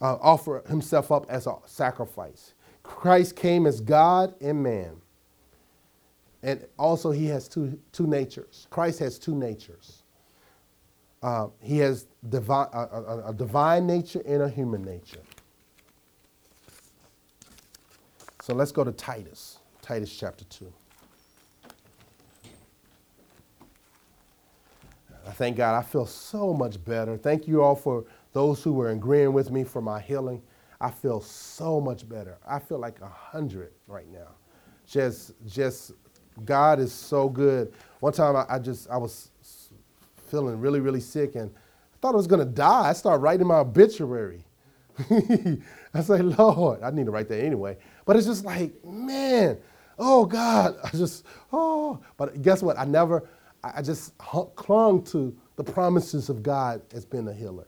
uh, 0.00 0.16
offer 0.20 0.62
himself 0.68 1.10
up 1.10 1.26
as 1.28 1.48
a 1.48 1.56
sacrifice. 1.66 2.54
Christ 2.84 3.34
came 3.34 3.66
as 3.66 3.80
God 3.80 4.34
and 4.40 4.62
man. 4.62 4.98
And 6.44 6.64
also, 6.78 7.10
he 7.10 7.26
has 7.26 7.48
two, 7.48 7.76
two 7.90 8.06
natures. 8.06 8.68
Christ 8.70 9.00
has 9.00 9.18
two 9.18 9.34
natures. 9.34 9.95
Uh, 11.22 11.48
he 11.60 11.78
has 11.78 12.06
divine, 12.28 12.68
a, 12.72 13.28
a 13.28 13.34
divine 13.34 13.86
nature 13.86 14.22
and 14.26 14.42
a 14.42 14.48
human 14.48 14.82
nature. 14.82 15.22
So 18.42 18.54
let's 18.54 18.70
go 18.72 18.84
to 18.84 18.92
Titus, 18.92 19.58
Titus 19.82 20.16
chapter 20.16 20.44
2. 20.44 20.72
I 25.26 25.32
thank 25.32 25.56
God 25.56 25.76
I 25.76 25.82
feel 25.82 26.06
so 26.06 26.54
much 26.54 26.82
better. 26.84 27.16
Thank 27.16 27.48
you 27.48 27.62
all 27.62 27.74
for 27.74 28.04
those 28.32 28.62
who 28.62 28.72
were 28.72 28.90
agreeing 28.90 29.32
with 29.32 29.50
me 29.50 29.64
for 29.64 29.82
my 29.82 30.00
healing. 30.00 30.42
I 30.80 30.90
feel 30.90 31.20
so 31.20 31.80
much 31.80 32.08
better. 32.08 32.38
I 32.46 32.60
feel 32.60 32.78
like 32.78 33.00
a 33.00 33.08
hundred 33.08 33.72
right 33.88 34.06
now. 34.12 34.28
Just, 34.86 35.32
just, 35.46 35.92
God 36.44 36.78
is 36.78 36.92
so 36.92 37.28
good. 37.28 37.72
One 37.98 38.12
time 38.12 38.36
I, 38.36 38.44
I 38.48 38.58
just, 38.60 38.88
I 38.88 38.96
was 38.96 39.30
feeling 40.26 40.60
really, 40.60 40.80
really 40.80 41.00
sick 41.00 41.34
and 41.34 41.50
I 41.96 41.96
thought 42.00 42.14
I 42.14 42.16
was 42.16 42.26
gonna 42.26 42.44
die. 42.44 42.90
I 42.90 42.92
started 42.92 43.22
writing 43.22 43.46
my 43.46 43.56
obituary. 43.56 44.44
I 45.10 46.02
say, 46.02 46.20
Lord, 46.20 46.82
I 46.82 46.90
need 46.90 47.06
to 47.06 47.10
write 47.10 47.28
that 47.28 47.42
anyway. 47.42 47.76
But 48.04 48.16
it's 48.16 48.26
just 48.26 48.44
like, 48.44 48.72
man, 48.84 49.58
oh 49.98 50.26
God, 50.26 50.76
I 50.84 50.90
just, 50.90 51.24
oh. 51.52 51.98
But 52.16 52.42
guess 52.42 52.62
what? 52.62 52.78
I 52.78 52.84
never, 52.84 53.26
I 53.64 53.82
just 53.82 54.16
clung 54.18 55.02
to 55.04 55.36
the 55.56 55.64
promises 55.64 56.28
of 56.28 56.42
God 56.42 56.82
as 56.92 57.04
being 57.04 57.28
a 57.28 57.32
healer. 57.32 57.66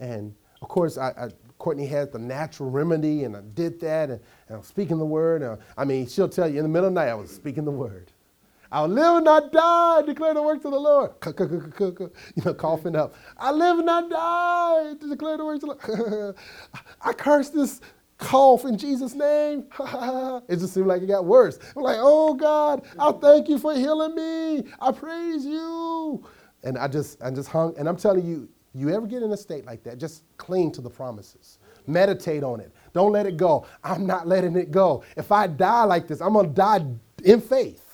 And 0.00 0.34
of 0.62 0.68
course, 0.68 0.96
I, 0.96 1.10
I 1.10 1.28
Courtney 1.58 1.86
had 1.86 2.12
the 2.12 2.18
natural 2.18 2.70
remedy, 2.70 3.24
and 3.24 3.36
I 3.36 3.40
did 3.54 3.80
that, 3.80 4.10
and, 4.10 4.20
and 4.48 4.54
I 4.54 4.56
was 4.58 4.66
speaking 4.66 4.98
the 4.98 5.04
word. 5.04 5.42
And, 5.42 5.58
I 5.76 5.84
mean, 5.84 6.06
she'll 6.06 6.28
tell 6.28 6.48
you 6.48 6.58
in 6.58 6.62
the 6.62 6.68
middle 6.68 6.88
of 6.88 6.94
the 6.94 7.00
night, 7.00 7.10
I 7.10 7.14
was 7.14 7.30
speaking 7.30 7.64
the 7.64 7.70
word. 7.70 8.12
I'll 8.70 8.88
live 8.88 9.16
and 9.16 9.24
not 9.24 9.52
die, 9.52 10.02
declare 10.02 10.34
the 10.34 10.42
works 10.42 10.64
of 10.64 10.72
the 10.72 10.80
Lord. 10.80 11.12
You 12.36 12.42
know, 12.44 12.54
coughing 12.54 12.96
up. 12.96 13.14
I 13.38 13.50
live 13.50 13.78
and 13.78 13.86
not 13.86 14.10
die, 14.10 14.94
to 15.00 15.08
declare 15.08 15.36
the 15.38 15.44
works 15.44 15.64
of 15.64 15.78
the 15.80 15.96
Lord. 15.96 16.36
I 17.00 17.12
curse 17.12 17.50
this 17.50 17.80
cough 18.18 18.64
in 18.64 18.76
Jesus' 18.76 19.14
name. 19.14 19.64
it 20.48 20.56
just 20.56 20.74
seemed 20.74 20.86
like 20.86 21.02
it 21.02 21.06
got 21.06 21.24
worse. 21.24 21.58
I'm 21.76 21.82
like, 21.82 21.98
oh 22.00 22.34
God, 22.34 22.82
I 22.98 23.12
thank 23.12 23.48
you 23.48 23.58
for 23.58 23.74
healing 23.74 24.14
me. 24.14 24.64
I 24.80 24.92
praise 24.92 25.44
you. 25.46 26.26
And 26.64 26.76
I 26.76 26.88
just, 26.88 27.22
I 27.22 27.30
just 27.30 27.48
hung, 27.48 27.74
and 27.78 27.88
I'm 27.88 27.96
telling 27.96 28.26
you, 28.26 28.48
you 28.74 28.90
ever 28.90 29.06
get 29.06 29.22
in 29.22 29.32
a 29.32 29.36
state 29.36 29.64
like 29.64 29.82
that, 29.84 29.98
just 29.98 30.24
cling 30.36 30.72
to 30.72 30.80
the 30.80 30.90
promises. 30.90 31.58
Meditate 31.86 32.44
on 32.44 32.60
it. 32.60 32.70
Don't 32.92 33.12
let 33.12 33.26
it 33.26 33.36
go. 33.36 33.66
I'm 33.82 34.06
not 34.06 34.26
letting 34.28 34.56
it 34.56 34.70
go. 34.70 35.02
If 35.16 35.32
I 35.32 35.46
die 35.46 35.84
like 35.84 36.06
this, 36.06 36.20
I'm 36.20 36.34
gonna 36.34 36.48
die 36.48 36.84
in 37.24 37.40
faith. 37.40 37.87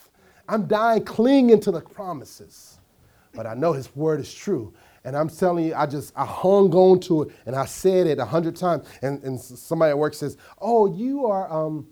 I'm 0.49 0.67
dying 0.67 1.05
clinging 1.05 1.61
to 1.61 1.71
the 1.71 1.81
promises. 1.81 2.79
But 3.33 3.47
I 3.47 3.55
know 3.55 3.73
his 3.73 3.95
word 3.97 4.21
is 4.21 4.33
true. 4.33 4.73
And 5.05 5.17
I'm 5.17 5.29
telling 5.29 5.67
you, 5.67 5.75
I 5.75 5.87
just, 5.87 6.13
I 6.17 6.25
hung 6.25 6.73
on 6.75 6.99
to 7.01 7.23
it 7.23 7.33
and 7.45 7.55
I 7.55 7.67
said 7.67 8.07
it 8.07 8.19
a 8.19 8.25
hundred 8.25 8.57
times. 8.57 8.87
And, 9.03 9.23
and 9.23 9.39
somebody 9.39 9.91
at 9.91 9.99
work 9.99 10.15
says, 10.15 10.39
oh, 10.61 10.87
you 10.95 11.27
are, 11.27 11.53
um, 11.53 11.87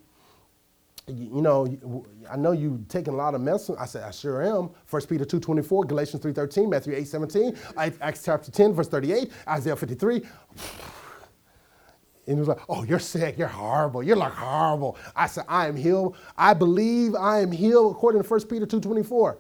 you, 1.09 1.43
know, 1.43 2.07
I 2.31 2.37
know 2.37 2.53
you've 2.53 2.89
taken 2.89 3.13
a 3.13 3.17
lot 3.17 3.35
of 3.35 3.41
medicine. 3.41 3.77
I 3.79 3.87
said, 3.87 4.05
I 4.05 4.13
sure 4.13 4.43
am. 4.43 4.71
1 4.89 5.03
Peter 5.07 5.25
2.24, 5.25 5.89
Galatians 5.89 6.23
3.13, 6.23 6.71
Matthew 6.71 6.95
8.17, 6.95 7.99
Acts 8.01 8.25
chapter 8.25 8.51
10, 8.51 8.73
verse 8.73 8.89
38, 8.89 9.31
Isaiah 9.49 9.77
53. 9.77 10.23
And 12.33 12.39
he 12.39 12.49
was 12.49 12.49
like, 12.49 12.65
Oh, 12.67 12.83
you're 12.83 12.99
sick. 12.99 13.37
You're 13.37 13.47
horrible. 13.47 14.03
You're 14.03 14.17
like 14.17 14.33
horrible. 14.33 14.97
I 15.15 15.27
said, 15.27 15.45
I 15.49 15.69
am 15.69 15.77
healed. 15.77 16.17
I 16.37 16.55
believe 16.55 17.15
I 17.15 17.41
am 17.41 17.53
healed 17.53 17.95
according 17.95 18.23
to 18.23 18.29
1 18.29 18.47
Peter 18.47 18.67
2.24. 18.67 19.37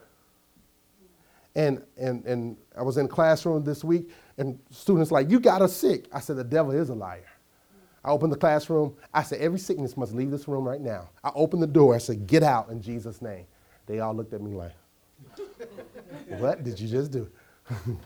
And, 1.54 1.82
and, 1.96 2.22
and 2.26 2.56
I 2.76 2.82
was 2.82 2.98
in 2.98 3.08
classroom 3.08 3.64
this 3.64 3.82
week, 3.82 4.10
and 4.36 4.58
students 4.70 5.10
like, 5.10 5.30
You 5.30 5.40
got 5.40 5.62
us 5.62 5.74
sick. 5.74 6.04
I 6.12 6.20
said, 6.20 6.36
The 6.36 6.44
devil 6.44 6.72
is 6.72 6.90
a 6.90 6.94
liar. 6.94 7.24
I 8.04 8.10
opened 8.10 8.32
the 8.32 8.36
classroom. 8.36 8.94
I 9.14 9.22
said, 9.22 9.40
Every 9.40 9.58
sickness 9.58 9.96
must 9.96 10.12
leave 10.12 10.30
this 10.30 10.46
room 10.46 10.68
right 10.68 10.80
now. 10.80 11.08
I 11.24 11.30
opened 11.34 11.62
the 11.62 11.66
door. 11.66 11.94
I 11.94 11.98
said, 11.98 12.26
Get 12.26 12.42
out 12.42 12.68
in 12.68 12.82
Jesus' 12.82 13.22
name. 13.22 13.46
They 13.86 14.00
all 14.00 14.14
looked 14.14 14.34
at 14.34 14.42
me 14.42 14.52
like, 14.52 14.72
What 16.28 16.62
did 16.62 16.78
you 16.78 16.88
just 16.88 17.10
do? 17.10 17.26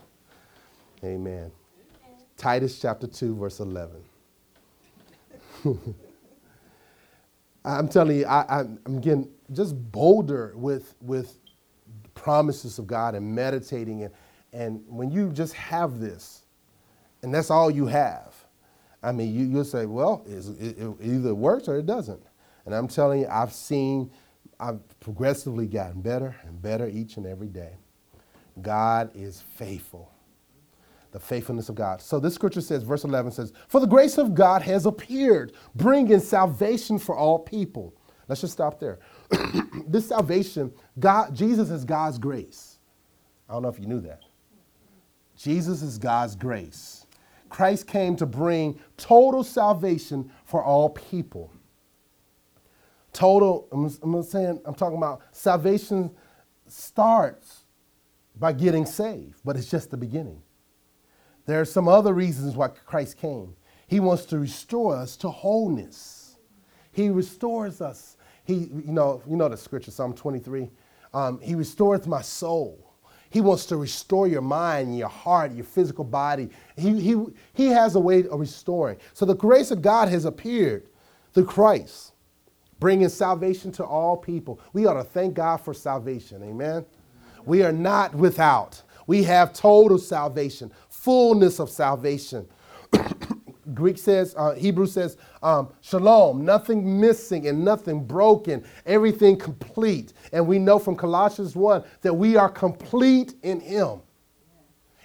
Amen. 1.03 1.51
Titus 2.37 2.79
chapter 2.79 3.07
2, 3.07 3.35
verse 3.35 3.59
11. 3.59 4.01
I'm 7.65 7.87
telling 7.89 8.19
you, 8.19 8.25
I, 8.25 8.61
am 8.61 9.01
getting 9.01 9.29
just 9.51 9.75
bolder 9.91 10.53
with, 10.55 10.95
with 11.01 11.37
promises 12.13 12.79
of 12.79 12.87
God 12.87 13.15
and 13.15 13.35
meditating. 13.35 14.03
And, 14.03 14.13
and 14.53 14.83
when 14.87 15.11
you 15.11 15.31
just 15.31 15.53
have 15.53 15.99
this, 15.99 16.43
and 17.23 17.33
that's 17.33 17.49
all 17.49 17.69
you 17.69 17.87
have, 17.87 18.35
I 19.03 19.11
mean, 19.11 19.33
you, 19.33 19.45
you'll 19.45 19.65
say, 19.65 19.85
well, 19.85 20.23
it, 20.25 20.45
it 20.59 20.95
either 21.01 21.35
works 21.35 21.67
or 21.67 21.77
it 21.77 21.85
doesn't. 21.85 22.21
And 22.65 22.73
I'm 22.73 22.87
telling 22.87 23.21
you, 23.21 23.27
I've 23.27 23.53
seen, 23.53 24.11
I've 24.59 24.79
progressively 24.99 25.67
gotten 25.67 26.01
better 26.01 26.35
and 26.43 26.61
better 26.61 26.87
each 26.87 27.17
and 27.17 27.25
every 27.25 27.47
day. 27.47 27.73
God 28.61 29.11
is 29.13 29.41
faithful. 29.55 30.11
The 31.17 31.25
faithfulness 31.25 31.67
of 31.67 31.73
God. 31.73 31.99
So 31.99 32.19
this 32.19 32.35
scripture 32.35 32.61
says, 32.61 32.83
verse 32.83 33.03
11 33.03 33.31
says, 33.31 33.51
For 33.69 33.79
the 33.79 33.87
grace 33.87 34.19
of 34.19 34.35
God 34.35 34.61
has 34.61 34.85
appeared, 34.85 35.53
bringing 35.73 36.19
salvation 36.19 36.99
for 36.99 37.17
all 37.17 37.39
people. 37.39 37.95
Let's 38.27 38.41
just 38.41 38.53
stop 38.53 38.79
there. 38.79 38.99
this 39.87 40.09
salvation, 40.09 40.71
God, 40.99 41.33
Jesus 41.33 41.71
is 41.71 41.85
God's 41.85 42.19
grace. 42.19 42.77
I 43.49 43.53
don't 43.53 43.63
know 43.63 43.67
if 43.67 43.79
you 43.79 43.87
knew 43.87 43.99
that. 44.01 44.25
Jesus 45.35 45.81
is 45.81 45.97
God's 45.97 46.35
grace. 46.35 47.07
Christ 47.49 47.87
came 47.87 48.15
to 48.17 48.27
bring 48.27 48.79
total 48.95 49.43
salvation 49.43 50.31
for 50.45 50.63
all 50.63 50.87
people. 50.87 51.51
Total, 53.11 53.67
I'm, 53.71 53.89
I'm 54.03 54.21
saying, 54.21 54.61
I'm 54.65 54.75
talking 54.75 54.99
about 54.99 55.23
salvation 55.31 56.11
starts 56.67 57.63
by 58.35 58.53
getting 58.53 58.85
saved, 58.85 59.39
but 59.43 59.57
it's 59.57 59.71
just 59.71 59.89
the 59.89 59.97
beginning. 59.97 60.43
There 61.47 61.59
are 61.59 61.65
some 61.65 61.87
other 61.87 62.13
reasons 62.13 62.55
why 62.55 62.67
Christ 62.67 63.17
came. 63.17 63.55
He 63.87 63.99
wants 63.99 64.25
to 64.25 64.37
restore 64.37 64.95
us 64.95 65.15
to 65.17 65.29
wholeness. 65.29 66.35
He 66.91 67.09
restores 67.09 67.81
us. 67.81 68.17
He, 68.43 68.53
you 68.53 68.91
know, 68.91 69.23
you 69.27 69.37
know 69.37 69.49
the 69.49 69.57
scripture, 69.57 69.91
Psalm 69.91 70.13
23. 70.13 70.69
Um, 71.13 71.39
he 71.39 71.55
restores 71.55 72.05
my 72.05 72.21
soul. 72.21 72.83
He 73.29 73.41
wants 73.41 73.65
to 73.67 73.77
restore 73.77 74.27
your 74.27 74.41
mind, 74.41 74.97
your 74.97 75.09
heart, 75.09 75.53
your 75.53 75.65
physical 75.65 76.03
body. 76.03 76.49
He, 76.77 76.99
he, 76.99 77.25
he 77.53 77.67
has 77.67 77.95
a 77.95 77.99
way 77.99 78.27
of 78.27 78.39
restoring. 78.39 78.97
So 79.13 79.25
the 79.25 79.35
grace 79.35 79.71
of 79.71 79.81
God 79.81 80.09
has 80.09 80.25
appeared 80.25 80.87
through 81.33 81.45
Christ, 81.45 82.13
bringing 82.79 83.09
salvation 83.09 83.71
to 83.73 83.85
all 83.85 84.17
people. 84.17 84.59
We 84.73 84.85
ought 84.85 84.93
to 84.93 85.03
thank 85.03 85.33
God 85.33 85.57
for 85.57 85.73
salvation. 85.73 86.43
Amen. 86.43 86.85
We 87.45 87.63
are 87.63 87.71
not 87.71 88.13
without. 88.15 88.81
We 89.07 89.23
have 89.23 89.53
total 89.53 89.97
salvation, 89.97 90.71
fullness 91.07 91.61
of 91.61 91.69
salvation. 91.69 92.45
Greek 93.73 93.97
says, 93.97 94.35
uh, 94.37 94.55
Hebrew 94.55 94.85
says, 94.85 95.15
um, 95.41 95.69
shalom, 95.79 96.43
nothing 96.43 96.99
missing 96.99 97.47
and 97.47 97.63
nothing 97.63 98.03
broken, 98.03 98.61
everything 98.85 99.37
complete. 99.37 100.11
And 100.33 100.45
we 100.45 100.59
know 100.59 100.77
from 100.77 100.97
Colossians 100.97 101.55
1 101.55 101.81
that 102.01 102.13
we 102.13 102.35
are 102.35 102.49
complete 102.49 103.35
in 103.43 103.61
Him. 103.61 104.01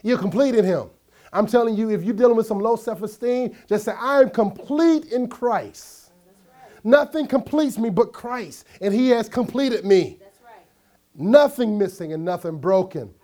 You're 0.03 0.19
complete 0.19 0.57
in 0.57 0.65
Him. 0.65 0.91
I'm 1.33 1.47
telling 1.47 1.77
you, 1.77 1.91
if 1.91 2.03
you're 2.03 2.17
dealing 2.17 2.37
with 2.37 2.49
some 2.49 2.59
low 2.59 2.75
self 2.75 3.01
esteem, 3.03 3.57
just 3.69 3.85
say, 3.85 3.93
I 3.93 4.23
am 4.23 4.31
complete 4.31 5.05
in 5.13 5.29
Christ. 5.29 6.11
Right. 6.49 6.85
Nothing 6.85 7.29
completes 7.29 7.79
me 7.79 7.91
but 7.91 8.13
Christ, 8.13 8.67
and 8.81 8.93
He 8.93 9.11
has 9.11 9.29
completed 9.29 9.85
me. 9.85 10.19
Right. 10.45 10.65
Nothing 11.15 11.79
missing 11.79 12.13
and 12.13 12.25
nothing 12.25 12.59
broken. 12.59 13.15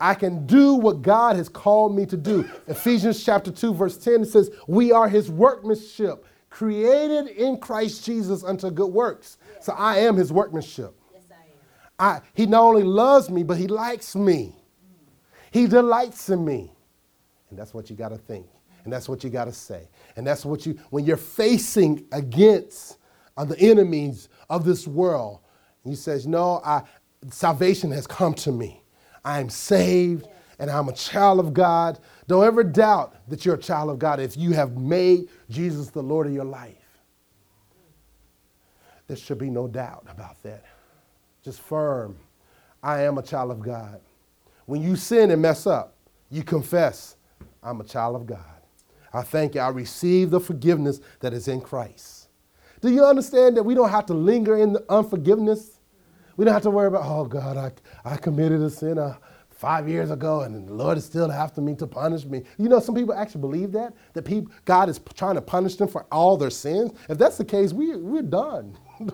I 0.00 0.14
can 0.14 0.46
do 0.46 0.74
what 0.74 1.02
God 1.02 1.36
has 1.36 1.48
called 1.48 1.94
me 1.94 2.06
to 2.06 2.16
do. 2.16 2.48
Ephesians 2.66 3.24
chapter 3.24 3.50
2, 3.50 3.74
verse 3.74 3.96
10 3.96 4.22
it 4.22 4.26
says, 4.26 4.50
We 4.66 4.92
are 4.92 5.08
his 5.08 5.30
workmanship, 5.30 6.26
created 6.50 7.28
in 7.28 7.58
Christ 7.58 8.04
Jesus 8.04 8.44
unto 8.44 8.70
good 8.70 8.92
works. 8.92 9.38
Yes. 9.54 9.66
So 9.66 9.72
I 9.72 9.98
am 9.98 10.16
his 10.16 10.32
workmanship. 10.32 10.94
Yes, 11.12 11.22
I 11.30 12.04
am. 12.04 12.16
I, 12.16 12.20
he 12.34 12.46
not 12.46 12.62
only 12.62 12.82
loves 12.82 13.30
me, 13.30 13.42
but 13.42 13.56
he 13.56 13.66
likes 13.66 14.14
me. 14.14 14.54
Mm. 14.54 15.08
He 15.50 15.66
delights 15.66 16.28
in 16.30 16.44
me. 16.44 16.72
And 17.50 17.58
that's 17.58 17.72
what 17.72 17.90
you 17.90 17.96
got 17.96 18.10
to 18.10 18.18
think. 18.18 18.46
And 18.84 18.92
that's 18.92 19.08
what 19.08 19.24
you 19.24 19.30
got 19.30 19.46
to 19.46 19.52
say. 19.52 19.88
And 20.16 20.26
that's 20.26 20.44
what 20.44 20.64
you, 20.64 20.78
when 20.90 21.04
you're 21.04 21.16
facing 21.16 22.06
against 22.12 22.98
the 23.36 23.58
enemies 23.58 24.28
of 24.48 24.64
this 24.64 24.86
world, 24.86 25.40
he 25.84 25.94
says, 25.94 26.26
No, 26.26 26.60
I, 26.64 26.82
salvation 27.30 27.90
has 27.90 28.06
come 28.06 28.34
to 28.34 28.52
me. 28.52 28.82
I'm 29.26 29.50
saved 29.50 30.28
and 30.60 30.70
I'm 30.70 30.88
a 30.88 30.92
child 30.92 31.40
of 31.40 31.52
God. 31.52 31.98
Don't 32.28 32.44
ever 32.44 32.62
doubt 32.62 33.16
that 33.28 33.44
you're 33.44 33.56
a 33.56 33.58
child 33.58 33.90
of 33.90 33.98
God 33.98 34.20
if 34.20 34.36
you 34.36 34.52
have 34.52 34.78
made 34.78 35.28
Jesus 35.50 35.90
the 35.90 36.02
Lord 36.02 36.28
of 36.28 36.32
your 36.32 36.44
life. 36.44 36.76
There 39.08 39.16
should 39.16 39.38
be 39.38 39.50
no 39.50 39.66
doubt 39.66 40.06
about 40.08 40.40
that. 40.44 40.64
Just 41.42 41.60
firm. 41.60 42.16
I 42.82 43.02
am 43.02 43.18
a 43.18 43.22
child 43.22 43.50
of 43.50 43.60
God. 43.60 44.00
When 44.66 44.80
you 44.80 44.94
sin 44.94 45.32
and 45.32 45.42
mess 45.42 45.66
up, 45.66 45.94
you 46.30 46.42
confess, 46.42 47.16
I'm 47.62 47.80
a 47.80 47.84
child 47.84 48.14
of 48.16 48.26
God. 48.26 48.38
I 49.12 49.22
thank 49.22 49.54
you. 49.56 49.60
I 49.60 49.68
receive 49.68 50.30
the 50.30 50.40
forgiveness 50.40 51.00
that 51.20 51.32
is 51.32 51.48
in 51.48 51.60
Christ. 51.60 52.28
Do 52.80 52.90
you 52.90 53.04
understand 53.04 53.56
that 53.56 53.62
we 53.64 53.74
don't 53.74 53.90
have 53.90 54.06
to 54.06 54.14
linger 54.14 54.56
in 54.56 54.72
the 54.72 54.84
unforgiveness? 54.88 55.75
We 56.36 56.44
don't 56.44 56.54
have 56.54 56.62
to 56.64 56.70
worry 56.70 56.88
about, 56.88 57.02
oh 57.04 57.24
God, 57.24 57.56
I, 57.56 57.72
I 58.04 58.16
committed 58.16 58.60
a 58.60 58.70
sin 58.70 58.98
uh, 58.98 59.16
five 59.50 59.88
years 59.88 60.10
ago 60.10 60.42
and 60.42 60.68
the 60.68 60.74
Lord 60.74 60.98
is 60.98 61.04
still 61.04 61.32
after 61.32 61.60
me 61.60 61.74
to 61.76 61.86
punish 61.86 62.24
me. 62.24 62.42
You 62.58 62.68
know, 62.68 62.78
some 62.78 62.94
people 62.94 63.14
actually 63.14 63.40
believe 63.40 63.72
that, 63.72 63.94
that 64.12 64.64
God 64.64 64.88
is 64.88 65.00
trying 65.14 65.36
to 65.36 65.40
punish 65.40 65.76
them 65.76 65.88
for 65.88 66.06
all 66.12 66.36
their 66.36 66.50
sins. 66.50 66.92
If 67.08 67.16
that's 67.16 67.38
the 67.38 67.44
case, 67.44 67.72
we, 67.72 67.96
we're 67.96 68.22
done. 68.22 68.76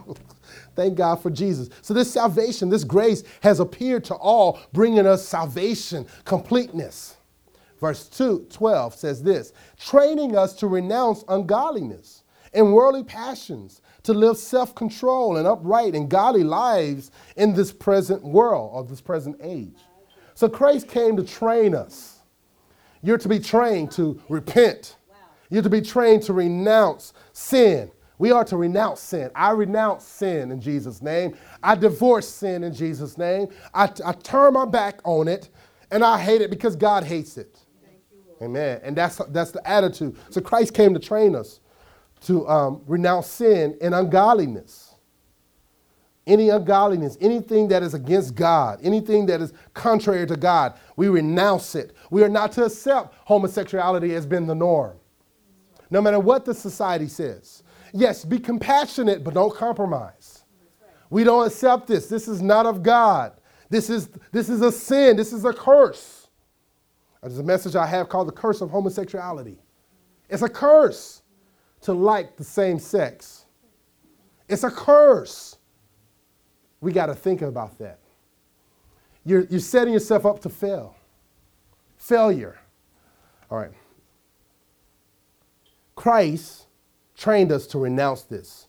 Thank 0.76 0.96
God 0.96 1.16
for 1.16 1.30
Jesus. 1.30 1.68
So, 1.80 1.94
this 1.94 2.12
salvation, 2.12 2.68
this 2.68 2.84
grace 2.84 3.24
has 3.42 3.60
appeared 3.60 4.04
to 4.04 4.14
all, 4.14 4.60
bringing 4.72 5.06
us 5.06 5.26
salvation, 5.26 6.06
completeness. 6.24 7.16
Verse 7.80 8.08
2, 8.08 8.46
12 8.48 8.94
says 8.94 9.22
this 9.24 9.52
training 9.76 10.36
us 10.36 10.54
to 10.54 10.68
renounce 10.68 11.24
ungodliness 11.28 12.22
and 12.54 12.72
worldly 12.72 13.02
passions 13.02 13.82
to 14.04 14.12
live 14.12 14.36
self 14.36 14.74
control 14.74 15.36
and 15.36 15.46
upright 15.46 15.94
and 15.94 16.08
godly 16.08 16.44
lives 16.44 17.10
in 17.36 17.54
this 17.54 17.72
present 17.72 18.22
world 18.22 18.70
or 18.74 18.84
this 18.84 19.00
present 19.00 19.36
age. 19.42 19.78
So 20.34 20.48
Christ 20.48 20.88
came 20.88 21.16
to 21.16 21.22
train 21.22 21.74
us. 21.74 22.20
You're 23.02 23.18
to 23.18 23.28
be 23.28 23.38
trained 23.38 23.90
to 23.92 24.20
repent, 24.28 24.96
you're 25.50 25.62
to 25.62 25.70
be 25.70 25.80
trained 25.80 26.22
to 26.24 26.32
renounce 26.32 27.12
sin. 27.32 27.90
We 28.18 28.30
are 28.30 28.44
to 28.44 28.56
renounce 28.56 29.00
sin. 29.00 29.30
I 29.34 29.50
renounce 29.50 30.04
sin 30.04 30.52
in 30.52 30.60
Jesus' 30.60 31.02
name. 31.02 31.36
I 31.60 31.74
divorce 31.74 32.28
sin 32.28 32.62
in 32.62 32.72
Jesus' 32.72 33.18
name. 33.18 33.48
I, 33.74 33.90
I 34.04 34.12
turn 34.12 34.52
my 34.52 34.64
back 34.64 35.00
on 35.02 35.26
it 35.26 35.48
and 35.90 36.04
I 36.04 36.18
hate 36.18 36.40
it 36.40 36.48
because 36.48 36.76
God 36.76 37.02
hates 37.02 37.36
it. 37.36 37.58
Amen. 38.40 38.80
And 38.84 38.96
that's, 38.96 39.16
that's 39.30 39.50
the 39.50 39.68
attitude. 39.68 40.16
So 40.30 40.40
Christ 40.40 40.72
came 40.72 40.94
to 40.94 41.00
train 41.00 41.34
us 41.34 41.58
to 42.26 42.48
um, 42.48 42.82
renounce 42.86 43.26
sin 43.26 43.76
and 43.80 43.94
ungodliness. 43.94 44.94
Any 46.26 46.50
ungodliness, 46.50 47.18
anything 47.20 47.66
that 47.68 47.82
is 47.82 47.94
against 47.94 48.36
God, 48.36 48.78
anything 48.82 49.26
that 49.26 49.40
is 49.40 49.52
contrary 49.74 50.24
to 50.28 50.36
God, 50.36 50.74
we 50.94 51.08
renounce 51.08 51.74
it. 51.74 51.96
We 52.10 52.22
are 52.22 52.28
not 52.28 52.52
to 52.52 52.64
accept 52.64 53.14
homosexuality 53.24 54.14
as 54.14 54.24
being 54.24 54.46
the 54.46 54.54
norm, 54.54 54.96
no 55.90 56.00
matter 56.00 56.20
what 56.20 56.44
the 56.44 56.54
society 56.54 57.08
says. 57.08 57.64
Yes, 57.92 58.24
be 58.24 58.38
compassionate, 58.38 59.24
but 59.24 59.34
don't 59.34 59.54
compromise. 59.54 60.44
We 61.10 61.24
don't 61.24 61.46
accept 61.46 61.88
this. 61.88 62.06
This 62.06 62.28
is 62.28 62.40
not 62.40 62.66
of 62.66 62.82
God. 62.82 63.32
This 63.68 63.90
is, 63.90 64.08
this 64.30 64.48
is 64.48 64.60
a 64.60 64.70
sin. 64.70 65.16
This 65.16 65.32
is 65.32 65.44
a 65.44 65.52
curse. 65.52 66.28
There's 67.20 67.38
a 67.38 67.42
message 67.42 67.74
I 67.76 67.86
have 67.86 68.08
called 68.08 68.28
the 68.28 68.32
curse 68.32 68.60
of 68.60 68.70
homosexuality. 68.70 69.58
It's 70.28 70.42
a 70.42 70.48
curse 70.48 71.21
to 71.82 71.92
like 71.92 72.36
the 72.36 72.44
same 72.44 72.78
sex. 72.78 73.44
It's 74.48 74.64
a 74.64 74.70
curse. 74.70 75.56
We 76.80 76.92
got 76.92 77.06
to 77.06 77.14
think 77.14 77.42
about 77.42 77.78
that. 77.78 77.98
You're, 79.24 79.44
you're 79.46 79.60
setting 79.60 79.92
yourself 79.92 80.26
up 80.26 80.40
to 80.42 80.48
fail. 80.48 80.96
Failure. 81.96 82.58
All 83.50 83.58
right. 83.58 83.72
Christ 85.94 86.66
trained 87.16 87.52
us 87.52 87.66
to 87.68 87.78
renounce 87.78 88.22
this. 88.22 88.66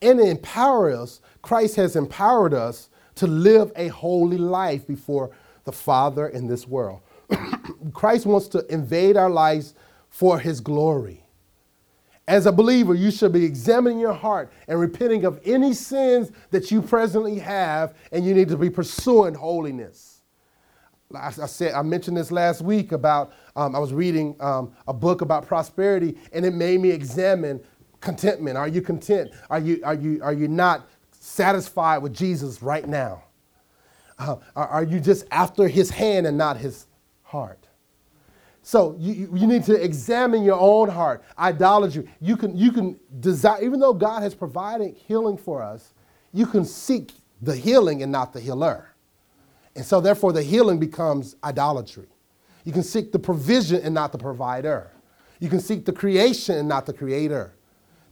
And 0.00 0.18
to 0.18 0.28
empower 0.28 0.90
us, 0.90 1.20
Christ 1.42 1.76
has 1.76 1.94
empowered 1.94 2.54
us 2.54 2.88
to 3.16 3.26
live 3.26 3.70
a 3.76 3.88
holy 3.88 4.38
life 4.38 4.86
before 4.86 5.30
the 5.64 5.72
Father 5.72 6.28
in 6.28 6.48
this 6.48 6.66
world. 6.66 7.00
Christ 7.92 8.26
wants 8.26 8.48
to 8.48 8.66
invade 8.72 9.16
our 9.16 9.30
lives 9.30 9.74
for 10.08 10.40
his 10.40 10.60
glory. 10.60 11.21
As 12.28 12.46
a 12.46 12.52
believer, 12.52 12.94
you 12.94 13.10
should 13.10 13.32
be 13.32 13.44
examining 13.44 13.98
your 13.98 14.12
heart 14.12 14.52
and 14.68 14.78
repenting 14.78 15.24
of 15.24 15.40
any 15.44 15.74
sins 15.74 16.30
that 16.50 16.70
you 16.70 16.80
presently 16.80 17.38
have, 17.40 17.94
and 18.12 18.24
you 18.24 18.32
need 18.32 18.48
to 18.48 18.56
be 18.56 18.70
pursuing 18.70 19.34
holiness. 19.34 20.20
I, 21.14 21.26
I 21.26 21.46
said 21.46 21.74
I 21.74 21.82
mentioned 21.82 22.16
this 22.16 22.30
last 22.30 22.62
week 22.62 22.92
about 22.92 23.32
um, 23.56 23.74
I 23.74 23.78
was 23.78 23.92
reading 23.92 24.36
um, 24.40 24.72
a 24.86 24.92
book 24.92 25.20
about 25.20 25.46
prosperity, 25.46 26.16
and 26.32 26.46
it 26.46 26.54
made 26.54 26.80
me 26.80 26.90
examine 26.90 27.60
contentment. 28.00 28.56
Are 28.56 28.68
you 28.68 28.82
content? 28.82 29.32
Are 29.50 29.58
you 29.58 29.80
are 29.84 29.94
you 29.94 30.20
are 30.22 30.32
you 30.32 30.48
not 30.48 30.86
satisfied 31.10 31.98
with 31.98 32.14
Jesus 32.14 32.62
right 32.62 32.86
now? 32.86 33.24
Uh, 34.18 34.36
are, 34.54 34.68
are 34.68 34.84
you 34.84 35.00
just 35.00 35.26
after 35.30 35.66
His 35.68 35.90
hand 35.90 36.26
and 36.26 36.38
not 36.38 36.56
His 36.56 36.86
heart? 37.22 37.61
So 38.62 38.94
you, 38.98 39.28
you 39.34 39.46
need 39.46 39.64
to 39.64 39.74
examine 39.74 40.44
your 40.44 40.58
own 40.58 40.88
heart. 40.88 41.24
Idolatry. 41.38 42.08
You 42.20 42.36
can 42.36 42.56
you 42.56 42.70
can 42.70 42.98
desire, 43.20 43.62
even 43.62 43.80
though 43.80 43.92
God 43.92 44.22
has 44.22 44.34
provided 44.34 44.94
healing 44.94 45.36
for 45.36 45.62
us, 45.62 45.94
you 46.32 46.46
can 46.46 46.64
seek 46.64 47.12
the 47.42 47.56
healing 47.56 48.02
and 48.02 48.12
not 48.12 48.32
the 48.32 48.40
healer. 48.40 48.94
And 49.74 49.84
so 49.84 50.00
therefore 50.00 50.32
the 50.32 50.42
healing 50.42 50.78
becomes 50.78 51.36
idolatry. 51.42 52.06
You 52.64 52.72
can 52.72 52.84
seek 52.84 53.10
the 53.10 53.18
provision 53.18 53.80
and 53.82 53.94
not 53.94 54.12
the 54.12 54.18
provider. 54.18 54.92
You 55.40 55.48
can 55.48 55.58
seek 55.58 55.84
the 55.84 55.92
creation 55.92 56.56
and 56.56 56.68
not 56.68 56.86
the 56.86 56.92
creator. 56.92 57.54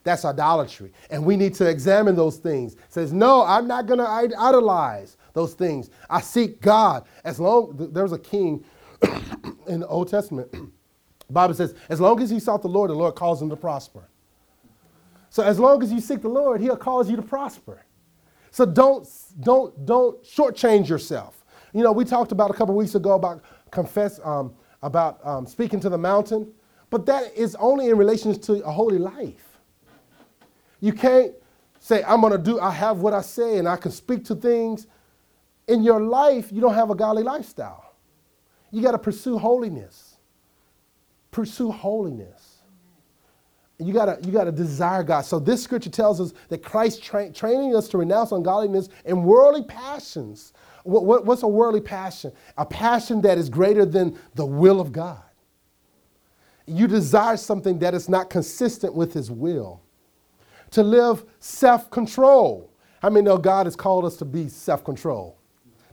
That's 0.02 0.24
idolatry. 0.24 0.92
And 1.10 1.24
we 1.24 1.36
need 1.36 1.54
to 1.54 1.68
examine 1.68 2.16
those 2.16 2.38
things. 2.38 2.74
It 2.74 2.80
says, 2.88 3.12
no, 3.12 3.44
I'm 3.44 3.68
not 3.68 3.86
going 3.86 3.98
to 3.98 4.08
idolize 4.08 5.16
those 5.34 5.54
things. 5.54 5.90
I 6.08 6.22
seek 6.22 6.60
God. 6.60 7.04
As 7.22 7.38
long 7.38 7.76
there 7.92 8.02
was 8.02 8.12
a 8.12 8.18
king 8.18 8.64
in 9.70 9.80
the 9.80 9.88
Old 9.88 10.08
Testament. 10.08 10.54
Bible 11.30 11.54
says, 11.54 11.74
as 11.88 12.00
long 12.00 12.20
as 12.20 12.30
he 12.30 12.40
sought 12.40 12.62
the 12.62 12.68
Lord, 12.68 12.90
the 12.90 12.94
Lord 12.94 13.14
calls 13.14 13.40
him 13.40 13.50
to 13.50 13.56
prosper. 13.56 14.08
So 15.30 15.44
as 15.44 15.60
long 15.60 15.82
as 15.82 15.92
you 15.92 16.00
seek 16.00 16.22
the 16.22 16.28
Lord, 16.28 16.60
he'll 16.60 16.76
cause 16.76 17.08
you 17.08 17.16
to 17.16 17.22
prosper. 17.22 17.84
So 18.50 18.66
don't 18.66 19.08
don't 19.40 19.86
don't 19.86 20.22
shortchange 20.24 20.88
yourself. 20.88 21.44
You 21.72 21.84
know, 21.84 21.92
we 21.92 22.04
talked 22.04 22.32
about 22.32 22.50
a 22.50 22.54
couple 22.54 22.74
weeks 22.74 22.96
ago 22.96 23.12
about 23.12 23.42
confess 23.70 24.20
um, 24.24 24.54
about 24.82 25.24
um, 25.24 25.46
speaking 25.46 25.80
to 25.80 25.88
the 25.88 25.98
mountain, 25.98 26.52
but 26.90 27.06
that 27.06 27.32
is 27.36 27.54
only 27.56 27.90
in 27.90 27.96
relation 27.96 28.38
to 28.40 28.64
a 28.64 28.72
holy 28.72 28.98
life. 28.98 29.58
You 30.80 30.92
can't 30.92 31.32
say, 31.80 32.02
I'm 32.04 32.20
going 32.20 32.32
to 32.32 32.38
do, 32.38 32.60
I 32.60 32.70
have 32.70 32.98
what 33.00 33.14
I 33.14 33.22
say 33.22 33.58
and 33.58 33.68
I 33.68 33.76
can 33.76 33.92
speak 33.92 34.24
to 34.26 34.34
things. 34.34 34.86
In 35.68 35.82
your 35.82 36.00
life, 36.00 36.52
you 36.52 36.60
don't 36.60 36.74
have 36.74 36.90
a 36.90 36.94
godly 36.94 37.22
lifestyle. 37.22 37.89
You 38.70 38.82
got 38.82 38.92
to 38.92 38.98
pursue 38.98 39.38
holiness. 39.38 40.16
Pursue 41.30 41.70
holiness. 41.70 42.60
You 43.78 43.94
gotta, 43.94 44.18
you 44.22 44.30
gotta 44.30 44.52
desire 44.52 45.02
God. 45.02 45.22
So 45.22 45.38
this 45.38 45.62
scripture 45.62 45.88
tells 45.88 46.20
us 46.20 46.34
that 46.50 46.62
Christ 46.62 47.02
tra- 47.02 47.32
training 47.32 47.74
us 47.74 47.88
to 47.88 47.98
renounce 47.98 48.30
ungodliness 48.30 48.90
and 49.06 49.24
worldly 49.24 49.64
passions. 49.64 50.52
What, 50.84 51.06
what, 51.06 51.24
what's 51.24 51.42
a 51.42 51.48
worldly 51.48 51.80
passion? 51.80 52.32
A 52.58 52.66
passion 52.66 53.22
that 53.22 53.38
is 53.38 53.48
greater 53.48 53.86
than 53.86 54.18
the 54.34 54.44
will 54.44 54.80
of 54.80 54.92
God. 54.92 55.22
You 56.66 56.88
desire 56.88 57.38
something 57.38 57.78
that 57.78 57.94
is 57.94 58.08
not 58.08 58.28
consistent 58.28 58.94
with 58.94 59.14
His 59.14 59.30
will 59.30 59.80
to 60.72 60.82
live 60.82 61.24
self 61.38 61.90
control. 61.90 62.70
How 63.00 63.08
many 63.08 63.24
know 63.24 63.38
God 63.38 63.64
has 63.64 63.76
called 63.76 64.04
us 64.04 64.16
to 64.18 64.26
be 64.26 64.48
self 64.48 64.84
control? 64.84 65.38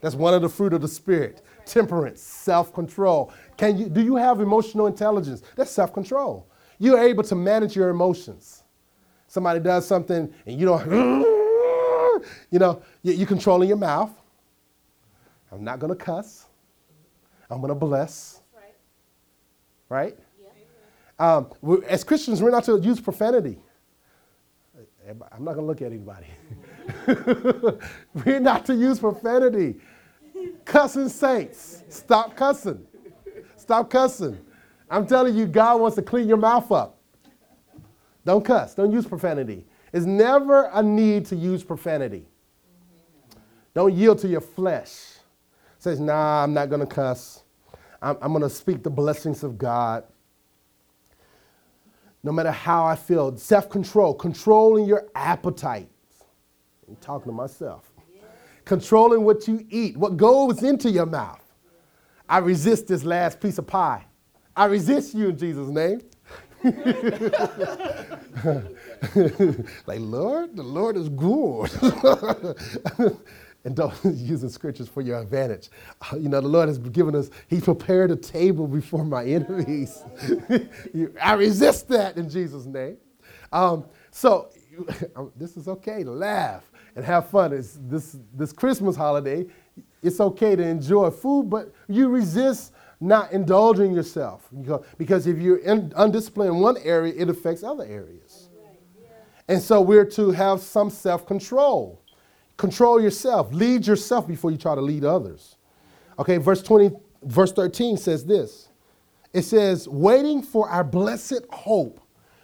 That's 0.02 0.16
one 0.16 0.34
of 0.34 0.42
the 0.42 0.50
fruit 0.50 0.74
of 0.74 0.82
the 0.82 0.88
Spirit 0.90 1.42
temperance, 1.68 2.22
self 2.22 2.74
control. 2.74 3.32
Can 3.57 3.78
you, 3.78 3.89
do 3.89 4.01
you 4.01 4.15
have 4.15 4.39
emotional 4.39 4.88
intelligence? 4.88 5.41
That's 5.55 5.72
self 5.72 5.93
control. 5.93 6.47
You're 6.80 6.99
able 6.99 7.24
to 7.24 7.36
manage 7.36 7.76
your 7.76 7.89
emotions. 7.89 8.63
Somebody 9.28 9.59
does 9.59 9.86
something 9.86 10.34
and 10.45 10.59
you 10.59 10.65
don't, 10.65 10.86
you 12.51 12.59
know, 12.59 12.82
you're 13.03 13.28
controlling 13.28 13.68
your 13.68 13.78
mouth. 13.78 14.11
I'm 15.51 15.63
not 15.63 15.80
going 15.80 15.89
to 15.89 16.03
cuss. 16.03 16.45
I'm 17.49 17.59
going 17.59 17.70
to 17.70 17.76
bless. 17.76 18.41
Right? 18.55 18.74
right? 19.89 20.18
Yeah. 21.20 21.38
Um, 21.38 21.82
as 21.88 22.03
Christians, 22.03 22.41
we're 22.41 22.51
not 22.51 22.65
to 22.65 22.80
use 22.80 22.99
profanity. 22.99 23.59
I'm 25.09 25.45
not 25.45 25.55
going 25.55 25.57
to 25.57 25.61
look 25.61 25.82
at 25.82 25.88
anybody. 25.88 26.28
We're 28.26 28.41
not 28.41 28.65
to 28.65 28.76
use 28.76 28.99
profanity. 28.99 29.76
Cussing 30.66 31.10
saints, 31.10 31.84
stop 31.90 32.36
cussing. 32.36 32.86
Stop 33.56 33.90
cussing. 33.90 34.38
I'm 34.90 35.06
telling 35.08 35.36
you, 35.36 35.46
God 35.46 35.82
wants 35.82 35.96
to 35.96 36.02
clean 36.02 36.28
your 36.28 36.38
mouth 36.38 36.72
up. 36.72 36.98
Don't 38.26 38.44
cuss. 38.44 38.74
Don't 38.76 38.92
use 38.92 39.06
profanity. 39.06 39.66
It's 39.94 40.06
never 40.06 40.70
a 40.74 40.84
need 40.84 41.26
to 41.28 41.36
use 41.36 41.64
profanity. 41.64 42.26
Don't 43.74 43.94
yield 43.94 44.20
to 44.20 44.28
your 44.28 44.42
flesh. 44.42 45.16
Says, 45.80 46.00
nah, 46.00 46.44
I'm 46.44 46.54
not 46.54 46.70
going 46.70 46.82
to 46.82 46.88
cuss. 46.88 47.44
I'm, 48.02 48.18
I'm 48.22 48.32
going 48.32 48.44
to 48.44 48.50
speak 48.50 48.84
the 48.84 48.90
blessings 48.90 49.44
of 49.44 49.58
God 49.58 50.04
no 52.24 52.32
matter 52.32 52.52
how 52.52 52.86
I 52.86 52.96
feel. 52.96 53.38
Self 53.38 53.70
control, 53.70 54.14
controlling 54.14 54.86
your 54.86 55.08
appetite. 55.16 55.90
I'm 56.88 56.98
talking 56.98 57.32
to 57.32 57.36
myself. 57.36 57.87
Controlling 58.68 59.24
what 59.24 59.47
you 59.47 59.65
eat, 59.70 59.95
what 59.95 60.18
goes 60.18 60.61
into 60.61 60.91
your 60.91 61.05
mouth. 61.05 61.41
I 62.28 62.39
resist 62.39 62.88
this 62.88 63.05
last 63.05 63.39
piece 63.39 63.57
of 63.57 63.65
pie. 63.65 64.05
I 64.57 64.65
resist 64.65 65.13
you 65.13 65.30
in 65.30 65.38
Jesus' 65.38 65.70
name. 65.70 66.01
like, 69.86 69.99
Lord, 70.01 70.57
the 70.57 70.63
Lord 70.63 70.97
is 70.97 71.07
good. 71.07 71.70
and 73.63 73.74
don't 73.74 73.93
the 74.03 74.49
scriptures 74.49 74.89
for 74.89 75.01
your 75.01 75.22
advantage. 75.22 75.70
Uh, 76.01 76.18
you 76.18 76.28
know, 76.28 76.41
the 76.41 76.47
Lord 76.49 76.68
has 76.68 76.78
given 76.78 77.15
us, 77.15 77.30
He 77.47 77.61
prepared 77.61 78.11
a 78.11 78.18
table 78.18 78.68
before 78.68 79.05
my 79.05 79.24
enemies. 79.24 80.03
I 81.22 81.34
resist 81.34 81.88
that 81.88 82.18
in 82.18 82.30
Jesus' 82.30 82.65
name. 82.65 82.97
Um, 83.53 83.86
so 84.11 84.49
this 85.38 85.55
is 85.55 85.70
okay 85.70 86.03
laugh 86.03 86.70
and 86.98 87.06
have 87.06 87.30
fun. 87.30 87.54
It's 87.54 87.78
this, 87.84 88.18
this 88.34 88.52
Christmas 88.52 88.95
holiday, 88.95 89.45
it's 90.02 90.20
okay 90.20 90.56
to 90.56 90.64
enjoy 90.64 91.12
food, 91.12 91.48
but 91.48 91.72
you 91.88 92.10
resist 92.10 92.74
not 93.00 93.32
indulging 93.32 93.93
yourself. 93.93 94.50
Because 94.98 95.28
if 95.28 95.38
you're 95.38 95.60
in, 95.60 95.93
undisciplined 95.95 96.56
in 96.56 96.60
one 96.60 96.78
area, 96.84 97.14
it 97.16 97.30
affects 97.30 97.64
other 97.64 97.86
areas. 97.86 98.50
And 99.48 99.62
so 99.62 99.80
we're 99.80 100.06
to 100.06 100.32
have 100.32 100.60
some 100.60 100.89
self 100.89 101.26
control. 101.28 102.02
Control 102.58 103.00
yourself. 103.00 103.54
Lead 103.54 103.86
yourself 103.86 104.28
before 104.28 104.50
you 104.50 104.58
try 104.58 104.74
to 104.74 104.82
lead 104.82 105.06
others. 105.06 105.58
Okay, 106.18 106.38
verse 106.38 106.64
20, 106.64 106.89
verse 107.22 107.54
13 107.54 107.98
says 107.98 108.26
this. 108.26 108.70
It 109.34 109.43
says, 109.43 109.88
waiting 109.88 110.41
for 110.41 110.68
our 110.68 110.84
blessed 110.84 111.45
hope, 111.52 112.02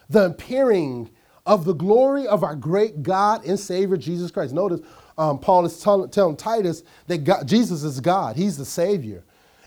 the 0.10 0.28
appearing 0.28 1.10
of 1.46 1.66
the 1.66 1.74
glory 1.74 2.28
of 2.28 2.44
our 2.44 2.56
great 2.56 3.04
God 3.04 3.46
and 3.46 3.60
Savior 3.60 3.98
Jesus 3.98 4.32
Christ. 4.32 4.54
Notice 4.54 4.82
um, 5.18 5.40
Paul 5.40 5.66
is 5.66 5.80
telling, 5.82 6.10
telling 6.10 6.36
Titus 6.38 6.84
that 7.08 7.20
God, 7.24 7.48
Jesus 7.48 7.84
is 7.84 8.00
God, 8.00 8.36
He's 8.36 8.58
the 8.58 8.66
Savior, 8.66 9.24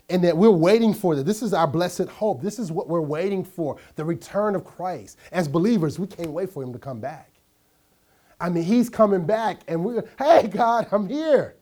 and 0.09 0.23
that 0.23 0.35
we're 0.35 0.49
waiting 0.49 0.93
for 0.93 1.15
that. 1.15 1.25
This 1.25 1.43
is 1.43 1.53
our 1.53 1.67
blessed 1.67 2.07
hope. 2.07 2.41
This 2.41 2.59
is 2.59 2.71
what 2.71 2.87
we're 2.87 3.01
waiting 3.01 3.43
for 3.43 3.77
the 3.95 4.05
return 4.05 4.55
of 4.55 4.65
Christ. 4.65 5.17
As 5.31 5.47
believers, 5.47 5.99
we 5.99 6.07
can't 6.07 6.31
wait 6.31 6.49
for 6.49 6.63
Him 6.63 6.73
to 6.73 6.79
come 6.79 6.99
back. 6.99 7.31
I 8.39 8.49
mean, 8.49 8.63
he's 8.63 8.89
coming 8.89 9.25
back, 9.25 9.61
and 9.67 9.83
we're, 9.83 10.03
hey, 10.19 10.47
God, 10.47 10.87
I'm 10.91 11.09
here. 11.09 11.55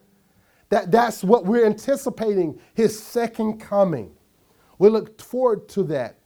That, 0.68 0.90
that's 0.90 1.24
what 1.24 1.46
we're 1.46 1.64
anticipating, 1.64 2.58
his 2.74 2.98
second 3.00 3.60
coming. 3.60 4.12
We 4.78 4.88
look 4.90 5.20
forward 5.20 5.68
to 5.70 5.84
that, 5.84 6.16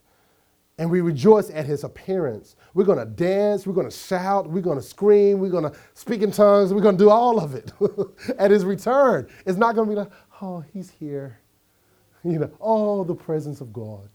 and 0.81 0.91
we 0.91 1.03
rejoice 1.03 1.51
at 1.51 1.67
his 1.67 1.85
appearance. 1.85 2.57
We're 2.73 2.87
going 2.87 2.99
to 2.99 3.05
dance, 3.05 3.67
we're 3.67 3.75
going 3.75 3.89
to 3.89 3.95
shout, 3.95 4.49
we're 4.49 4.63
going 4.63 4.79
to 4.79 4.83
scream, 4.83 5.39
we're 5.39 5.51
going 5.51 5.71
to 5.71 5.79
speak 5.93 6.23
in 6.23 6.33
tongues, 6.33 6.73
we're 6.73 6.81
going 6.81 6.97
to 6.97 7.05
do 7.05 7.11
all 7.11 7.39
of 7.39 7.55
it 7.55 7.71
at 8.39 8.51
his 8.51 8.65
return. 8.65 9.29
It's 9.45 9.59
not 9.59 9.75
going 9.75 9.91
to 9.91 9.95
be 9.95 10.01
like, 10.01 10.11
oh, 10.41 10.65
he's 10.73 10.91
here. 10.91 11.39
You 12.25 12.39
know, 12.39 12.51
oh, 12.63 13.05
the 13.05 13.15
presence 13.15 13.61
of 13.61 13.75
God. 13.75 14.09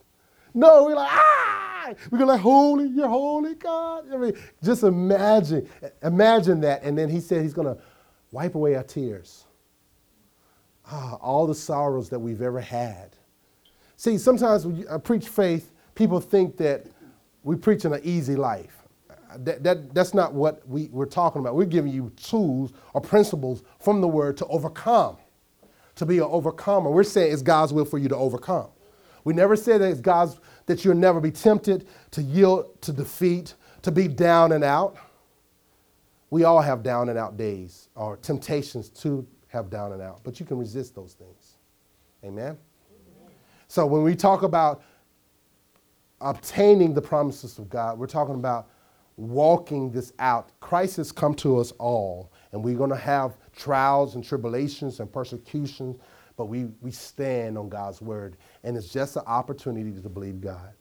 No, 0.56 0.86
we're 0.86 0.96
like, 0.96 1.12
ah! 1.12 1.94
We're 2.10 2.18
gonna 2.18 2.32
like, 2.32 2.42
holy, 2.42 2.88
you're 2.88 3.08
holy, 3.08 3.54
God. 3.54 4.12
I 4.12 4.18
mean, 4.18 4.34
just 4.64 4.82
imagine, 4.82 5.70
imagine 6.02 6.62
that. 6.62 6.82
And 6.82 6.98
then 6.98 7.10
he 7.10 7.20
said 7.20 7.44
he's 7.44 7.54
gonna 7.54 7.78
wipe 8.32 8.56
away 8.56 8.74
our 8.74 8.82
tears. 8.82 9.46
Ah, 10.90 11.14
all 11.22 11.46
the 11.46 11.54
sorrows 11.54 12.10
that 12.10 12.18
we've 12.18 12.42
ever 12.42 12.60
had. 12.60 13.16
See, 13.98 14.18
sometimes 14.18 14.66
when 14.66 14.88
I 14.88 14.98
preach 14.98 15.28
faith, 15.28 15.72
people 15.96 16.20
think 16.20 16.58
that 16.58 16.86
we're 17.44 17.58
preaching 17.58 17.94
an 17.94 18.02
easy 18.04 18.36
life. 18.36 18.84
That, 19.38 19.64
that, 19.64 19.94
that's 19.94 20.14
not 20.14 20.34
what 20.34 20.68
we, 20.68 20.90
we're 20.92 21.06
talking 21.06 21.42
about. 21.42 21.56
We're 21.56 21.66
giving 21.66 21.92
you 21.92 22.12
tools 22.16 22.74
or 22.94 23.02
principles 23.02 23.64
from 23.80 24.02
the 24.02 24.08
word 24.08 24.38
to 24.38 24.46
overcome, 24.46 25.18
to 25.96 26.06
be 26.06 26.18
an 26.18 26.24
overcomer. 26.24 26.90
We're 26.90 27.04
saying 27.04 27.34
it's 27.34 27.42
God's 27.42 27.74
will 27.74 27.86
for 27.86 27.98
you 27.98 28.08
to 28.10 28.16
overcome. 28.16 28.70
We 29.26 29.34
never 29.34 29.56
said 29.56 29.82
that 29.82 29.90
it's 29.90 30.00
God's 30.00 30.40
that 30.68 30.86
you'll 30.86 30.96
never 30.96 31.20
be 31.20 31.32
tempted 31.32 31.88
to 32.12 32.22
yield 32.22 32.82
to 32.82 32.94
defeat, 32.94 33.56
to 33.82 33.92
be 33.92 34.08
down 34.08 34.52
and 34.52 34.64
out. 34.64 34.98
We 36.30 36.44
all 36.44 36.62
have 36.62 36.84
down 36.84 37.10
and 37.10 37.18
out 37.18 37.38
days 37.38 37.90
or 37.96 38.18
temptations 38.18 38.90
to 38.90 39.28
have 39.48 39.70
down 39.70 39.94
and 39.94 40.02
out, 40.02 40.22
but 40.24 40.40
you 40.40 40.46
can 40.46 40.58
resist 40.58 40.96
those 40.96 41.14
things. 41.14 41.56
Amen? 42.24 42.58
Amen. 42.58 43.34
So 43.68 43.86
when 43.86 44.04
we 44.04 44.16
talk 44.16 44.44
about 44.44 44.84
obtaining 46.22 46.94
the 46.94 47.02
promises 47.02 47.60
of 47.60 47.70
God, 47.70 47.98
we're 48.00 48.08
talking 48.08 48.36
about 48.36 48.70
walking 49.18 49.92
this 49.92 50.14
out. 50.20 50.52
Christ 50.60 50.98
has 50.98 51.12
come 51.12 51.34
to 51.36 51.58
us 51.60 51.72
all, 51.74 52.32
and 52.52 52.64
we're 52.64 52.78
going 52.78 52.90
to 52.90 52.96
have 52.96 53.38
trials 53.56 54.16
and 54.16 54.24
tribulations 54.24 55.00
and 55.00 55.12
persecutions 55.12 55.98
but 56.38 56.46
we, 56.46 56.66
we 56.82 56.92
stand 56.92 57.58
on 57.58 57.70
God's 57.70 58.02
word. 58.02 58.38
And 58.64 58.76
it's 58.76 58.90
just 58.90 59.16
an 59.16 59.24
opportunity 59.26 59.92
to 59.92 60.10
believe 60.10 60.42
God. 60.42 60.74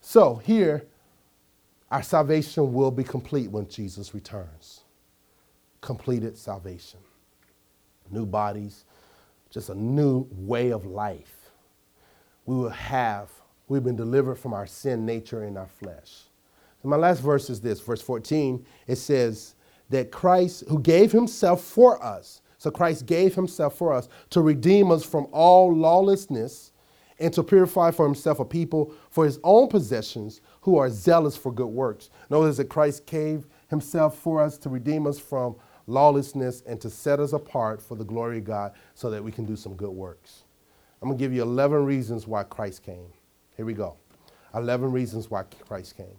So 0.00 0.36
here, 0.36 0.86
our 1.90 2.02
salvation 2.02 2.72
will 2.72 2.90
be 2.90 3.04
complete 3.04 3.50
when 3.50 3.68
Jesus 3.68 4.14
returns. 4.14 4.80
Completed 5.80 6.36
salvation. 6.36 7.00
New 8.10 8.26
bodies, 8.26 8.84
just 9.50 9.70
a 9.70 9.74
new 9.74 10.26
way 10.30 10.70
of 10.72 10.84
life. 10.84 11.50
We 12.44 12.54
will 12.56 12.68
have, 12.68 13.30
we've 13.68 13.84
been 13.84 13.96
delivered 13.96 14.36
from 14.36 14.52
our 14.52 14.66
sin 14.66 15.06
nature 15.06 15.44
in 15.44 15.56
our 15.56 15.68
flesh. 15.68 16.24
And 16.82 16.90
my 16.90 16.96
last 16.96 17.20
verse 17.20 17.48
is 17.48 17.60
this, 17.60 17.80
verse 17.80 18.02
14. 18.02 18.64
It 18.86 18.96
says 18.96 19.54
that 19.90 20.10
Christ, 20.10 20.64
who 20.68 20.78
gave 20.80 21.12
himself 21.12 21.62
for 21.62 22.02
us, 22.04 22.42
so 22.58 22.70
Christ 22.70 23.06
gave 23.06 23.34
himself 23.34 23.76
for 23.76 23.92
us 23.92 24.08
to 24.30 24.40
redeem 24.40 24.90
us 24.90 25.04
from 25.04 25.26
all 25.32 25.74
lawlessness 25.74 26.72
and 27.18 27.32
to 27.34 27.42
purify 27.42 27.90
for 27.90 28.04
himself 28.04 28.40
a 28.40 28.44
people 28.44 28.92
for 29.10 29.24
his 29.24 29.38
own 29.44 29.68
possessions 29.68 30.40
who 30.62 30.76
are 30.76 30.90
zealous 30.90 31.36
for 31.36 31.52
good 31.52 31.66
works. 31.66 32.10
Notice 32.30 32.56
that 32.56 32.68
Christ 32.68 33.06
gave 33.06 33.46
himself 33.68 34.18
for 34.18 34.42
us 34.42 34.58
to 34.58 34.68
redeem 34.68 35.06
us 35.06 35.18
from 35.18 35.56
lawlessness 35.86 36.62
and 36.66 36.80
to 36.80 36.90
set 36.90 37.20
us 37.20 37.32
apart 37.32 37.80
for 37.82 37.94
the 37.94 38.04
glory 38.04 38.38
of 38.38 38.44
God 38.44 38.72
so 38.94 39.10
that 39.10 39.22
we 39.22 39.30
can 39.30 39.44
do 39.44 39.56
some 39.56 39.74
good 39.74 39.90
works. 39.90 40.44
I'm 41.02 41.08
going 41.08 41.18
to 41.18 41.22
give 41.22 41.32
you 41.32 41.42
11 41.42 41.84
reasons 41.84 42.26
why 42.26 42.44
Christ 42.44 42.82
came. 42.82 43.12
Here 43.56 43.66
we 43.66 43.74
go. 43.74 43.96
11 44.54 44.92
reasons 44.92 45.30
why 45.30 45.44
Christ 45.66 45.96
came. 45.96 46.16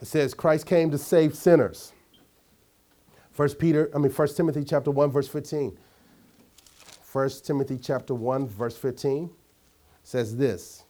It 0.00 0.06
says 0.06 0.34
Christ 0.34 0.66
came 0.66 0.90
to 0.90 0.98
save 0.98 1.34
sinners. 1.34 1.92
First 3.30 3.58
Peter, 3.58 3.90
I 3.94 3.98
mean 3.98 4.12
First 4.12 4.36
Timothy 4.36 4.64
chapter 4.64 4.90
1 4.90 5.10
verse 5.10 5.28
15. 5.28 5.76
1 7.12 7.30
Timothy 7.44 7.78
chapter 7.78 8.14
1 8.14 8.48
verse 8.48 8.76
15 8.76 9.30
says 10.02 10.36
this. 10.36 10.84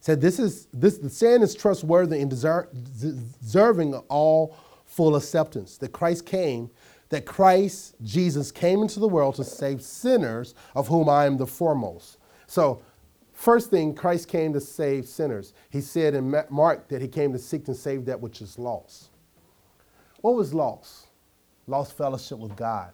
said 0.00 0.20
this 0.20 0.38
is 0.38 0.66
this 0.72 0.98
the 0.98 1.10
saying 1.10 1.42
is 1.42 1.54
trustworthy 1.54 2.20
and 2.20 2.30
deserving 2.30 3.94
of 3.94 4.04
all 4.08 4.56
full 4.86 5.16
acceptance 5.16 5.76
that 5.78 5.92
Christ 5.92 6.24
came 6.24 6.70
that 7.08 7.26
Christ 7.26 7.94
Jesus 8.02 8.50
came 8.50 8.82
into 8.82 8.98
the 8.98 9.08
world 9.08 9.34
to 9.36 9.44
save 9.44 9.82
sinners 9.82 10.54
of 10.74 10.88
whom 10.88 11.08
I 11.08 11.26
am 11.26 11.36
the 11.36 11.46
foremost. 11.46 12.18
So 12.46 12.82
First 13.34 13.68
thing, 13.68 13.94
Christ 13.94 14.28
came 14.28 14.52
to 14.52 14.60
save 14.60 15.06
sinners. 15.06 15.52
He 15.68 15.80
said 15.80 16.14
in 16.14 16.34
Mark 16.50 16.88
that 16.88 17.02
he 17.02 17.08
came 17.08 17.32
to 17.32 17.38
seek 17.38 17.66
and 17.66 17.76
save 17.76 18.04
that 18.06 18.20
which 18.20 18.40
is 18.40 18.58
lost. 18.58 19.10
What 20.20 20.36
was 20.36 20.54
lost? 20.54 21.08
Lost 21.66 21.96
fellowship 21.96 22.38
with 22.38 22.54
God. 22.56 22.92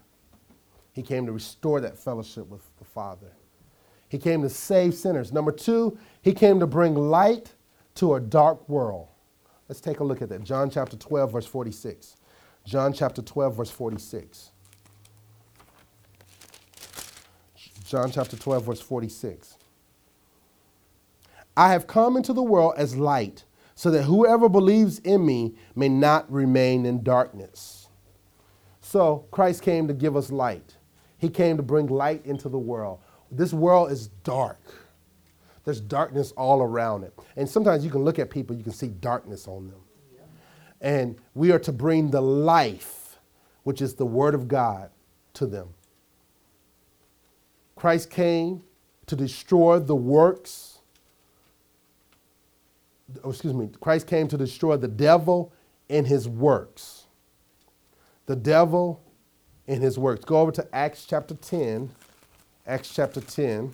He 0.92 1.02
came 1.02 1.26
to 1.26 1.32
restore 1.32 1.80
that 1.82 1.98
fellowship 1.98 2.48
with 2.48 2.62
the 2.78 2.84
Father. 2.84 3.32
He 4.08 4.18
came 4.18 4.42
to 4.42 4.48
save 4.48 4.94
sinners. 4.94 5.32
Number 5.32 5.52
two, 5.52 5.96
he 6.22 6.32
came 6.32 6.58
to 6.58 6.66
bring 6.66 6.94
light 6.94 7.52
to 7.96 8.14
a 8.14 8.20
dark 8.20 8.66
world. 8.68 9.08
Let's 9.68 9.80
take 9.80 10.00
a 10.00 10.04
look 10.04 10.22
at 10.22 10.30
that. 10.30 10.42
John 10.42 10.70
chapter 10.70 10.96
12, 10.96 11.32
verse 11.32 11.46
46. 11.46 12.16
John 12.64 12.92
chapter 12.92 13.22
12, 13.22 13.56
verse 13.56 13.70
46. 13.70 14.49
John 17.90 18.12
chapter 18.12 18.36
12, 18.36 18.66
verse 18.66 18.80
46. 18.80 19.56
I 21.56 21.72
have 21.72 21.88
come 21.88 22.16
into 22.16 22.32
the 22.32 22.40
world 22.40 22.74
as 22.76 22.96
light, 22.96 23.42
so 23.74 23.90
that 23.90 24.04
whoever 24.04 24.48
believes 24.48 25.00
in 25.00 25.26
me 25.26 25.56
may 25.74 25.88
not 25.88 26.30
remain 26.30 26.86
in 26.86 27.02
darkness. 27.02 27.88
So 28.80 29.26
Christ 29.32 29.62
came 29.62 29.88
to 29.88 29.92
give 29.92 30.14
us 30.14 30.30
light. 30.30 30.76
He 31.18 31.28
came 31.28 31.56
to 31.56 31.64
bring 31.64 31.88
light 31.88 32.24
into 32.24 32.48
the 32.48 32.60
world. 32.60 33.00
This 33.28 33.52
world 33.52 33.90
is 33.90 34.06
dark. 34.22 34.60
There's 35.64 35.80
darkness 35.80 36.30
all 36.36 36.62
around 36.62 37.02
it. 37.02 37.12
And 37.34 37.48
sometimes 37.48 37.84
you 37.84 37.90
can 37.90 38.04
look 38.04 38.20
at 38.20 38.30
people, 38.30 38.54
you 38.54 38.62
can 38.62 38.72
see 38.72 38.86
darkness 38.86 39.48
on 39.48 39.66
them. 39.66 39.80
And 40.80 41.16
we 41.34 41.50
are 41.50 41.58
to 41.58 41.72
bring 41.72 42.12
the 42.12 42.22
life, 42.22 43.18
which 43.64 43.82
is 43.82 43.94
the 43.94 44.06
Word 44.06 44.36
of 44.36 44.46
God, 44.46 44.90
to 45.34 45.46
them. 45.46 45.70
Christ 47.80 48.10
came 48.10 48.62
to 49.06 49.16
destroy 49.16 49.78
the 49.78 49.94
works. 49.94 50.80
Oh, 53.24 53.30
excuse 53.30 53.54
me, 53.54 53.70
Christ 53.80 54.06
came 54.06 54.28
to 54.28 54.36
destroy 54.36 54.76
the 54.76 54.86
devil 54.86 55.50
and 55.88 56.06
his 56.06 56.28
works. 56.28 57.06
The 58.26 58.36
devil 58.36 59.02
in 59.66 59.80
his 59.80 59.98
works. 59.98 60.26
Go 60.26 60.42
over 60.42 60.52
to 60.52 60.68
Acts 60.76 61.06
chapter 61.08 61.34
10. 61.34 61.88
Acts 62.66 62.92
chapter 62.94 63.22
10. 63.22 63.72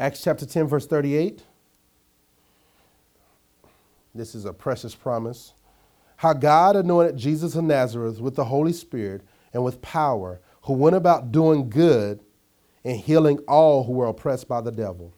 Acts 0.00 0.20
chapter 0.20 0.44
10, 0.44 0.66
verse 0.66 0.88
38. 0.88 1.44
This 4.16 4.34
is 4.34 4.46
a 4.46 4.52
precious 4.52 4.96
promise. 4.96 5.52
How 6.24 6.32
God 6.32 6.74
anointed 6.74 7.18
Jesus 7.18 7.54
of 7.54 7.64
Nazareth 7.64 8.18
with 8.18 8.34
the 8.34 8.46
Holy 8.46 8.72
Spirit 8.72 9.20
and 9.52 9.62
with 9.62 9.82
power, 9.82 10.40
who 10.62 10.72
went 10.72 10.96
about 10.96 11.32
doing 11.32 11.68
good 11.68 12.18
and 12.82 12.98
healing 12.98 13.40
all 13.40 13.84
who 13.84 13.92
were 13.92 14.06
oppressed 14.06 14.48
by 14.48 14.62
the 14.62 14.72
devil, 14.72 15.12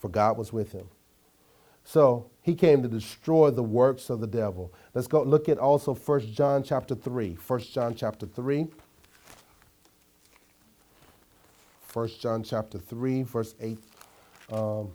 for 0.00 0.08
God 0.08 0.36
was 0.36 0.52
with 0.52 0.72
him. 0.72 0.88
So 1.84 2.32
he 2.42 2.56
came 2.56 2.82
to 2.82 2.88
destroy 2.88 3.52
the 3.52 3.62
works 3.62 4.10
of 4.10 4.18
the 4.18 4.26
devil. 4.26 4.74
Let's 4.92 5.06
go 5.06 5.22
look 5.22 5.48
at 5.48 5.56
also 5.56 5.94
1 5.94 6.32
John 6.32 6.64
chapter 6.64 6.96
3. 6.96 7.38
1 7.46 7.60
John 7.60 7.94
chapter 7.94 8.26
3. 8.26 8.66
1 11.92 12.08
John 12.18 12.42
chapter 12.42 12.78
3, 12.78 13.22
verse 13.22 13.54
8. 13.60 13.78
Um, 14.50 14.90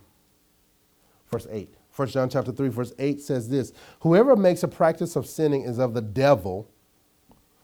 verse 1.30 1.46
8. 1.50 1.70
1 1.96 2.08
John 2.08 2.28
chapter 2.28 2.52
3, 2.52 2.68
verse 2.68 2.92
8 2.98 3.20
says 3.20 3.48
this 3.48 3.72
Whoever 4.00 4.36
makes 4.36 4.62
a 4.62 4.68
practice 4.68 5.16
of 5.16 5.26
sinning 5.26 5.62
is 5.62 5.78
of 5.78 5.94
the 5.94 6.02
devil, 6.02 6.68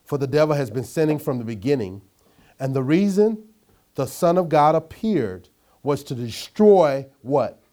for 0.03 0.17
the 0.17 0.27
devil 0.27 0.55
has 0.55 0.69
been 0.69 0.83
sinning 0.83 1.19
from 1.19 1.37
the 1.37 1.45
beginning. 1.45 2.01
And 2.59 2.73
the 2.73 2.83
reason 2.83 3.43
the 3.95 4.05
Son 4.05 4.37
of 4.37 4.49
God 4.49 4.75
appeared 4.75 5.49
was 5.83 6.03
to 6.05 6.15
destroy 6.15 7.05
what? 7.21 7.63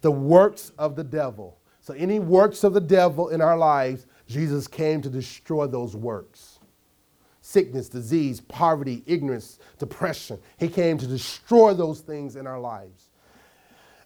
the 0.00 0.10
works 0.10 0.72
of 0.78 0.96
the 0.96 1.04
devil. 1.04 1.58
So, 1.80 1.94
any 1.94 2.18
works 2.18 2.64
of 2.64 2.74
the 2.74 2.80
devil 2.80 3.28
in 3.28 3.40
our 3.40 3.56
lives, 3.56 4.06
Jesus 4.26 4.66
came 4.66 5.00
to 5.02 5.08
destroy 5.08 5.66
those 5.66 5.96
works. 5.96 6.58
Sickness, 7.40 7.88
disease, 7.88 8.40
poverty, 8.42 9.02
ignorance, 9.06 9.58
depression. 9.78 10.38
He 10.58 10.68
came 10.68 10.98
to 10.98 11.06
destroy 11.06 11.72
those 11.72 12.00
things 12.00 12.36
in 12.36 12.46
our 12.46 12.60
lives. 12.60 13.07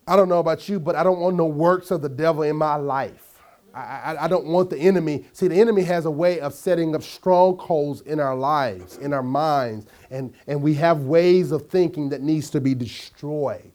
I 0.07 0.17
don't 0.17 0.29
know 0.29 0.41
about 0.41 0.69
you, 0.69 0.81
but 0.81 0.97
I 0.97 1.03
don't 1.03 1.21
want 1.21 1.37
no 1.37 1.47
works 1.47 1.91
of 1.91 2.03
the 2.03 2.09
devil 2.09 2.43
in 2.43 2.57
my 2.57 2.77
life. 2.77 3.29
I, 3.75 3.81
I, 3.81 4.25
I, 4.25 4.29
don't 4.29 4.47
want 4.47 4.69
the 4.71 4.79
enemy. 4.79 5.25
See, 5.33 5.49
the 5.49 5.61
enemy 5.61 5.83
has 5.85 6.05
a 6.05 6.11
way 6.11 6.41
of 6.41 6.53
setting 6.53 6.95
up 6.95 7.03
strongholds 7.03 8.03
in 8.03 8.21
our 8.21 8.37
lives, 8.37 8.99
in 8.99 9.13
our 9.13 9.23
minds, 9.23 9.87
and, 10.11 10.35
and 10.47 10.61
we 10.61 10.75
have 10.75 11.05
ways 11.05 11.53
of 11.53 11.69
thinking 11.69 12.11
that 12.11 12.21
needs 12.21 12.51
to 12.51 12.61
be 12.61 12.75
destroyed. 12.75 13.73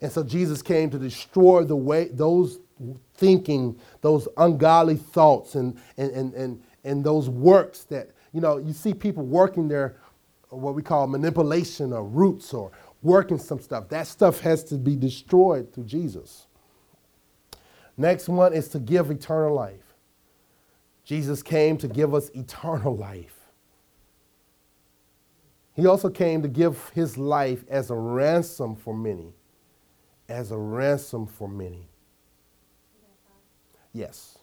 And 0.00 0.10
so 0.10 0.22
Jesus 0.22 0.62
came 0.62 0.90
to 0.90 0.98
destroy 0.98 1.64
the 1.64 1.76
way 1.76 2.08
those 2.08 2.58
thinking, 3.14 3.78
those 4.00 4.26
ungodly 4.36 4.96
thoughts 4.96 5.54
and, 5.54 5.78
and, 5.96 6.10
and, 6.10 6.34
and, 6.34 6.62
and 6.82 7.04
those 7.04 7.30
works 7.30 7.84
that, 7.84 8.10
you 8.32 8.40
know, 8.40 8.58
you 8.58 8.72
see 8.72 8.92
people 8.92 9.24
working 9.24 9.68
their 9.68 9.96
what 10.50 10.74
we 10.74 10.82
call 10.82 11.06
manipulation 11.06 11.92
or 11.92 12.04
roots 12.04 12.52
or 12.54 12.70
working 13.04 13.38
some 13.38 13.60
stuff. 13.60 13.88
That 13.90 14.08
stuff 14.08 14.40
has 14.40 14.64
to 14.64 14.74
be 14.74 14.96
destroyed 14.96 15.72
through 15.72 15.84
Jesus. 15.84 16.48
Next 17.96 18.28
one 18.28 18.52
is 18.52 18.66
to 18.70 18.80
give 18.80 19.12
eternal 19.12 19.54
life. 19.54 19.94
Jesus 21.04 21.42
came 21.42 21.76
to 21.78 21.86
give 21.86 22.12
us 22.14 22.30
eternal 22.30 22.96
life. 22.96 23.36
He 25.74 25.86
also 25.86 26.08
came 26.08 26.42
to 26.42 26.48
give 26.48 26.88
his 26.94 27.16
life 27.16 27.64
as 27.68 27.90
a 27.90 27.94
ransom 27.94 28.74
for 28.74 28.94
many 28.94 29.34
as 30.28 30.50
a 30.50 30.56
ransom 30.56 31.26
for 31.26 31.48
many. 31.48 31.88
Yes. 33.92 34.38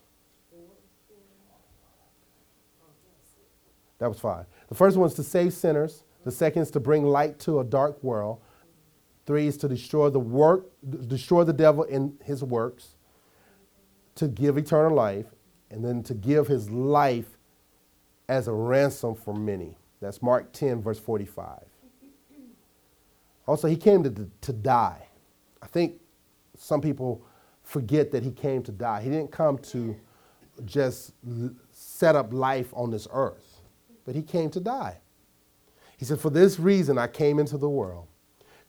That 4.00 4.08
was 4.08 4.20
five. 4.20 4.46
The 4.70 4.76
first 4.76 4.98
one 4.98 5.10
is 5.10 5.16
to 5.16 5.24
save 5.24 5.54
sinners. 5.54 6.04
The 6.24 6.32
second 6.32 6.64
is 6.64 6.72
to 6.72 6.80
bring 6.80 7.06
light 7.06 7.40
to 7.40 7.60
a 7.60 7.64
dark 7.64 8.02
world. 8.04 8.40
Three 9.32 9.48
is 9.48 9.56
to 9.60 9.70
destroy 9.70 10.10
the 10.10 10.20
work, 10.20 10.66
destroy 11.08 11.46
the 11.46 11.54
devil 11.54 11.84
in 11.84 12.18
his 12.22 12.44
works, 12.44 12.96
to 14.16 14.28
give 14.28 14.58
eternal 14.58 14.94
life, 14.94 15.28
and 15.70 15.86
then 15.86 16.04
to 16.04 16.14
give 16.14 16.48
his 16.48 16.70
life 16.70 17.38
as 18.28 18.50
a 18.50 18.52
ransom 18.52 19.16
for 19.16 19.34
many. 19.34 19.78
That's 20.02 20.22
Mark 20.22 20.52
10, 20.52 20.82
verse 20.82 21.00
45. 21.00 21.64
Also, 23.48 23.70
he 23.70 23.78
came 23.78 24.04
to, 24.04 24.30
to 24.42 24.52
die. 24.52 25.08
I 25.62 25.68
think 25.68 26.02
some 26.58 26.82
people 26.82 27.24
forget 27.64 28.12
that 28.12 28.24
he 28.24 28.32
came 28.32 28.62
to 28.64 28.72
die. 28.74 29.02
He 29.02 29.10
didn't 29.10 29.32
come 29.32 29.60
to 29.60 29.96
just 30.66 31.14
set 31.72 32.18
up 32.18 32.34
life 32.34 32.74
on 32.74 32.92
this 32.92 33.08
earth, 33.14 33.62
but 34.04 34.14
he 34.14 34.24
came 34.24 34.50
to 34.50 34.60
die. 34.60 34.98
He 35.98 36.04
said, 36.04 36.20
For 36.20 36.30
this 36.30 36.60
reason 36.60 36.98
I 36.98 37.08
came 37.08 37.40
into 37.40 37.58
the 37.58 37.70
world. 37.70 38.08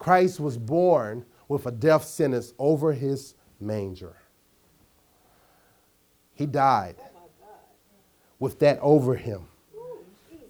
Christ 0.03 0.41
was 0.41 0.59
born 0.59 1.25
with 1.47 1.67
a 1.67 1.71
death 1.71 2.05
sentence 2.05 2.55
over 2.59 2.93
his 2.93 3.37
manger. 3.61 4.17
He 6.35 6.45
died 6.45 6.97
with 8.41 8.59
that 8.59 8.81
over 8.81 9.15
him. 9.15 9.47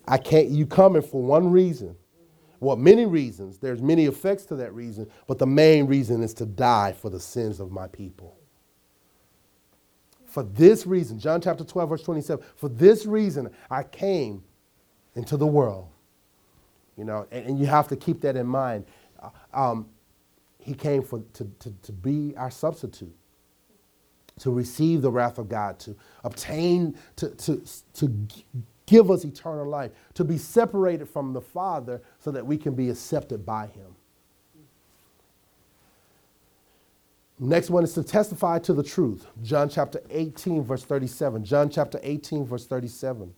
I 0.09 0.17
can't, 0.17 0.49
you 0.49 0.65
coming 0.65 1.03
for 1.03 1.23
one 1.23 1.51
reason. 1.51 1.97
Well, 2.61 2.77
many 2.77 3.05
reasons. 3.05 3.59
There's 3.59 3.83
many 3.83 4.07
effects 4.07 4.47
to 4.47 4.57
that 4.57 4.73
reason, 4.73 5.07
but 5.27 5.39
the 5.39 5.47
main 5.47 5.87
reason 5.87 6.23
is 6.23 6.33
to 6.35 6.47
die 6.47 6.93
for 6.93 7.11
the 7.11 7.21
sins 7.21 7.61
of 7.61 7.71
my 7.71 7.89
people. 7.89 8.39
For 10.25 10.45
this 10.45 10.87
reason, 10.87 11.19
John 11.19 11.43
chapter 11.43 11.63
12, 11.63 11.91
verse 11.91 12.03
27, 12.03 12.43
for 12.57 12.71
this 12.71 13.05
reason 13.05 13.51
I 13.71 13.83
came 13.83 14.45
into 15.15 15.37
the 15.37 15.47
world. 15.47 15.89
You 16.97 17.05
know, 17.05 17.27
and, 17.31 17.47
and 17.47 17.59
you 17.59 17.67
have 17.67 17.89
to 17.89 17.97
keep 17.97 18.21
that 18.23 18.37
in 18.37 18.47
mind. 18.47 18.87
Um, 19.53 19.89
he 20.59 20.75
came 20.75 21.03
for, 21.03 21.23
to, 21.35 21.51
to, 21.61 21.73
to 21.83 21.93
be 21.93 22.35
our 22.37 22.51
substitute, 22.51 23.15
to 24.41 24.51
receive 24.51 25.03
the 25.03 25.11
wrath 25.11 25.39
of 25.39 25.49
God, 25.49 25.79
to 25.81 25.97
obtain, 26.25 26.97
to, 27.17 27.31
to, 27.31 27.63
to 27.95 28.27
give 28.87 29.11
us 29.11 29.25
eternal 29.25 29.67
life, 29.67 29.93
to 30.15 30.25
be 30.25 30.39
separated 30.39 31.09
from 31.09 31.33
the 31.33 31.41
Father 31.41 32.01
so 32.19 32.31
that 32.31 32.47
we 32.47 32.57
can 32.57 32.75
be 32.75 32.91
accepted 32.91 33.45
by 33.45 33.67
Him. 33.69 33.97
Next 37.39 37.71
one 37.71 37.85
is 37.85 37.95
to 37.95 38.05
testify 38.05 38.61
to 38.61 38.73
the 38.73 38.85
truth. 38.85 39.27
John 39.43 39.69
chapter 39.69 40.01
18, 40.11 40.63
verse 40.65 40.85
37. 40.85 41.45
John 41.45 41.71
chapter 41.71 41.99
18, 42.03 42.47
verse 42.47 42.67
37. 42.67 43.35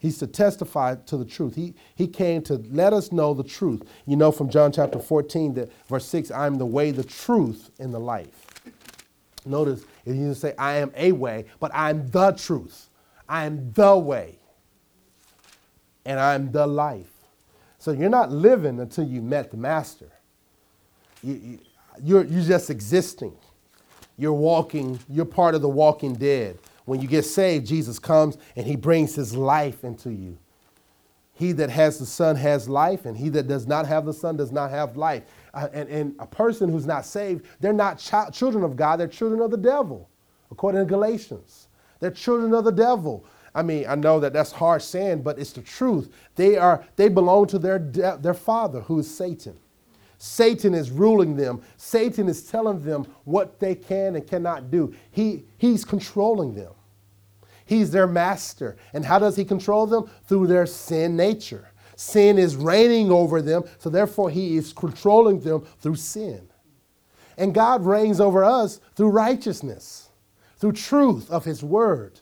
He's 0.00 0.16
to 0.18 0.26
testify 0.26 0.94
to 0.94 1.18
the 1.18 1.26
truth. 1.26 1.54
He, 1.54 1.74
he 1.94 2.06
came 2.06 2.40
to 2.44 2.54
let 2.70 2.94
us 2.94 3.12
know 3.12 3.34
the 3.34 3.44
truth. 3.44 3.82
You 4.06 4.16
know 4.16 4.32
from 4.32 4.48
John 4.48 4.72
chapter 4.72 4.98
14, 4.98 5.54
that 5.54 5.70
verse 5.88 6.06
6, 6.06 6.30
I 6.30 6.46
am 6.46 6.56
the 6.56 6.64
way, 6.64 6.90
the 6.90 7.04
truth, 7.04 7.70
and 7.78 7.92
the 7.92 8.00
life. 8.00 8.62
Notice, 9.44 9.84
he 10.06 10.12
didn't 10.12 10.36
say, 10.36 10.54
I 10.58 10.76
am 10.76 10.90
a 10.96 11.12
way, 11.12 11.44
but 11.60 11.70
I'm 11.74 12.08
the 12.08 12.32
truth. 12.32 12.88
I 13.28 13.44
am 13.44 13.72
the 13.72 13.96
way. 13.98 14.38
And 16.06 16.18
I'm 16.18 16.50
the 16.50 16.66
life. 16.66 17.12
So 17.78 17.92
you're 17.92 18.08
not 18.08 18.32
living 18.32 18.80
until 18.80 19.04
you 19.04 19.20
met 19.20 19.50
the 19.50 19.58
master. 19.58 20.08
You, 21.22 21.34
you, 21.34 21.58
you're, 22.02 22.24
you're 22.24 22.44
just 22.44 22.70
existing. 22.70 23.36
You're 24.16 24.32
walking, 24.32 24.98
you're 25.10 25.26
part 25.26 25.54
of 25.54 25.60
the 25.60 25.68
walking 25.68 26.14
dead. 26.14 26.58
When 26.90 27.00
you 27.00 27.06
get 27.06 27.24
saved, 27.24 27.68
Jesus 27.68 28.00
comes 28.00 28.36
and 28.56 28.66
he 28.66 28.74
brings 28.74 29.14
his 29.14 29.36
life 29.36 29.84
into 29.84 30.10
you. 30.10 30.36
He 31.32 31.52
that 31.52 31.70
has 31.70 32.00
the 32.00 32.04
Son 32.04 32.34
has 32.34 32.68
life, 32.68 33.06
and 33.06 33.16
he 33.16 33.28
that 33.28 33.46
does 33.46 33.68
not 33.68 33.86
have 33.86 34.04
the 34.04 34.12
Son 34.12 34.36
does 34.36 34.50
not 34.50 34.72
have 34.72 34.96
life. 34.96 35.22
Uh, 35.54 35.68
and, 35.72 35.88
and 35.88 36.16
a 36.18 36.26
person 36.26 36.68
who's 36.68 36.86
not 36.86 37.06
saved, 37.06 37.46
they're 37.60 37.72
not 37.72 38.00
ch- 38.00 38.34
children 38.36 38.64
of 38.64 38.74
God, 38.74 38.98
they're 38.98 39.06
children 39.06 39.40
of 39.40 39.52
the 39.52 39.56
devil, 39.56 40.10
according 40.50 40.80
to 40.80 40.84
Galatians. 40.84 41.68
They're 42.00 42.10
children 42.10 42.52
of 42.54 42.64
the 42.64 42.72
devil. 42.72 43.24
I 43.54 43.62
mean, 43.62 43.86
I 43.88 43.94
know 43.94 44.18
that 44.18 44.32
that's 44.32 44.50
harsh 44.50 44.82
saying, 44.82 45.22
but 45.22 45.38
it's 45.38 45.52
the 45.52 45.62
truth. 45.62 46.12
They 46.34 46.56
are 46.56 46.84
they 46.96 47.08
belong 47.08 47.46
to 47.46 47.60
their 47.60 47.78
de- 47.78 48.18
their 48.20 48.34
father, 48.34 48.80
who 48.80 48.98
is 48.98 49.08
Satan. 49.08 49.56
Satan 50.18 50.74
is 50.74 50.90
ruling 50.90 51.36
them. 51.36 51.62
Satan 51.76 52.28
is 52.28 52.42
telling 52.42 52.82
them 52.82 53.06
what 53.22 53.60
they 53.60 53.76
can 53.76 54.16
and 54.16 54.26
cannot 54.26 54.72
do. 54.72 54.92
He, 55.12 55.44
he's 55.56 55.84
controlling 55.84 56.52
them. 56.52 56.72
He's 57.70 57.92
their 57.92 58.08
master. 58.08 58.76
And 58.92 59.04
how 59.04 59.20
does 59.20 59.36
he 59.36 59.44
control 59.44 59.86
them? 59.86 60.10
Through 60.26 60.48
their 60.48 60.66
sin 60.66 61.14
nature. 61.16 61.70
Sin 61.94 62.36
is 62.36 62.56
reigning 62.56 63.12
over 63.12 63.40
them, 63.40 63.62
so 63.78 63.88
therefore 63.88 64.28
he 64.28 64.56
is 64.56 64.72
controlling 64.72 65.38
them 65.38 65.64
through 65.78 65.94
sin. 65.94 66.48
And 67.38 67.54
God 67.54 67.86
reigns 67.86 68.20
over 68.20 68.42
us 68.42 68.80
through 68.96 69.10
righteousness, 69.10 70.08
through 70.58 70.72
truth 70.72 71.30
of 71.30 71.44
his 71.44 71.62
word. 71.62 72.18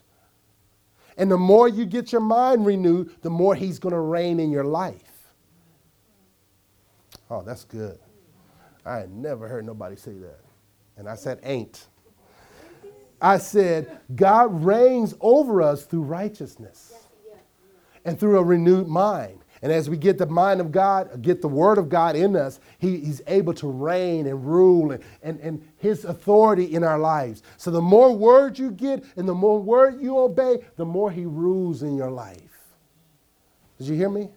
And 1.17 1.31
the 1.31 1.37
more 1.37 1.67
you 1.67 1.83
get 1.87 2.11
your 2.11 2.21
mind 2.21 2.63
renewed, 2.63 3.19
the 3.23 3.31
more 3.31 3.55
he's 3.55 3.79
going 3.79 3.95
to 3.95 4.01
reign 4.01 4.39
in 4.39 4.51
your 4.51 4.65
life. 4.65 5.33
Oh, 7.31 7.41
that's 7.41 7.63
good. 7.63 7.97
I 8.85 8.97
had 8.97 9.11
never 9.11 9.47
heard 9.47 9.65
nobody 9.65 9.95
say 9.95 10.13
that. 10.13 10.41
And 10.95 11.09
I 11.09 11.15
said, 11.15 11.39
ain't. 11.41 11.87
I 13.21 13.37
said, 13.37 13.99
God 14.15 14.63
reigns 14.63 15.13
over 15.19 15.61
us 15.61 15.85
through 15.85 16.03
righteousness 16.03 16.93
and 18.05 18.19
through 18.19 18.37
a 18.37 18.43
renewed 18.43 18.87
mind. 18.87 19.39
And 19.61 19.73
as 19.73 19.89
we 19.89 19.97
get 19.97 20.17
the 20.17 20.25
mind 20.25 20.61
of 20.61 20.71
God, 20.71 21.21
get 21.21 21.41
the 21.41 21.49
word 21.49 21.77
of 21.77 21.89
God 21.89 22.15
in 22.15 22.37
us, 22.37 22.61
he, 22.77 22.97
He's 22.97 23.21
able 23.27 23.53
to 23.55 23.67
reign 23.67 24.25
and 24.25 24.45
rule 24.45 24.91
and, 24.91 25.03
and, 25.21 25.39
and 25.41 25.67
His 25.77 26.05
authority 26.05 26.73
in 26.73 26.83
our 26.83 26.97
lives. 26.97 27.43
So 27.57 27.69
the 27.69 27.81
more 27.81 28.15
word 28.15 28.57
you 28.57 28.71
get 28.71 29.03
and 29.17 29.27
the 29.27 29.35
more 29.35 29.59
word 29.59 30.01
you 30.01 30.17
obey, 30.17 30.59
the 30.77 30.85
more 30.85 31.11
He 31.11 31.25
rules 31.25 31.83
in 31.83 31.97
your 31.97 32.09
life. 32.09 32.39
Did 33.77 33.87
you 33.87 33.95
hear 33.95 34.09
me? 34.09 34.29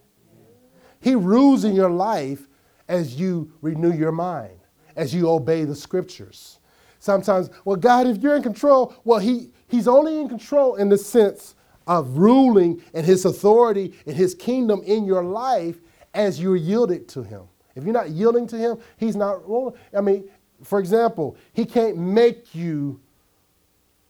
He 1.01 1.14
rules 1.14 1.62
in 1.64 1.76
your 1.76 1.91
life 1.91 2.49
as 2.89 3.14
you 3.14 3.53
renew 3.61 3.93
your 3.93 4.12
mind, 4.12 4.59
as 4.97 5.14
you 5.14 5.28
obey 5.28 5.64
the 5.64 5.76
scriptures 5.76 6.59
sometimes, 7.03 7.51
well, 7.65 7.77
God, 7.77 8.07
if 8.07 8.19
you're 8.19 8.37
in 8.37 8.45
control, 8.45 8.95
well, 9.05 9.19
he, 9.19 9.51
He's 9.67 9.89
only 9.89 10.21
in 10.21 10.29
control 10.29 10.77
in 10.77 10.89
the 10.89 10.97
sense 10.97 11.57
of 11.87 12.17
ruling 12.17 12.81
and 12.95 13.05
His 13.05 13.25
authority 13.25 13.93
and 14.07 14.15
His 14.15 14.37
kingdom 14.37 14.83
in 14.85 15.05
your 15.05 15.25
life 15.25 15.81
as 16.15 16.41
you're 16.41 16.57
yielded 16.57 17.09
to 17.09 17.25
Him. 17.25 17.43
If 17.75 17.83
you're 17.85 17.93
not 17.93 18.11
yielding 18.11 18.47
to 18.49 18.57
Him, 18.57 18.79
He's 18.99 19.17
not 19.17 19.47
ruling. 19.49 19.75
I 19.97 20.01
mean, 20.01 20.31
for 20.63 20.79
example, 20.79 21.37
He 21.53 21.65
can't 21.65 21.97
make 21.97 22.55
you 22.55 23.01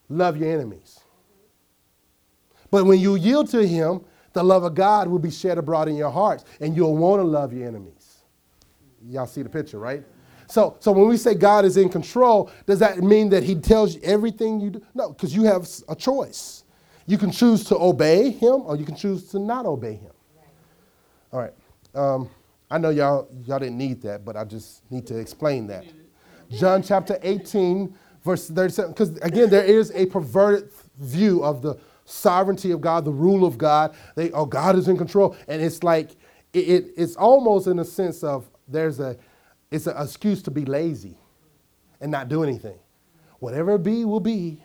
love 0.07 0.37
your 0.37 0.51
enemies. 0.51 0.99
But 2.69 2.85
when 2.85 2.99
you 2.99 3.15
yield 3.15 3.49
to 3.51 3.65
Him, 3.65 4.01
the 4.33 4.43
love 4.43 4.63
of 4.63 4.75
God 4.75 5.07
will 5.07 5.19
be 5.19 5.31
shed 5.31 5.57
abroad 5.57 5.87
in 5.87 5.95
your 5.95 6.11
hearts, 6.11 6.45
and 6.59 6.75
you'll 6.75 6.97
want 6.97 7.21
to 7.21 7.23
love 7.23 7.53
your 7.53 7.67
enemies. 7.67 8.19
Y'all 9.09 9.25
see 9.25 9.41
the 9.41 9.49
picture, 9.49 9.79
right? 9.79 10.03
So, 10.53 10.77
so 10.79 10.91
when 10.91 11.07
we 11.07 11.17
say 11.17 11.33
God 11.33 11.65
is 11.65 11.77
in 11.77 11.89
control, 11.89 12.51
does 12.67 12.77
that 12.77 12.99
mean 12.99 13.29
that 13.29 13.41
He 13.41 13.55
tells 13.55 13.95
you 13.95 14.01
everything 14.03 14.59
you 14.59 14.69
do? 14.69 14.85
No, 14.93 15.09
because 15.09 15.35
you 15.35 15.45
have 15.45 15.67
a 15.89 15.95
choice. 15.95 16.63
You 17.07 17.17
can 17.17 17.31
choose 17.31 17.63
to 17.65 17.75
obey 17.75 18.29
Him, 18.29 18.61
or 18.61 18.75
you 18.75 18.85
can 18.85 18.95
choose 18.95 19.27
to 19.29 19.39
not 19.39 19.65
obey 19.65 19.95
Him. 19.95 20.11
All 21.31 21.39
right. 21.39 21.53
Um, 21.95 22.29
I 22.69 22.77
know 22.77 22.91
y'all 22.91 23.27
y'all 23.47 23.57
didn't 23.57 23.79
need 23.79 24.03
that, 24.03 24.25
but 24.25 24.35
I 24.35 24.43
just 24.43 24.83
need 24.91 25.07
to 25.07 25.17
explain 25.17 25.65
that. 25.67 25.85
John 26.51 26.83
chapter 26.83 27.17
18, 27.23 27.91
verse 28.23 28.47
37. 28.47 28.91
Because 28.91 29.17
again, 29.23 29.49
there 29.49 29.65
is 29.65 29.91
a 29.95 30.05
perverted 30.05 30.69
view 30.99 31.43
of 31.43 31.63
the 31.63 31.79
sovereignty 32.05 32.69
of 32.69 32.79
God, 32.79 33.05
the 33.05 33.11
rule 33.11 33.43
of 33.43 33.57
God. 33.57 33.95
They, 34.13 34.29
oh, 34.33 34.45
God 34.45 34.75
is 34.75 34.87
in 34.87 34.97
control, 34.97 35.35
and 35.47 35.63
it's 35.63 35.81
like 35.81 36.11
it, 36.53 36.59
it, 36.59 36.85
it's 36.95 37.15
almost 37.15 37.65
in 37.65 37.79
a 37.79 37.85
sense 37.85 38.23
of 38.23 38.47
there's 38.67 38.99
a 38.99 39.17
it's 39.73 39.87
an 39.87 39.95
excuse 39.97 40.43
to 40.43 40.51
be 40.51 40.65
lazy 40.65 41.17
and 41.99 42.11
not 42.11 42.29
do 42.29 42.43
anything. 42.43 42.77
Whatever 43.39 43.79
be 43.79 44.05
will 44.05 44.19
be. 44.19 44.63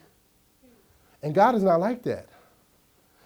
And 1.22 1.34
God 1.34 1.54
is 1.54 1.62
not 1.62 1.80
like 1.80 2.02
that. 2.02 2.28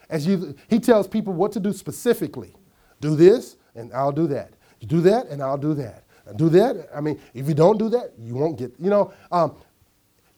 As 0.08 0.24
you, 0.26 0.54
he 0.68 0.78
tells 0.78 1.08
people 1.08 1.32
what 1.32 1.50
to 1.52 1.60
do 1.60 1.72
specifically. 1.72 2.54
Do 3.00 3.16
this, 3.16 3.56
and 3.74 3.92
I'll 3.92 4.12
do 4.12 4.28
that. 4.28 4.52
You 4.80 4.86
do 4.86 5.00
that, 5.00 5.26
and 5.26 5.42
I'll 5.42 5.58
do 5.58 5.74
that. 5.74 6.04
Do 6.36 6.48
that. 6.50 6.88
I 6.94 7.00
mean, 7.00 7.20
if 7.34 7.48
you 7.48 7.54
don't 7.54 7.78
do 7.78 7.88
that, 7.88 8.12
you 8.16 8.34
won't 8.36 8.56
get. 8.56 8.72
You 8.78 8.88
know, 8.88 9.12
um, 9.32 9.56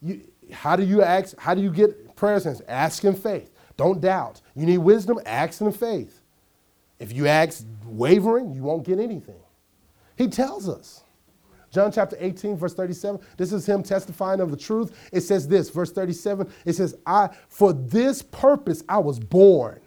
you, 0.01 0.22
how 0.51 0.76
do 0.76 0.82
you 0.82 1.03
ask? 1.03 1.36
How 1.38 1.55
do 1.55 1.61
you 1.61 1.70
get 1.70 1.90
answered? 2.22 2.64
Ask 2.66 3.05
in 3.05 3.14
faith. 3.14 3.51
Don't 3.76 4.01
doubt. 4.01 4.40
You 4.57 4.64
need 4.64 4.78
wisdom. 4.78 5.20
Ask 5.26 5.61
in 5.61 5.72
faith. 5.72 6.22
If 6.99 7.12
you 7.12 7.26
ask 7.26 7.66
wavering, 7.84 8.55
you 8.55 8.62
won't 8.62 8.84
get 8.84 8.99
anything. 8.99 9.42
He 10.16 10.28
tells 10.28 10.70
us. 10.70 11.03
John 11.75 11.91
chapter 11.91 12.16
18, 12.20 12.57
verse 12.57 12.72
37. 12.72 13.20
This 13.37 13.53
is 13.53 13.66
him 13.66 13.83
testifying 13.83 14.41
of 14.41 14.53
the 14.53 14.57
truth. 14.57 14.97
It 15.12 15.22
says 15.22 15.49
this, 15.49 15.70
verse 15.70 15.91
37. 15.91 16.49
It 16.64 16.75
says, 16.75 16.97
I 17.05 17.31
for 17.49 17.72
this 17.72 18.22
purpose 18.22 18.85
I 18.89 18.99
was 18.99 19.18
born. 19.18 19.81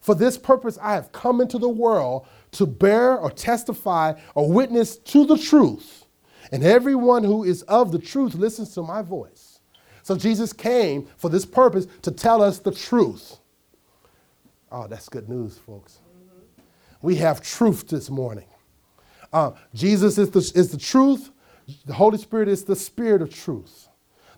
For 0.00 0.14
this 0.14 0.38
purpose 0.38 0.78
I 0.80 0.92
have 0.92 1.10
come 1.10 1.40
into 1.40 1.58
the 1.58 1.68
world 1.68 2.28
to 2.52 2.66
bear 2.66 3.18
or 3.18 3.32
testify 3.32 4.14
or 4.36 4.50
witness 4.50 4.96
to 4.96 5.26
the 5.26 5.36
truth. 5.36 6.04
And 6.52 6.62
everyone 6.62 7.24
who 7.24 7.42
is 7.42 7.62
of 7.62 7.90
the 7.90 7.98
truth 7.98 8.36
listens 8.36 8.72
to 8.74 8.82
my 8.82 9.02
voice. 9.02 9.58
So 10.04 10.16
Jesus 10.16 10.52
came 10.52 11.08
for 11.16 11.28
this 11.28 11.44
purpose 11.44 11.88
to 12.02 12.12
tell 12.12 12.40
us 12.40 12.60
the 12.60 12.70
truth. 12.70 13.38
Oh, 14.70 14.86
that's 14.86 15.08
good 15.08 15.28
news, 15.28 15.58
folks. 15.58 15.98
We 17.02 17.16
have 17.16 17.42
truth 17.42 17.88
this 17.88 18.08
morning. 18.08 18.46
Uh, 19.32 19.52
Jesus 19.74 20.18
is 20.18 20.30
the, 20.30 20.38
is 20.58 20.70
the 20.70 20.78
truth. 20.78 21.30
The 21.86 21.92
Holy 21.94 22.18
Spirit 22.18 22.48
is 22.48 22.64
the 22.64 22.76
spirit 22.76 23.22
of 23.22 23.34
truth. 23.34 23.88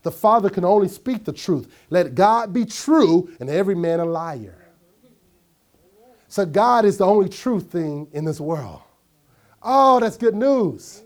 The 0.02 0.10
Father 0.10 0.48
can 0.50 0.64
only 0.64 0.88
speak 0.88 1.24
the 1.24 1.32
truth. 1.32 1.72
Let 1.90 2.14
God 2.14 2.52
be 2.52 2.64
true 2.64 3.30
and 3.38 3.50
every 3.50 3.74
man 3.74 4.00
a 4.00 4.04
liar. 4.04 4.56
So 6.28 6.46
God 6.46 6.84
is 6.84 6.96
the 6.96 7.06
only 7.06 7.28
true 7.28 7.60
thing 7.60 8.08
in 8.12 8.24
this 8.24 8.40
world. 8.40 8.80
Oh, 9.62 10.00
that's 10.00 10.16
good 10.16 10.34
news. 10.34 11.02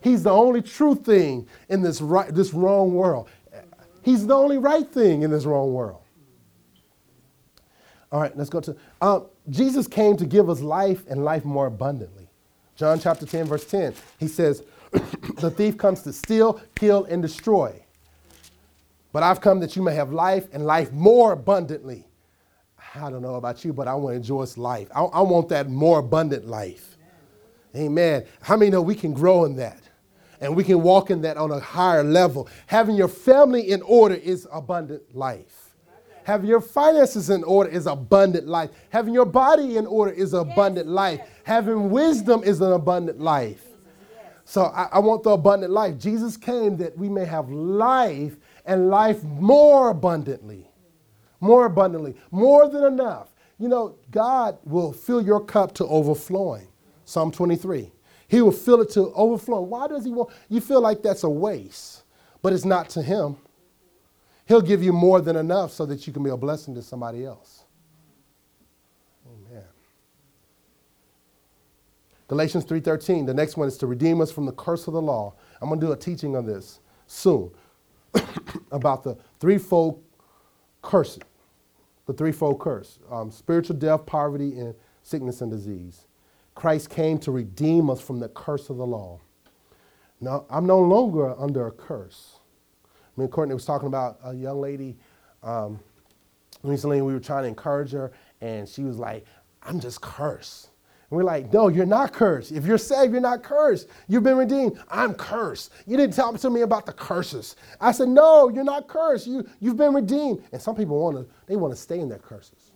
He's 0.00 0.22
the 0.22 0.30
only 0.30 0.60
true 0.60 0.94
thing 0.94 1.48
in 1.68 1.80
this 1.80 2.00
right, 2.02 2.32
this 2.34 2.52
wrong 2.52 2.92
world. 2.92 3.28
He's 4.02 4.26
the 4.26 4.34
only 4.34 4.58
right 4.58 4.86
thing 4.86 5.22
in 5.22 5.30
this 5.30 5.46
wrong 5.46 5.72
world. 5.72 6.02
All 8.12 8.20
right, 8.20 8.36
let's 8.36 8.50
go 8.50 8.60
to. 8.60 8.76
Um, 9.00 9.26
Jesus 9.48 9.86
came 9.86 10.16
to 10.18 10.26
give 10.26 10.50
us 10.50 10.60
life 10.60 11.04
and 11.08 11.24
life 11.24 11.44
more 11.44 11.66
abundantly. 11.66 12.23
John 12.76 12.98
chapter 12.98 13.26
10, 13.26 13.46
verse 13.46 13.64
10. 13.64 13.94
He 14.18 14.28
says, 14.28 14.62
The 14.92 15.50
thief 15.50 15.76
comes 15.76 16.02
to 16.02 16.12
steal, 16.12 16.60
kill, 16.74 17.04
and 17.04 17.22
destroy. 17.22 17.80
But 19.12 19.22
I've 19.22 19.40
come 19.40 19.60
that 19.60 19.76
you 19.76 19.82
may 19.82 19.94
have 19.94 20.12
life 20.12 20.48
and 20.52 20.66
life 20.66 20.92
more 20.92 21.32
abundantly. 21.32 22.04
I 22.96 23.10
don't 23.10 23.22
know 23.22 23.36
about 23.36 23.64
you, 23.64 23.72
but 23.72 23.88
I 23.88 23.94
want 23.94 24.14
to 24.14 24.16
enjoy 24.16 24.42
this 24.42 24.58
life. 24.58 24.88
I, 24.94 25.02
I 25.02 25.20
want 25.22 25.48
that 25.50 25.68
more 25.68 25.98
abundant 25.98 26.46
life. 26.46 26.96
Amen. 27.76 28.24
How 28.40 28.56
many 28.56 28.70
know 28.70 28.82
we 28.82 28.94
can 28.94 29.12
grow 29.12 29.44
in 29.44 29.56
that? 29.56 29.80
And 30.40 30.54
we 30.54 30.62
can 30.62 30.82
walk 30.82 31.10
in 31.10 31.22
that 31.22 31.36
on 31.36 31.50
a 31.50 31.58
higher 31.58 32.04
level. 32.04 32.48
Having 32.66 32.96
your 32.96 33.08
family 33.08 33.70
in 33.70 33.82
order 33.82 34.14
is 34.14 34.46
abundant 34.52 35.14
life. 35.14 35.63
Having 36.24 36.48
your 36.48 36.60
finances 36.60 37.30
in 37.30 37.44
order 37.44 37.70
is 37.70 37.86
abundant 37.86 38.48
life. 38.48 38.70
Having 38.88 39.14
your 39.14 39.26
body 39.26 39.76
in 39.76 39.86
order 39.86 40.10
is 40.10 40.32
abundant 40.32 40.88
life. 40.88 41.20
Having 41.44 41.90
wisdom 41.90 42.42
is 42.42 42.60
an 42.60 42.72
abundant 42.72 43.20
life. 43.20 43.62
So 44.46 44.64
I, 44.64 44.88
I, 44.92 44.98
want 44.98 45.22
the 45.22 45.30
abundant 45.30 45.72
life. 45.72 45.98
Jesus 45.98 46.36
came 46.36 46.76
that 46.78 46.96
we 46.96 47.08
may 47.08 47.24
have 47.24 47.50
life 47.50 48.36
and 48.66 48.88
life 48.88 49.22
more 49.22 49.90
abundantly. 49.90 50.66
More 51.40 51.66
abundantly. 51.66 52.14
More 52.30 52.68
than 52.68 52.84
enough. 52.84 53.28
You 53.58 53.68
know, 53.68 53.96
God 54.10 54.58
will 54.64 54.92
fill 54.92 55.22
your 55.22 55.40
cup 55.40 55.74
to 55.74 55.86
overflowing. 55.86 56.68
Psalm 57.04 57.30
23. 57.30 57.92
He 58.28 58.40
will 58.40 58.52
fill 58.52 58.80
it 58.80 58.90
to 58.90 59.12
overflowing. 59.14 59.68
Why 59.68 59.88
does 59.88 60.04
he 60.04 60.10
want? 60.10 60.30
You 60.48 60.60
feel 60.60 60.80
like 60.80 61.02
that's 61.02 61.22
a 61.22 61.28
waste, 61.28 62.04
but 62.42 62.52
it's 62.52 62.64
not 62.64 62.88
to 62.90 63.02
him. 63.02 63.36
He'll 64.46 64.60
give 64.60 64.82
you 64.82 64.92
more 64.92 65.20
than 65.20 65.36
enough 65.36 65.72
so 65.72 65.86
that 65.86 66.06
you 66.06 66.12
can 66.12 66.22
be 66.22 66.30
a 66.30 66.36
blessing 66.36 66.74
to 66.74 66.82
somebody 66.82 67.24
else. 67.24 67.64
Amen. 69.26 69.64
Galatians 72.28 72.64
3:13. 72.64 73.26
The 73.26 73.34
next 73.34 73.56
one 73.56 73.68
is 73.68 73.78
to 73.78 73.86
redeem 73.86 74.20
us 74.20 74.30
from 74.30 74.46
the 74.46 74.52
curse 74.52 74.86
of 74.86 74.94
the 74.94 75.02
law. 75.02 75.34
I'm 75.60 75.68
going 75.68 75.80
to 75.80 75.86
do 75.86 75.92
a 75.92 75.96
teaching 75.96 76.36
on 76.36 76.46
this 76.46 76.80
soon 77.06 77.50
about 78.72 79.02
the 79.02 79.16
threefold 79.40 80.02
curse. 80.82 81.18
The 82.06 82.12
threefold 82.12 82.60
curse: 82.60 82.98
um, 83.10 83.30
spiritual 83.30 83.76
death, 83.76 84.04
poverty, 84.04 84.58
and 84.58 84.74
sickness 85.02 85.40
and 85.40 85.50
disease. 85.50 86.06
Christ 86.54 86.90
came 86.90 87.18
to 87.18 87.32
redeem 87.32 87.90
us 87.90 88.00
from 88.00 88.20
the 88.20 88.28
curse 88.28 88.70
of 88.70 88.76
the 88.76 88.86
law. 88.86 89.20
Now, 90.20 90.44
I'm 90.48 90.66
no 90.66 90.78
longer 90.80 91.38
under 91.38 91.66
a 91.66 91.72
curse. 91.72 92.33
I 93.16 93.26
Courtney 93.26 93.54
was 93.54 93.64
talking 93.64 93.88
about 93.88 94.18
a 94.24 94.34
young 94.34 94.60
lady 94.60 94.96
um, 95.44 95.78
recently, 96.62 96.96
we 97.06 97.12
were 97.12 97.20
trying 97.20 97.42
to 97.42 97.48
encourage 97.48 97.92
her, 97.92 98.12
and 98.40 98.68
she 98.68 98.82
was 98.82 98.98
like, 98.98 99.26
I'm 99.62 99.78
just 99.78 100.00
cursed. 100.00 100.70
And 101.10 101.18
we're 101.18 101.24
like, 101.24 101.52
no, 101.52 101.68
you're 101.68 101.86
not 101.86 102.12
cursed. 102.12 102.50
If 102.50 102.64
you're 102.64 102.78
saved, 102.78 103.12
you're 103.12 103.20
not 103.20 103.42
cursed. 103.42 103.88
You've 104.08 104.22
been 104.22 104.38
redeemed. 104.38 104.78
I'm 104.90 105.14
cursed. 105.14 105.70
You 105.86 105.96
didn't 105.96 106.14
tell 106.14 106.32
to 106.32 106.50
me 106.50 106.62
about 106.62 106.86
the 106.86 106.92
curses. 106.92 107.56
I 107.80 107.92
said, 107.92 108.08
no, 108.08 108.48
you're 108.48 108.64
not 108.64 108.88
cursed. 108.88 109.26
You, 109.26 109.46
you've 109.60 109.76
been 109.76 109.94
redeemed. 109.94 110.42
And 110.52 110.60
some 110.60 110.74
people 110.74 110.98
want 110.98 111.16
to, 111.18 111.26
they 111.46 111.56
want 111.56 111.74
to 111.74 111.80
stay 111.80 112.00
in 112.00 112.08
their 112.08 112.18
curses. 112.18 112.72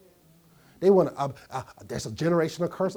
They 0.81 0.91
want 0.91 1.09
to, 1.09 1.19
uh, 1.19 1.33
uh, 1.51 1.63
there's 1.87 2.07
a 2.07 2.11
generational 2.11 2.71
curse. 2.71 2.97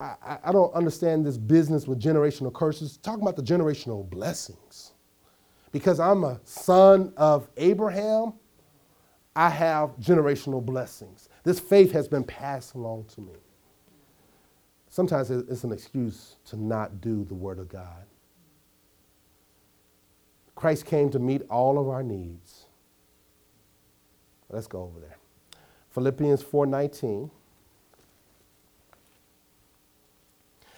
I, 0.00 0.38
I 0.42 0.52
don't 0.52 0.72
understand 0.74 1.26
this 1.26 1.36
business 1.36 1.86
with 1.86 2.00
generational 2.00 2.52
curses. 2.52 2.96
Talking 2.96 3.22
about 3.22 3.36
the 3.36 3.42
generational 3.42 4.08
blessings. 4.08 4.89
Because 5.72 6.00
I'm 6.00 6.24
a 6.24 6.40
son 6.44 7.12
of 7.16 7.48
Abraham, 7.56 8.34
I 9.36 9.48
have 9.48 9.96
generational 10.00 10.64
blessings. 10.64 11.28
This 11.44 11.60
faith 11.60 11.92
has 11.92 12.08
been 12.08 12.24
passed 12.24 12.74
along 12.74 13.04
to 13.14 13.20
me. 13.20 13.34
Sometimes 14.88 15.30
it's 15.30 15.64
an 15.64 15.72
excuse 15.72 16.36
to 16.46 16.56
not 16.56 17.00
do 17.00 17.24
the 17.24 17.34
Word 17.34 17.60
of 17.60 17.68
God. 17.68 18.04
Christ 20.56 20.84
came 20.84 21.10
to 21.10 21.18
meet 21.18 21.42
all 21.48 21.78
of 21.78 21.88
our 21.88 22.02
needs. 22.02 22.66
Let's 24.50 24.66
go 24.66 24.82
over 24.82 24.98
there. 25.00 25.16
Philippians 25.90 26.42
4:19. 26.42 27.30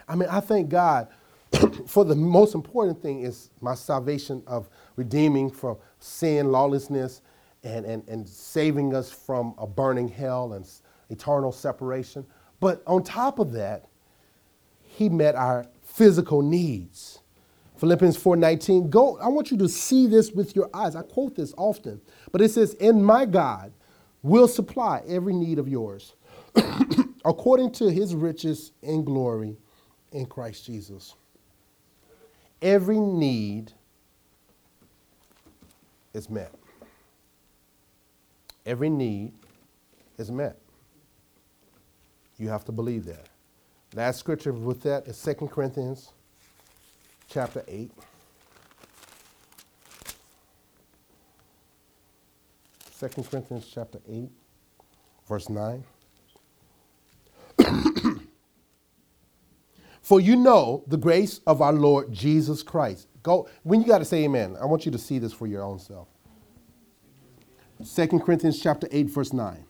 I 0.09 0.15
mean, 0.15 0.29
I 0.29 0.41
thank 0.41 0.69
God 0.69 1.09
for 1.87 2.05
the 2.05 2.15
most 2.15 2.55
important 2.55 3.01
thing 3.03 3.23
is 3.23 3.51
my 3.61 3.75
salvation 3.75 4.43
of 4.47 4.69
redeeming 4.97 5.51
from 5.51 5.77
sin, 5.99 6.51
lawlessness, 6.51 7.23
and, 7.65 7.87
and, 7.87 8.07
and 8.09 8.29
saving 8.29 8.95
us 8.95 9.11
from 9.11 9.55
a 9.59 9.67
burning 9.67 10.09
hell 10.09 10.53
and 10.55 10.69
eternal 11.11 11.53
separation. 11.53 12.27
But 12.61 12.83
on 12.87 13.03
top 13.03 13.39
of 13.39 13.53
that, 13.53 13.87
he 14.83 15.09
met 15.09 15.35
our 15.35 15.67
physical 15.83 16.43
needs. 16.43 17.21
Philippians 17.77 18.17
4:19. 18.17 18.91
Go, 18.91 19.19
I 19.19 19.29
want 19.29 19.51
you 19.51 19.57
to 19.59 19.69
see 19.69 20.07
this 20.07 20.31
with 20.33 20.55
your 20.55 20.71
eyes. 20.75 20.95
I 20.95 21.03
quote 21.03 21.35
this 21.35 21.53
often, 21.57 22.01
but 22.31 22.41
it 22.41 22.51
says, 22.51 22.75
"In 22.75 23.03
my 23.03 23.27
God 23.27 23.73
will 24.23 24.47
supply 24.47 25.03
every 25.07 25.35
need 25.35 25.59
of 25.59 25.69
yours, 25.69 26.15
according 27.25 27.73
to 27.73 27.91
his 27.91 28.15
riches 28.15 28.73
and 28.83 29.05
glory 29.05 29.57
in 30.13 30.27
Christ 30.27 30.67
Jesus. 30.67 31.15
Every 32.61 33.01
need 33.01 33.73
is 36.15 36.29
met. 36.31 36.53
Every 38.65 38.91
need 38.91 39.33
is 40.19 40.31
met. 40.31 40.59
You 42.39 42.49
have 42.49 42.65
to 42.67 42.73
believe 42.73 43.05
that. 43.07 43.29
Last 43.95 44.19
scripture 44.19 44.53
with 44.53 44.83
that 44.83 45.07
is 45.07 45.23
2 45.23 45.49
Corinthians 45.49 46.13
chapter 47.29 47.63
8. 47.69 47.91
Second 53.03 53.29
Corinthians 53.29 53.69
chapter 53.73 53.99
8, 54.09 54.31
verse 55.29 55.49
9. 55.49 55.85
For 60.03 60.21
you 60.21 60.37
know 60.37 60.85
the 60.87 60.97
grace 60.97 61.41
of 61.47 61.61
our 61.61 61.73
Lord 61.73 62.13
Jesus 62.13 62.63
Christ. 62.63 63.09
Go 63.23 63.49
when 63.63 63.81
you 63.81 63.87
got 63.87 63.99
to 63.99 64.05
say 64.05 64.25
amen. 64.25 64.57
I 64.61 64.67
want 64.67 64.85
you 64.85 64.93
to 64.93 64.99
see 64.99 65.19
this 65.19 65.33
for 65.33 65.47
your 65.47 65.63
own 65.63 65.79
self. 65.79 66.09
2 67.95 68.21
Corinthians 68.21 68.61
chapter 68.61 68.89
8 68.91 69.11
verse 69.11 69.33
9. 69.33 69.65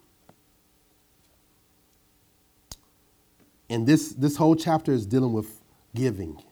And 3.71 3.87
this 3.87 4.11
this 4.13 4.37
whole 4.37 4.55
chapter 4.55 4.93
is 4.93 5.07
dealing 5.07 5.33
with 5.33 5.61
giving. 5.95 6.43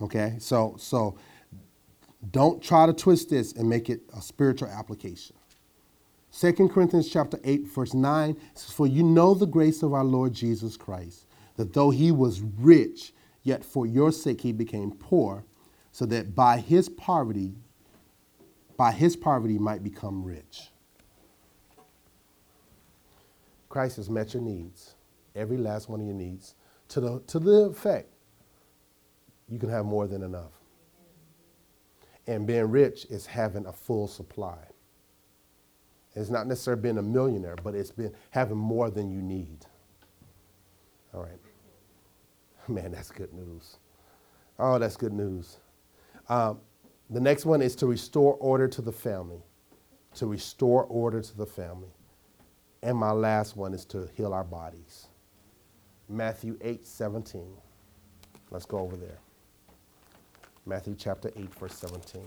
Okay? 0.00 0.36
So 0.38 0.76
so 0.78 1.16
don't 2.30 2.62
try 2.62 2.86
to 2.86 2.92
twist 2.92 3.30
this 3.30 3.52
and 3.52 3.68
make 3.68 3.90
it 3.90 4.00
a 4.16 4.20
spiritual 4.20 4.68
application. 4.68 5.36
2 6.38 6.68
Corinthians 6.68 7.08
chapter 7.08 7.38
8 7.44 7.68
verse 7.68 7.94
9 7.94 8.36
says 8.54 8.72
for 8.72 8.88
you 8.88 9.04
know 9.04 9.34
the 9.34 9.46
grace 9.46 9.82
of 9.82 9.92
our 9.92 10.02
Lord 10.02 10.32
Jesus 10.32 10.76
Christ 10.76 11.26
that 11.56 11.72
though 11.72 11.90
he 11.90 12.10
was 12.10 12.40
rich, 12.40 13.12
yet 13.42 13.64
for 13.64 13.86
your 13.86 14.10
sake 14.10 14.40
he 14.40 14.52
became 14.52 14.90
poor, 14.90 15.44
so 15.94 16.04
that 16.04 16.34
by 16.34 16.58
his 16.58 16.88
poverty, 16.88 17.54
by 18.76 18.90
his 18.90 19.14
poverty 19.14 19.58
might 19.60 19.84
become 19.84 20.24
rich. 20.24 20.72
Christ 23.68 23.98
has 23.98 24.10
met 24.10 24.34
your 24.34 24.42
needs, 24.42 24.96
every 25.36 25.56
last 25.56 25.88
one 25.88 26.00
of 26.00 26.06
your 26.06 26.16
needs, 26.16 26.56
to 26.88 27.00
the, 27.00 27.22
to 27.28 27.38
the 27.38 27.66
effect 27.66 28.08
you 29.48 29.56
can 29.60 29.68
have 29.68 29.84
more 29.84 30.08
than 30.08 30.24
enough. 30.24 30.50
And 32.26 32.44
being 32.44 32.68
rich 32.72 33.04
is 33.04 33.24
having 33.24 33.64
a 33.66 33.72
full 33.72 34.08
supply. 34.08 34.58
It's 36.16 36.28
not 36.28 36.48
necessarily 36.48 36.82
being 36.82 36.98
a 36.98 37.02
millionaire, 37.02 37.54
but 37.62 37.76
it's 37.76 37.92
been 37.92 38.12
having 38.30 38.56
more 38.56 38.90
than 38.90 39.12
you 39.12 39.22
need. 39.22 39.64
All 41.14 41.22
right. 41.22 41.38
Man, 42.68 42.90
that's 42.90 43.12
good 43.12 43.32
news. 43.32 43.76
Oh, 44.58 44.80
that's 44.80 44.96
good 44.96 45.12
news. 45.12 45.58
Uh, 46.28 46.54
the 47.10 47.20
next 47.20 47.44
one 47.44 47.62
is 47.62 47.76
to 47.76 47.86
restore 47.86 48.34
order 48.34 48.68
to 48.68 48.82
the 48.82 48.92
family. 48.92 49.42
To 50.16 50.26
restore 50.26 50.84
order 50.84 51.20
to 51.20 51.36
the 51.36 51.46
family. 51.46 51.90
And 52.82 52.96
my 52.96 53.12
last 53.12 53.56
one 53.56 53.74
is 53.74 53.84
to 53.86 54.08
heal 54.16 54.32
our 54.32 54.44
bodies. 54.44 55.06
Matthew 56.08 56.58
8 56.60 56.86
17. 56.86 57.46
Let's 58.50 58.66
go 58.66 58.78
over 58.78 58.96
there. 58.96 59.18
Matthew 60.66 60.94
chapter 60.98 61.30
8, 61.36 61.54
verse 61.54 61.74
17. 61.74 62.22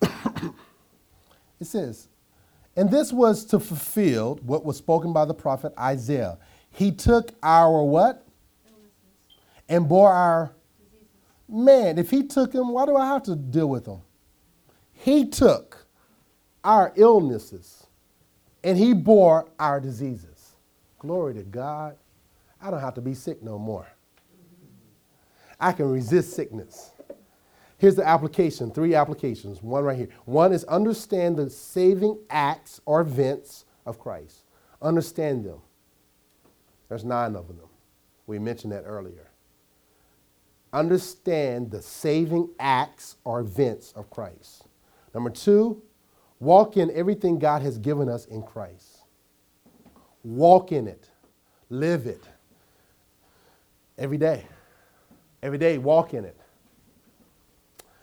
it 1.60 1.66
says, 1.66 2.08
And 2.76 2.90
this 2.90 3.12
was 3.12 3.44
to 3.46 3.60
fulfill 3.60 4.38
what 4.42 4.64
was 4.64 4.76
spoken 4.76 5.12
by 5.12 5.24
the 5.24 5.34
prophet 5.34 5.72
Isaiah. 5.78 6.38
He 6.74 6.90
took 6.90 7.32
our 7.42 7.82
what? 7.84 8.26
And 9.68 9.88
bore 9.88 10.12
our 10.12 10.52
man. 11.48 11.98
If 11.98 12.10
he 12.10 12.24
took 12.24 12.52
him, 12.52 12.68
why 12.68 12.84
do 12.84 12.96
I 12.96 13.06
have 13.06 13.22
to 13.24 13.36
deal 13.36 13.68
with 13.68 13.86
him? 13.86 14.00
He 14.92 15.28
took 15.28 15.86
our 16.62 16.92
illnesses 16.96 17.86
and 18.62 18.76
he 18.76 18.92
bore 18.92 19.48
our 19.58 19.80
diseases. 19.80 20.56
Glory 20.98 21.34
to 21.34 21.42
God. 21.42 21.96
I 22.60 22.70
don't 22.70 22.80
have 22.80 22.94
to 22.94 23.00
be 23.00 23.14
sick 23.14 23.42
no 23.42 23.58
more. 23.58 23.86
I 25.60 25.72
can 25.72 25.90
resist 25.90 26.34
sickness. 26.34 26.90
Here's 27.78 27.94
the 27.94 28.06
application 28.06 28.70
three 28.70 28.94
applications. 28.94 29.62
One 29.62 29.84
right 29.84 29.96
here. 29.96 30.08
One 30.24 30.52
is 30.52 30.64
understand 30.64 31.36
the 31.36 31.50
saving 31.50 32.18
acts 32.30 32.80
or 32.84 33.00
events 33.00 33.64
of 33.86 33.98
Christ. 33.98 34.42
Understand 34.82 35.44
them. 35.44 35.60
There's 36.94 37.04
nine 37.04 37.34
of 37.34 37.48
them. 37.48 37.58
We 38.28 38.38
mentioned 38.38 38.72
that 38.72 38.84
earlier. 38.84 39.32
Understand 40.72 41.72
the 41.72 41.82
saving 41.82 42.50
acts 42.60 43.16
or 43.24 43.40
events 43.40 43.92
of 43.96 44.10
Christ. 44.10 44.68
Number 45.12 45.30
two, 45.30 45.82
walk 46.38 46.76
in 46.76 46.92
everything 46.92 47.40
God 47.40 47.62
has 47.62 47.78
given 47.78 48.08
us 48.08 48.26
in 48.26 48.44
Christ. 48.44 48.98
Walk 50.22 50.70
in 50.70 50.86
it, 50.86 51.10
live 51.68 52.06
it 52.06 52.22
every 53.98 54.16
day. 54.16 54.46
Every 55.42 55.58
day, 55.58 55.78
walk 55.78 56.14
in 56.14 56.24
it. 56.24 56.38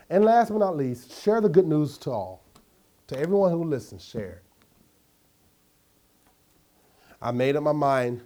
And 0.09 0.25
last 0.25 0.49
but 0.51 0.57
not 0.57 0.75
least, 0.75 1.23
share 1.23 1.39
the 1.39 1.47
good 1.47 1.65
news 1.65 1.97
to 1.99 2.11
all. 2.11 2.43
To 3.07 3.17
everyone 3.17 3.51
who 3.51 3.63
listens, 3.63 4.03
share 4.03 4.41
it. 4.43 4.43
I 7.21 7.31
made 7.31 7.55
up 7.55 7.63
my 7.63 7.71
mind 7.71 8.23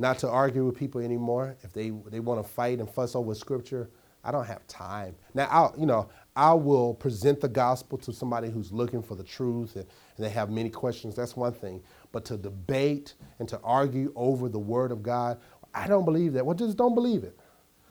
not 0.00 0.18
to 0.20 0.28
argue 0.28 0.64
with 0.64 0.76
people 0.76 1.00
anymore. 1.00 1.56
If 1.62 1.72
they, 1.72 1.90
they 2.10 2.20
want 2.20 2.42
to 2.44 2.48
fight 2.48 2.78
and 2.78 2.88
fuss 2.88 3.14
over 3.14 3.34
scripture, 3.34 3.90
I 4.24 4.30
don't 4.30 4.46
have 4.46 4.66
time. 4.66 5.14
Now, 5.34 5.48
I'll, 5.50 5.74
you 5.78 5.86
know, 5.86 6.08
I 6.36 6.54
will 6.54 6.94
present 6.94 7.40
the 7.40 7.48
gospel 7.48 7.98
to 7.98 8.12
somebody 8.12 8.50
who's 8.50 8.72
looking 8.72 9.02
for 9.02 9.14
the 9.14 9.24
truth 9.24 9.76
and, 9.76 9.86
and 10.16 10.26
they 10.26 10.30
have 10.30 10.50
many 10.50 10.70
questions. 10.70 11.14
That's 11.14 11.36
one 11.36 11.52
thing. 11.52 11.82
But 12.12 12.24
to 12.26 12.36
debate 12.36 13.14
and 13.38 13.48
to 13.48 13.60
argue 13.62 14.12
over 14.16 14.48
the 14.48 14.58
word 14.58 14.92
of 14.92 15.02
God, 15.02 15.38
I 15.74 15.86
don't 15.86 16.04
believe 16.04 16.32
that. 16.34 16.44
Well, 16.44 16.56
just 16.56 16.76
don't 16.76 16.94
believe 16.94 17.24
it. 17.24 17.38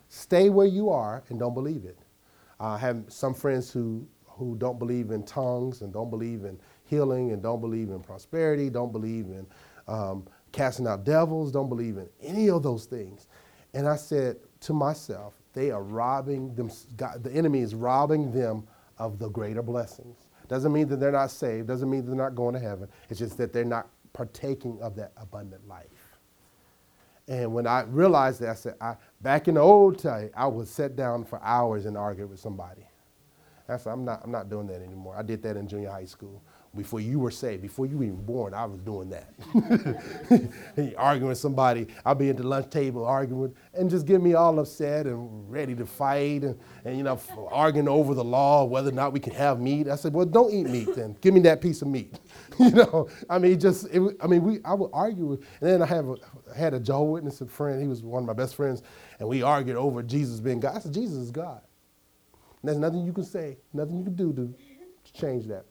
Stay 0.09 0.49
where 0.49 0.67
you 0.67 0.89
are 0.89 1.23
and 1.29 1.39
don't 1.39 1.53
believe 1.53 1.85
it. 1.85 1.97
I 2.59 2.77
have 2.77 3.03
some 3.07 3.33
friends 3.33 3.71
who, 3.71 4.07
who 4.25 4.55
don't 4.57 4.79
believe 4.79 5.11
in 5.11 5.23
tongues 5.23 5.81
and 5.81 5.93
don't 5.93 6.09
believe 6.09 6.43
in 6.43 6.59
healing 6.85 7.31
and 7.31 7.41
don't 7.41 7.61
believe 7.61 7.89
in 7.89 8.01
prosperity, 8.01 8.69
don't 8.69 8.91
believe 8.91 9.25
in 9.25 9.45
um, 9.87 10.27
casting 10.51 10.87
out 10.87 11.03
devils, 11.03 11.51
don't 11.51 11.69
believe 11.69 11.97
in 11.97 12.09
any 12.21 12.49
of 12.49 12.63
those 12.63 12.85
things. 12.85 13.27
And 13.73 13.87
I 13.87 13.95
said 13.95 14.37
to 14.61 14.73
myself, 14.73 15.33
they 15.53 15.71
are 15.71 15.83
robbing 15.83 16.55
them, 16.55 16.71
God, 16.97 17.23
the 17.23 17.31
enemy 17.31 17.59
is 17.59 17.75
robbing 17.75 18.31
them 18.31 18.67
of 18.97 19.19
the 19.19 19.29
greater 19.29 19.61
blessings. 19.61 20.17
Doesn't 20.47 20.71
mean 20.73 20.87
that 20.89 20.97
they're 20.97 21.11
not 21.11 21.31
saved, 21.31 21.67
doesn't 21.67 21.89
mean 21.89 22.05
they're 22.05 22.15
not 22.15 22.35
going 22.35 22.53
to 22.53 22.59
heaven. 22.59 22.87
It's 23.09 23.19
just 23.19 23.37
that 23.37 23.53
they're 23.53 23.63
not 23.63 23.87
partaking 24.13 24.79
of 24.81 24.95
that 24.95 25.11
abundant 25.17 25.67
life. 25.67 26.17
And 27.27 27.53
when 27.53 27.67
I 27.67 27.83
realized 27.83 28.41
that, 28.41 28.49
I 28.49 28.53
said, 28.55 28.75
I, 28.81 28.95
back 29.21 29.47
in 29.47 29.55
the 29.55 29.61
old 29.61 29.99
time, 29.99 30.31
I 30.35 30.47
would 30.47 30.67
sit 30.67 30.95
down 30.95 31.23
for 31.23 31.39
hours 31.43 31.85
and 31.85 31.95
argue 31.95 32.25
with 32.25 32.39
somebody. 32.39 32.87
I 33.67 33.77
said, 33.77 33.91
I'm 33.91 34.03
not, 34.03 34.21
I'm 34.23 34.31
not 34.31 34.49
doing 34.49 34.65
that 34.67 34.81
anymore. 34.81 35.15
I 35.15 35.21
did 35.21 35.43
that 35.43 35.55
in 35.55 35.67
junior 35.67 35.91
high 35.91 36.05
school. 36.05 36.41
Before 36.75 36.99
you 36.99 37.17
were 37.17 37.31
saved, 37.31 37.63
before 37.63 37.87
you 37.87 37.97
were 37.97 38.03
even 38.03 38.23
born, 38.23 38.53
I 38.53 38.63
was 38.65 38.79
doing 38.81 39.09
that. 39.09 39.33
arguing 40.97 41.29
with 41.29 41.39
somebody, 41.39 41.87
I'll 42.05 42.13
be 42.13 42.29
at 42.29 42.37
the 42.37 42.43
lunch 42.43 42.69
table 42.69 43.03
arguing 43.05 43.55
and 43.73 43.89
just 43.89 44.05
get 44.05 44.21
me 44.21 44.35
all 44.35 44.59
upset 44.59 45.07
and 45.07 45.51
ready 45.51 45.73
to 45.73 45.87
fight 45.87 46.43
and, 46.43 46.59
and 46.85 46.95
you 46.95 47.01
know, 47.01 47.19
arguing 47.49 47.87
over 47.87 48.13
the 48.13 48.23
law, 48.23 48.65
whether 48.65 48.89
or 48.89 48.93
not 48.93 49.13
we 49.13 49.19
can 49.19 49.33
have 49.33 49.59
meat. 49.59 49.87
I 49.87 49.95
said, 49.95 50.13
well, 50.13 50.27
don't 50.27 50.53
eat 50.53 50.67
meat 50.67 50.95
then. 50.95 51.17
Give 51.21 51.33
me 51.33 51.39
that 51.41 51.59
piece 51.59 51.81
of 51.81 51.87
meat. 51.87 52.19
you 52.59 52.69
know, 52.69 53.09
I 53.31 53.39
mean, 53.39 53.59
just, 53.59 53.87
it, 53.87 54.01
I 54.21 54.27
mean, 54.27 54.43
we, 54.43 54.59
I 54.63 54.75
would 54.75 54.91
argue. 54.93 55.31
And 55.31 55.69
then 55.69 55.81
I 55.81 55.87
have 55.87 56.07
a, 56.07 56.17
had 56.55 56.75
a 56.75 56.79
Jehovah 56.79 57.11
Witness 57.13 57.41
friend. 57.47 57.81
He 57.81 57.87
was 57.87 58.03
one 58.03 58.21
of 58.21 58.27
my 58.27 58.33
best 58.33 58.53
friends. 58.53 58.83
And 59.17 59.27
we 59.27 59.41
argued 59.41 59.75
over 59.75 60.03
Jesus 60.03 60.39
being 60.39 60.59
God. 60.59 60.75
I 60.75 60.79
said, 60.79 60.93
Jesus 60.93 61.17
is 61.17 61.31
God. 61.31 61.61
And 62.61 62.69
there's 62.69 62.77
nothing 62.77 63.05
you 63.05 63.13
can 63.13 63.23
say, 63.23 63.57
nothing 63.73 63.97
you 63.97 64.03
can 64.03 64.15
do 64.15 64.33
to 64.33 64.53
change 65.19 65.47
that 65.47 65.65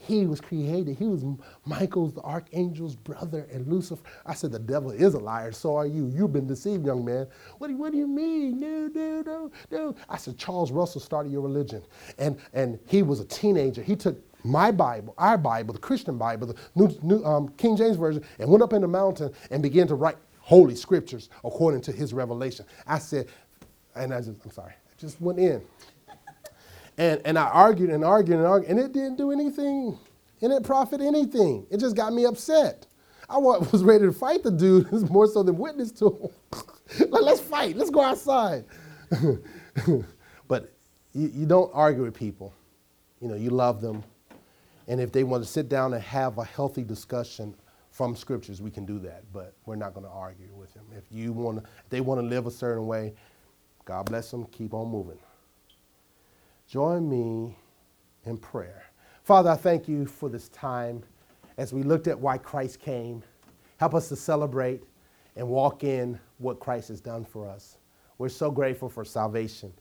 he 0.00 0.26
was 0.26 0.40
created. 0.40 0.96
He 0.96 1.06
was 1.06 1.24
Michael's, 1.64 2.14
the 2.14 2.22
archangel's 2.22 2.96
brother, 2.96 3.46
and 3.52 3.66
Lucifer. 3.66 4.02
I 4.24 4.34
said, 4.34 4.52
the 4.52 4.58
devil 4.58 4.90
is 4.90 5.14
a 5.14 5.18
liar. 5.18 5.52
So 5.52 5.76
are 5.76 5.86
you. 5.86 6.06
You've 6.06 6.32
been 6.32 6.46
deceived, 6.46 6.86
young 6.86 7.04
man. 7.04 7.26
What 7.58 7.68
do, 7.68 7.76
what 7.76 7.92
do 7.92 7.98
you 7.98 8.06
mean? 8.06 8.60
No, 8.60 8.88
no, 8.94 9.22
no, 9.22 9.52
no. 9.70 9.96
I 10.08 10.16
said, 10.16 10.38
Charles 10.38 10.72
Russell 10.72 11.00
started 11.00 11.32
your 11.32 11.42
religion. 11.42 11.82
And, 12.18 12.38
and 12.52 12.78
he 12.86 13.02
was 13.02 13.20
a 13.20 13.24
teenager. 13.26 13.82
He 13.82 13.96
took 13.96 14.18
my 14.44 14.70
Bible, 14.70 15.14
our 15.18 15.38
Bible, 15.38 15.72
the 15.72 15.80
Christian 15.80 16.18
Bible, 16.18 16.48
the 16.48 16.56
New, 16.74 16.98
New 17.02 17.24
um, 17.24 17.48
King 17.56 17.76
James 17.76 17.96
Version, 17.96 18.24
and 18.38 18.48
went 18.50 18.62
up 18.62 18.72
in 18.72 18.82
the 18.82 18.88
mountain 18.88 19.32
and 19.50 19.62
began 19.62 19.86
to 19.88 19.94
write 19.94 20.16
holy 20.38 20.74
scriptures 20.74 21.30
according 21.44 21.80
to 21.82 21.92
his 21.92 22.12
revelation. 22.12 22.66
I 22.86 22.98
said, 22.98 23.28
and 23.96 24.12
I 24.12 24.18
just, 24.18 24.44
I'm 24.44 24.50
sorry, 24.50 24.72
I 24.72 25.00
just 25.00 25.20
went 25.20 25.38
in. 25.38 25.62
And, 26.98 27.20
and 27.24 27.38
I 27.38 27.46
argued 27.46 27.90
and 27.90 28.04
argued 28.04 28.38
and 28.38 28.46
argued, 28.46 28.70
and 28.70 28.78
it 28.78 28.92
didn't 28.92 29.16
do 29.16 29.32
anything. 29.32 29.98
And 30.40 30.52
it 30.52 30.56
didn't 30.56 30.66
profit 30.66 31.00
anything. 31.00 31.66
It 31.70 31.80
just 31.80 31.96
got 31.96 32.12
me 32.12 32.24
upset. 32.24 32.86
I 33.28 33.38
was 33.72 33.82
ready 33.82 34.04
to 34.04 34.12
fight 34.12 34.42
the 34.42 34.50
dude 34.50 34.90
more 35.10 35.26
so 35.26 35.42
than 35.42 35.58
witness 35.58 35.90
to 35.92 36.06
him. 36.10 37.08
like, 37.10 37.22
let's 37.22 37.40
fight. 37.40 37.76
Let's 37.76 37.90
go 37.90 38.02
outside. 38.02 38.64
but 40.48 40.72
you, 41.14 41.30
you 41.34 41.46
don't 41.46 41.70
argue 41.74 42.02
with 42.02 42.14
people. 42.14 42.54
You 43.20 43.28
know, 43.28 43.34
you 43.34 43.50
love 43.50 43.80
them. 43.80 44.04
And 44.86 45.00
if 45.00 45.12
they 45.12 45.24
want 45.24 45.42
to 45.42 45.48
sit 45.48 45.68
down 45.68 45.94
and 45.94 46.02
have 46.02 46.38
a 46.38 46.44
healthy 46.44 46.84
discussion 46.84 47.54
from 47.90 48.16
scriptures, 48.16 48.60
we 48.60 48.70
can 48.70 48.84
do 48.84 48.98
that. 49.00 49.24
But 49.32 49.54
we're 49.64 49.76
not 49.76 49.94
going 49.94 50.04
to 50.04 50.12
argue 50.12 50.48
with 50.54 50.74
them. 50.74 50.84
If 50.96 51.04
you 51.10 51.32
want 51.32 51.64
they 51.90 52.00
want 52.02 52.20
to 52.20 52.26
live 52.26 52.46
a 52.46 52.50
certain 52.50 52.86
way, 52.86 53.14
God 53.84 54.06
bless 54.06 54.30
them. 54.30 54.46
Keep 54.46 54.74
on 54.74 54.88
moving. 54.90 55.18
Join 56.74 57.08
me 57.08 57.56
in 58.24 58.36
prayer. 58.36 58.82
Father, 59.22 59.50
I 59.50 59.54
thank 59.54 59.86
you 59.86 60.06
for 60.06 60.28
this 60.28 60.48
time 60.48 61.04
as 61.56 61.72
we 61.72 61.84
looked 61.84 62.08
at 62.08 62.18
why 62.18 62.36
Christ 62.36 62.80
came. 62.80 63.22
Help 63.76 63.94
us 63.94 64.08
to 64.08 64.16
celebrate 64.16 64.82
and 65.36 65.46
walk 65.46 65.84
in 65.84 66.18
what 66.38 66.58
Christ 66.58 66.88
has 66.88 67.00
done 67.00 67.24
for 67.24 67.48
us. 67.48 67.78
We're 68.18 68.28
so 68.28 68.50
grateful 68.50 68.88
for 68.88 69.04
salvation, 69.04 69.72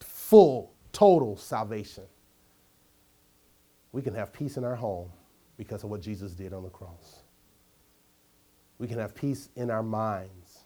full, 0.00 0.70
total 0.92 1.34
salvation. 1.38 2.04
We 3.92 4.02
can 4.02 4.14
have 4.14 4.30
peace 4.30 4.58
in 4.58 4.64
our 4.64 4.76
home 4.76 5.08
because 5.56 5.82
of 5.82 5.88
what 5.88 6.02
Jesus 6.02 6.32
did 6.32 6.52
on 6.52 6.62
the 6.62 6.68
cross. 6.68 7.22
We 8.76 8.86
can 8.86 8.98
have 8.98 9.14
peace 9.14 9.48
in 9.56 9.70
our 9.70 9.82
minds. 9.82 10.64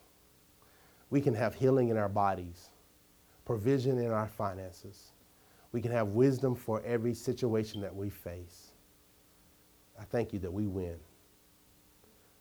We 1.10 1.20
can 1.20 1.34
have 1.34 1.54
healing 1.54 1.90
in 1.90 1.96
our 1.96 2.08
bodies, 2.08 2.70
provision 3.44 3.98
in 3.98 4.10
our 4.10 4.26
finances 4.26 5.12
we 5.72 5.80
can 5.82 5.92
have 5.92 6.08
wisdom 6.08 6.54
for 6.54 6.82
every 6.82 7.14
situation 7.14 7.80
that 7.82 7.94
we 7.94 8.10
face. 8.10 8.72
I 10.00 10.04
thank 10.04 10.32
you 10.32 10.38
that 10.40 10.52
we 10.52 10.66
win. 10.66 10.96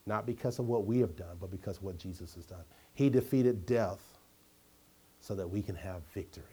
Not 0.05 0.25
because 0.25 0.59
of 0.59 0.67
what 0.67 0.85
we 0.85 0.99
have 0.99 1.15
done, 1.15 1.35
but 1.39 1.51
because 1.51 1.77
of 1.77 1.83
what 1.83 1.97
Jesus 1.97 2.35
has 2.35 2.45
done. 2.45 2.63
He 2.93 3.09
defeated 3.09 3.65
death 3.65 3.99
so 5.19 5.35
that 5.35 5.47
we 5.47 5.61
can 5.61 5.75
have 5.75 6.01
victory. 6.13 6.45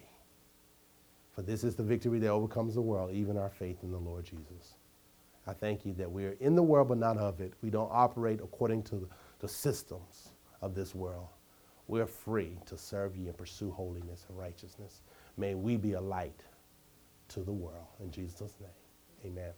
For 1.32 1.42
this 1.42 1.62
is 1.62 1.76
the 1.76 1.82
victory 1.82 2.18
that 2.20 2.28
overcomes 2.28 2.74
the 2.74 2.80
world, 2.80 3.12
even 3.12 3.36
our 3.36 3.50
faith 3.50 3.78
in 3.82 3.92
the 3.92 3.98
Lord 3.98 4.24
Jesus. 4.24 4.76
I 5.46 5.52
thank 5.52 5.84
you 5.84 5.92
that 5.94 6.10
we 6.10 6.24
are 6.24 6.36
in 6.40 6.56
the 6.56 6.62
world, 6.62 6.88
but 6.88 6.98
not 6.98 7.18
of 7.18 7.40
it. 7.40 7.52
We 7.62 7.70
don't 7.70 7.90
operate 7.92 8.40
according 8.42 8.82
to 8.84 9.08
the 9.40 9.48
systems 9.48 10.30
of 10.62 10.74
this 10.74 10.94
world. 10.94 11.28
We're 11.86 12.06
free 12.06 12.58
to 12.66 12.78
serve 12.78 13.16
you 13.16 13.26
and 13.26 13.36
pursue 13.36 13.70
holiness 13.70 14.24
and 14.28 14.38
righteousness. 14.38 15.02
May 15.36 15.54
we 15.54 15.76
be 15.76 15.92
a 15.92 16.00
light 16.00 16.42
to 17.28 17.40
the 17.40 17.52
world. 17.52 17.86
In 18.00 18.10
Jesus' 18.10 18.54
name, 18.60 18.70
amen. 19.24 19.52